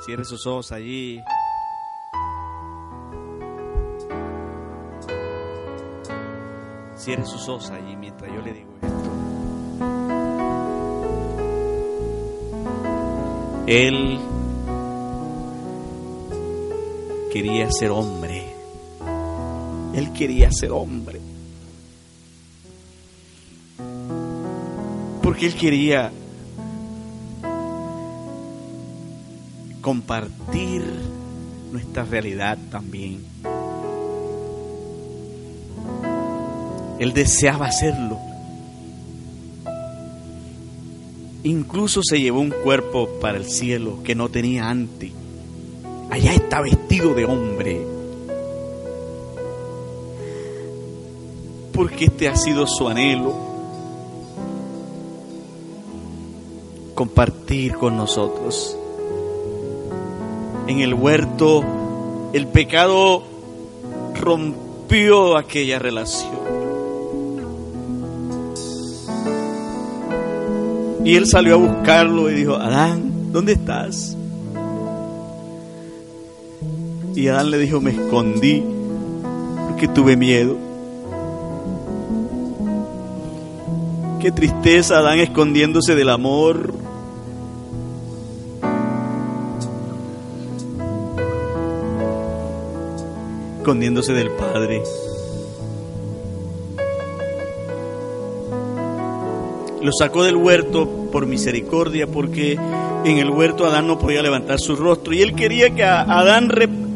Cierre 0.06 0.24
sus 0.24 0.46
ojos 0.46 0.72
allí. 0.72 1.22
Cierre 6.96 7.24
sus 7.24 7.48
ojos 7.48 7.70
allí 7.70 7.96
mientras 7.96 8.30
yo 8.32 8.42
le 8.42 8.52
digo 8.52 8.72
esto. 8.82 9.10
Él 13.66 14.18
quería 17.30 17.70
ser 17.70 17.90
hombre. 17.90 18.54
Él 19.94 20.12
quería 20.12 20.50
ser 20.50 20.72
hombre. 20.72 21.20
Porque 25.22 25.46
él 25.46 25.54
quería 25.54 26.12
compartir 29.80 30.84
nuestra 31.72 32.04
realidad 32.04 32.58
también. 32.70 33.24
Él 36.98 37.12
deseaba 37.14 37.66
hacerlo. 37.66 38.18
Incluso 41.42 42.02
se 42.02 42.20
llevó 42.20 42.40
un 42.40 42.50
cuerpo 42.50 43.08
para 43.20 43.38
el 43.38 43.46
cielo 43.46 44.02
que 44.02 44.14
no 44.14 44.28
tenía 44.28 44.68
antes. 44.68 45.19
Allá 46.10 46.34
está 46.34 46.60
vestido 46.60 47.14
de 47.14 47.24
hombre. 47.24 47.86
Porque 51.72 52.06
este 52.06 52.28
ha 52.28 52.36
sido 52.36 52.66
su 52.66 52.88
anhelo. 52.88 53.32
Compartir 56.94 57.74
con 57.76 57.96
nosotros. 57.96 58.76
En 60.66 60.80
el 60.80 60.94
huerto 60.94 61.64
el 62.32 62.46
pecado 62.48 63.22
rompió 64.20 65.36
aquella 65.36 65.78
relación. 65.78 66.38
Y 71.04 71.16
él 71.16 71.26
salió 71.26 71.54
a 71.54 71.58
buscarlo 71.58 72.30
y 72.30 72.34
dijo, 72.34 72.54
Adán, 72.54 73.32
¿dónde 73.32 73.52
estás? 73.54 74.16
Y 77.20 77.28
Adán 77.28 77.50
le 77.50 77.58
dijo, 77.58 77.82
me 77.82 77.90
escondí 77.90 78.64
porque 79.68 79.88
tuve 79.88 80.16
miedo. 80.16 80.56
Qué 84.18 84.32
tristeza 84.32 84.96
Adán 84.96 85.18
escondiéndose 85.18 85.94
del 85.94 86.08
amor. 86.08 86.72
Escondiéndose 93.58 94.14
del 94.14 94.30
Padre. 94.30 94.82
Lo 99.82 99.92
sacó 99.92 100.24
del 100.24 100.36
huerto 100.36 100.88
por 101.12 101.26
misericordia 101.26 102.06
porque 102.06 102.54
en 103.04 103.18
el 103.18 103.28
huerto 103.28 103.66
Adán 103.66 103.88
no 103.88 103.98
podía 103.98 104.22
levantar 104.22 104.58
su 104.58 104.74
rostro 104.74 105.12
y 105.12 105.20
él 105.20 105.34
quería 105.34 105.68
que 105.74 105.84
Adán 105.84 106.48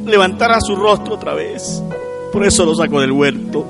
levantara 0.05 0.61
su 0.61 0.77
rostro 0.77 1.15
otra 1.15 1.35
vez. 1.35 1.83
Por 2.33 2.45
eso 2.45 2.65
lo 2.65 2.75
sacó 2.75 3.01
del 3.01 3.13
huerto. 3.13 3.65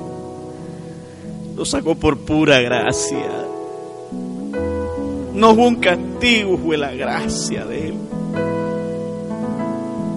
Lo 1.55 1.65
sacó 1.65 1.95
por 1.95 2.17
pura 2.19 2.59
gracia. 2.61 3.45
No 5.33 5.53
fue 5.55 5.67
un 5.67 5.75
castigo, 5.75 6.57
fue 6.57 6.77
la 6.77 6.91
gracia 6.91 7.65
de 7.65 7.89
él. 7.89 7.95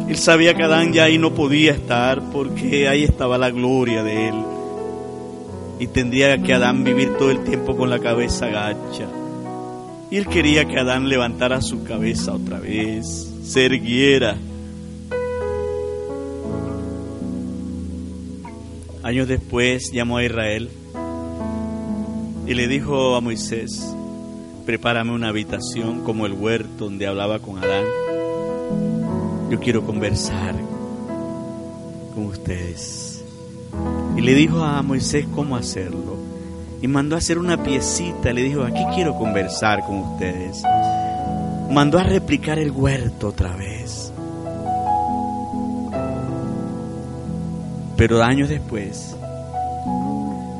Él 0.08 0.16
sabía 0.16 0.54
que 0.54 0.62
Adán 0.62 0.92
ya 0.92 1.04
ahí 1.04 1.18
no 1.18 1.34
podía 1.34 1.72
estar 1.72 2.30
porque 2.30 2.88
ahí 2.88 3.04
estaba 3.04 3.36
la 3.36 3.50
gloria 3.50 4.02
de 4.02 4.28
él 4.28 4.34
y 5.78 5.86
tendría 5.86 6.42
que 6.42 6.54
Adán 6.54 6.82
vivir 6.82 7.16
todo 7.16 7.30
el 7.30 7.44
tiempo 7.44 7.76
con 7.76 7.90
la 7.90 7.98
cabeza 7.98 8.48
gacha. 8.48 9.06
Y 10.10 10.16
él 10.16 10.26
quería 10.26 10.64
que 10.64 10.78
Adán 10.78 11.08
levantara 11.08 11.60
su 11.60 11.84
cabeza 11.84 12.34
otra 12.34 12.58
vez, 12.58 13.30
se 13.44 13.66
erguiera. 13.66 14.36
Años 19.08 19.26
después 19.26 19.90
llamó 19.90 20.18
a 20.18 20.24
Israel 20.24 20.68
y 22.46 22.52
le 22.52 22.68
dijo 22.68 23.16
a 23.16 23.22
Moisés, 23.22 23.94
prepárame 24.66 25.12
una 25.12 25.30
habitación 25.30 26.04
como 26.04 26.26
el 26.26 26.34
huerto 26.34 26.84
donde 26.84 27.06
hablaba 27.06 27.38
con 27.38 27.56
Adán. 27.56 27.86
Yo 29.50 29.58
quiero 29.60 29.86
conversar 29.86 30.54
con 32.14 32.26
ustedes. 32.26 33.24
Y 34.14 34.20
le 34.20 34.34
dijo 34.34 34.62
a 34.62 34.82
Moisés 34.82 35.24
cómo 35.34 35.56
hacerlo. 35.56 36.18
Y 36.82 36.86
mandó 36.86 37.14
a 37.14 37.18
hacer 37.20 37.38
una 37.38 37.62
piecita. 37.62 38.30
Le 38.34 38.42
dijo, 38.42 38.62
aquí 38.62 38.84
quiero 38.94 39.16
conversar 39.16 39.86
con 39.86 40.00
ustedes. 40.00 40.62
Mandó 41.70 41.98
a 41.98 42.02
replicar 42.02 42.58
el 42.58 42.72
huerto 42.72 43.28
otra 43.28 43.56
vez. 43.56 43.97
Pero 47.98 48.22
años 48.22 48.48
después, 48.48 49.16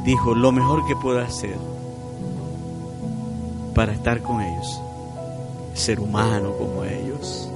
dijo, 0.05 0.34
lo 0.34 0.51
mejor 0.51 0.84
que 0.89 0.97
puedo 0.97 1.20
hacer 1.20 1.55
para 3.76 3.93
estar 3.93 4.20
con 4.22 4.41
ellos, 4.41 4.80
ser 5.72 6.01
humano 6.01 6.55
como 6.59 6.82
ellos, 6.82 7.49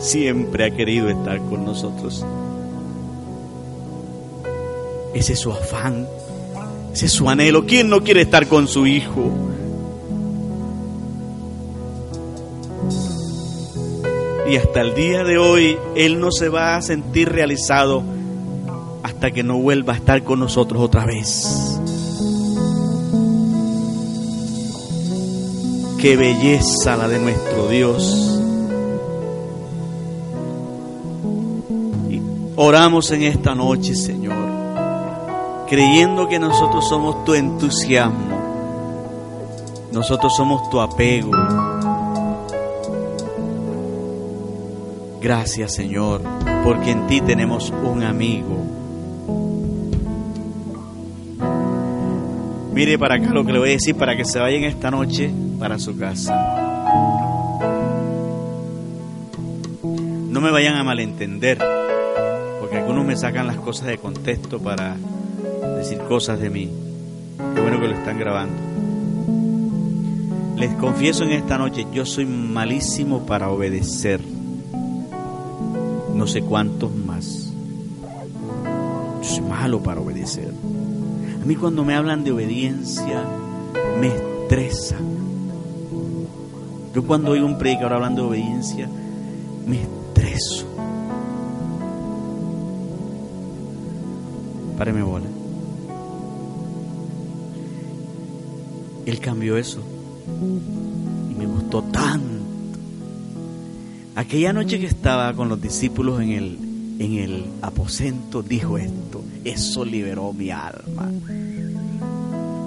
siempre 0.00 0.64
ha 0.64 0.70
querido 0.72 1.08
estar 1.08 1.38
con 1.38 1.64
nosotros. 1.64 2.26
Ese 5.14 5.34
es 5.34 5.38
su 5.38 5.52
afán, 5.52 6.08
ese 6.92 7.06
es 7.06 7.12
su 7.12 7.30
anhelo. 7.30 7.64
¿Quién 7.64 7.88
no 7.88 8.02
quiere 8.02 8.22
estar 8.22 8.48
con 8.48 8.66
su 8.66 8.88
hijo? 8.88 9.30
Y 14.50 14.56
hasta 14.56 14.80
el 14.80 14.96
día 14.96 15.22
de 15.22 15.38
hoy 15.38 15.78
Él 15.94 16.18
no 16.18 16.32
se 16.32 16.48
va 16.48 16.74
a 16.74 16.82
sentir 16.82 17.28
realizado 17.28 18.15
hasta 19.16 19.30
que 19.30 19.42
no 19.42 19.56
vuelva 19.56 19.94
a 19.94 19.96
estar 19.96 20.22
con 20.22 20.40
nosotros 20.40 20.82
otra 20.82 21.06
vez. 21.06 21.80
Qué 25.98 26.18
belleza 26.18 26.98
la 26.98 27.08
de 27.08 27.18
nuestro 27.18 27.68
Dios. 27.68 28.40
Y 32.10 32.20
oramos 32.56 33.10
en 33.10 33.22
esta 33.22 33.54
noche, 33.54 33.94
Señor 33.94 34.56
creyendo 35.66 36.28
que 36.28 36.38
nosotros 36.38 36.88
somos 36.88 37.24
tu 37.24 37.34
entusiasmo, 37.34 38.38
nosotros 39.90 40.32
somos 40.36 40.70
tu 40.70 40.80
apego. 40.80 41.32
Gracias 45.20 45.74
Señor, 45.74 46.22
porque 46.62 46.92
en 46.92 47.06
ti 47.08 47.20
tenemos 47.20 47.70
un 47.82 48.04
amigo. 48.04 48.85
Mire 52.76 52.98
para 52.98 53.14
acá 53.14 53.30
lo 53.32 53.42
que 53.42 53.54
le 53.54 53.58
voy 53.58 53.70
a 53.70 53.72
decir 53.72 53.96
para 53.96 54.14
que 54.18 54.26
se 54.26 54.38
vayan 54.38 54.64
esta 54.64 54.90
noche 54.90 55.30
para 55.58 55.78
su 55.78 55.96
casa. 55.96 56.36
No 59.82 60.42
me 60.42 60.50
vayan 60.50 60.76
a 60.76 60.84
malentender, 60.84 61.56
porque 62.60 62.76
algunos 62.76 63.06
me 63.06 63.16
sacan 63.16 63.46
las 63.46 63.56
cosas 63.56 63.86
de 63.86 63.96
contexto 63.96 64.58
para 64.58 64.94
decir 65.78 65.96
cosas 66.00 66.38
de 66.38 66.50
mí. 66.50 66.70
Qué 67.54 67.60
bueno 67.62 67.80
que 67.80 67.88
lo 67.88 67.94
están 67.94 68.18
grabando. 68.18 68.60
Les 70.56 70.74
confieso 70.74 71.24
en 71.24 71.32
esta 71.32 71.56
noche, 71.56 71.86
yo 71.94 72.04
soy 72.04 72.26
malísimo 72.26 73.24
para 73.24 73.48
obedecer. 73.48 74.20
No 76.14 76.26
sé 76.26 76.42
cuántos 76.42 76.94
más. 76.94 77.50
Yo 79.22 79.24
soy 79.24 79.44
malo 79.44 79.82
para 79.82 80.02
obedecer. 80.02 80.52
A 81.46 81.48
mí 81.48 81.54
cuando 81.54 81.84
me 81.84 81.94
hablan 81.94 82.24
de 82.24 82.32
obediencia, 82.32 83.22
me 84.00 84.08
estresa. 84.08 84.96
Yo 86.92 87.06
cuando 87.06 87.30
oigo 87.30 87.46
un 87.46 87.56
predicador 87.56 87.92
hablando 87.92 88.22
de 88.22 88.28
obediencia, 88.30 88.88
me 89.64 89.82
estreso. 89.82 90.66
Páreme 94.76 95.04
bola. 95.04 95.26
Él 99.06 99.20
cambió 99.20 99.56
eso. 99.56 99.84
Y 101.30 101.34
me 101.36 101.46
gustó 101.46 101.80
tanto. 101.84 102.26
Aquella 104.16 104.52
noche 104.52 104.80
que 104.80 104.86
estaba 104.86 105.32
con 105.34 105.48
los 105.48 105.62
discípulos 105.62 106.20
en 106.20 106.30
el, 106.32 106.65
en 106.98 107.12
el 107.18 107.44
aposento, 107.62 108.42
dijo 108.42 108.78
esto. 108.78 109.22
Eso 109.44 109.84
liberó 109.84 110.32
mi 110.32 110.50
alma. 110.50 111.10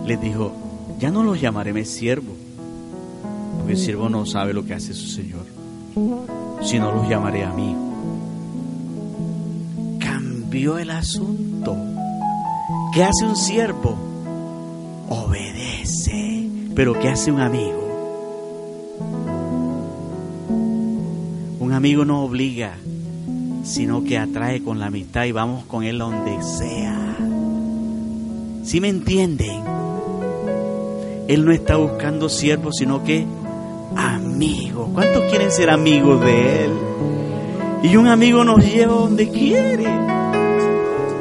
Les 0.06 0.22
dijo, 0.22 0.54
ya 1.00 1.12
no 1.12 1.24
los 1.24 1.40
llamaré 1.40 1.86
siervo, 1.86 2.34
porque 3.58 3.74
el 3.74 3.78
siervo 3.78 4.10
no 4.10 4.26
sabe 4.26 4.54
lo 4.54 4.66
que 4.66 4.74
hace 4.74 4.94
su 4.94 5.08
Señor, 5.08 5.46
sino 6.62 6.92
los 6.92 7.08
llamaré 7.08 7.44
amigos. 7.44 7.94
Cambió 10.00 10.78
el 10.78 10.90
asunto. 10.90 11.76
¿Qué 12.94 13.04
hace 13.04 13.26
un 13.26 13.36
siervo? 13.36 13.96
Obedece. 15.10 16.50
Pero 16.76 17.00
¿qué 17.00 17.10
hace 17.10 17.32
un 17.32 17.40
amigo? 17.40 17.80
Un 21.60 21.74
amigo 21.74 22.06
no 22.06 22.24
obliga, 22.24 22.78
sino 23.70 24.04
que 24.04 24.18
atrae 24.18 24.64
con 24.64 24.80
la 24.80 24.88
amistad 24.88 25.26
y 25.26 25.32
vamos 25.32 25.64
con 25.66 25.84
él 25.84 26.00
donde 26.00 26.42
sea. 26.42 27.16
¿Sí 28.64 28.82
me 28.82 28.90
entienden? 28.90 29.64
Él 31.28 31.46
no 31.46 31.52
está 31.52 31.76
buscando 31.78 32.30
siervos, 32.30 32.78
sino 32.78 33.04
que 33.04 33.28
amigos. 33.96 34.90
¿Cuántos 34.92 35.24
quieren 35.26 35.52
ser 35.52 35.70
amigos 35.70 36.20
de 36.26 36.66
Él? 36.66 36.72
Y 37.84 37.96
un 37.96 38.08
amigo 38.08 38.44
nos 38.44 38.66
lleva 38.66 38.94
donde 38.94 39.30
quiere. 39.30 39.86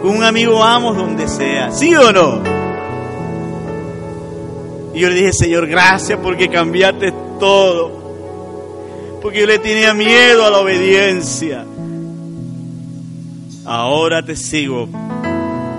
Con 0.00 0.16
un 0.16 0.24
amigo 0.24 0.58
vamos 0.58 0.96
donde 0.96 1.28
sea. 1.28 1.70
¿Sí 1.70 1.94
o 1.94 2.10
no? 2.12 2.42
Y 4.94 5.00
yo 5.00 5.10
le 5.10 5.16
dije, 5.16 5.32
Señor, 5.34 5.66
gracias 5.66 6.18
porque 6.22 6.48
cambiaste 6.48 7.12
todo. 7.38 9.18
Porque 9.20 9.40
yo 9.40 9.46
le 9.46 9.58
tenía 9.58 9.92
miedo 9.92 10.46
a 10.46 10.50
la 10.50 10.60
obediencia. 10.60 11.66
Ahora 13.70 14.22
te 14.22 14.34
sigo 14.34 14.88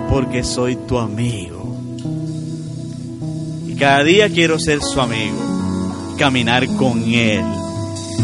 porque 0.08 0.44
soy 0.44 0.76
tu 0.76 0.96
amigo. 0.96 1.76
Y 3.66 3.74
cada 3.74 4.04
día 4.04 4.28
quiero 4.28 4.60
ser 4.60 4.80
su 4.80 5.00
amigo, 5.00 6.14
caminar 6.16 6.68
con 6.76 7.02
Él. 7.02 7.42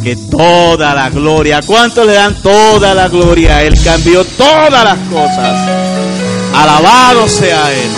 Que 0.05 0.14
toda 0.31 0.95
la 0.95 1.11
gloria, 1.11 1.62
¿cuánto 1.67 2.05
le 2.05 2.12
dan 2.12 2.37
toda 2.43 2.95
la 2.95 3.09
gloria? 3.09 3.64
Él 3.64 3.75
cambió 3.83 4.25
todas 4.25 4.85
las 4.85 4.99
cosas. 5.09 5.69
Alabado 6.55 7.27
sea 7.29 7.73
Él. 7.73 7.91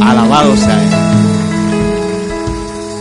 Alabado 0.00 0.56
sea 0.56 0.82
Él. 0.82 1.23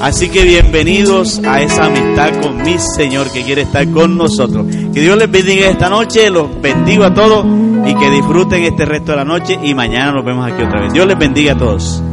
Así 0.04 0.28
que 0.28 0.44
bienvenidos 0.44 1.40
a 1.46 1.62
esa 1.62 1.86
amistad 1.86 2.42
con 2.42 2.62
mi 2.62 2.78
Señor 2.78 3.32
que 3.32 3.42
quiere 3.44 3.62
estar 3.62 3.90
con 3.90 4.18
nosotros. 4.18 4.66
Que 4.94 5.00
Dios 5.00 5.18
les 5.18 5.32
bendiga 5.32 5.70
esta 5.70 5.88
noche, 5.88 6.30
los 6.30 6.62
bendigo 6.62 7.06
a 7.06 7.14
todos 7.14 7.46
y 7.88 7.96
que 7.96 8.10
disfruten 8.10 8.66
este 8.66 8.84
resto 8.84 9.14
de 9.14 9.18
la 9.20 9.24
noche 9.24 9.58
y 9.64 9.74
mañana 9.74 10.12
nos 10.12 10.26
vemos 10.26 10.46
aquí 10.46 10.62
otra 10.62 10.82
vez. 10.82 10.92
Dios 10.92 11.08
les 11.08 11.18
bendiga 11.18 11.54
a 11.54 11.58
todos. 11.58 12.04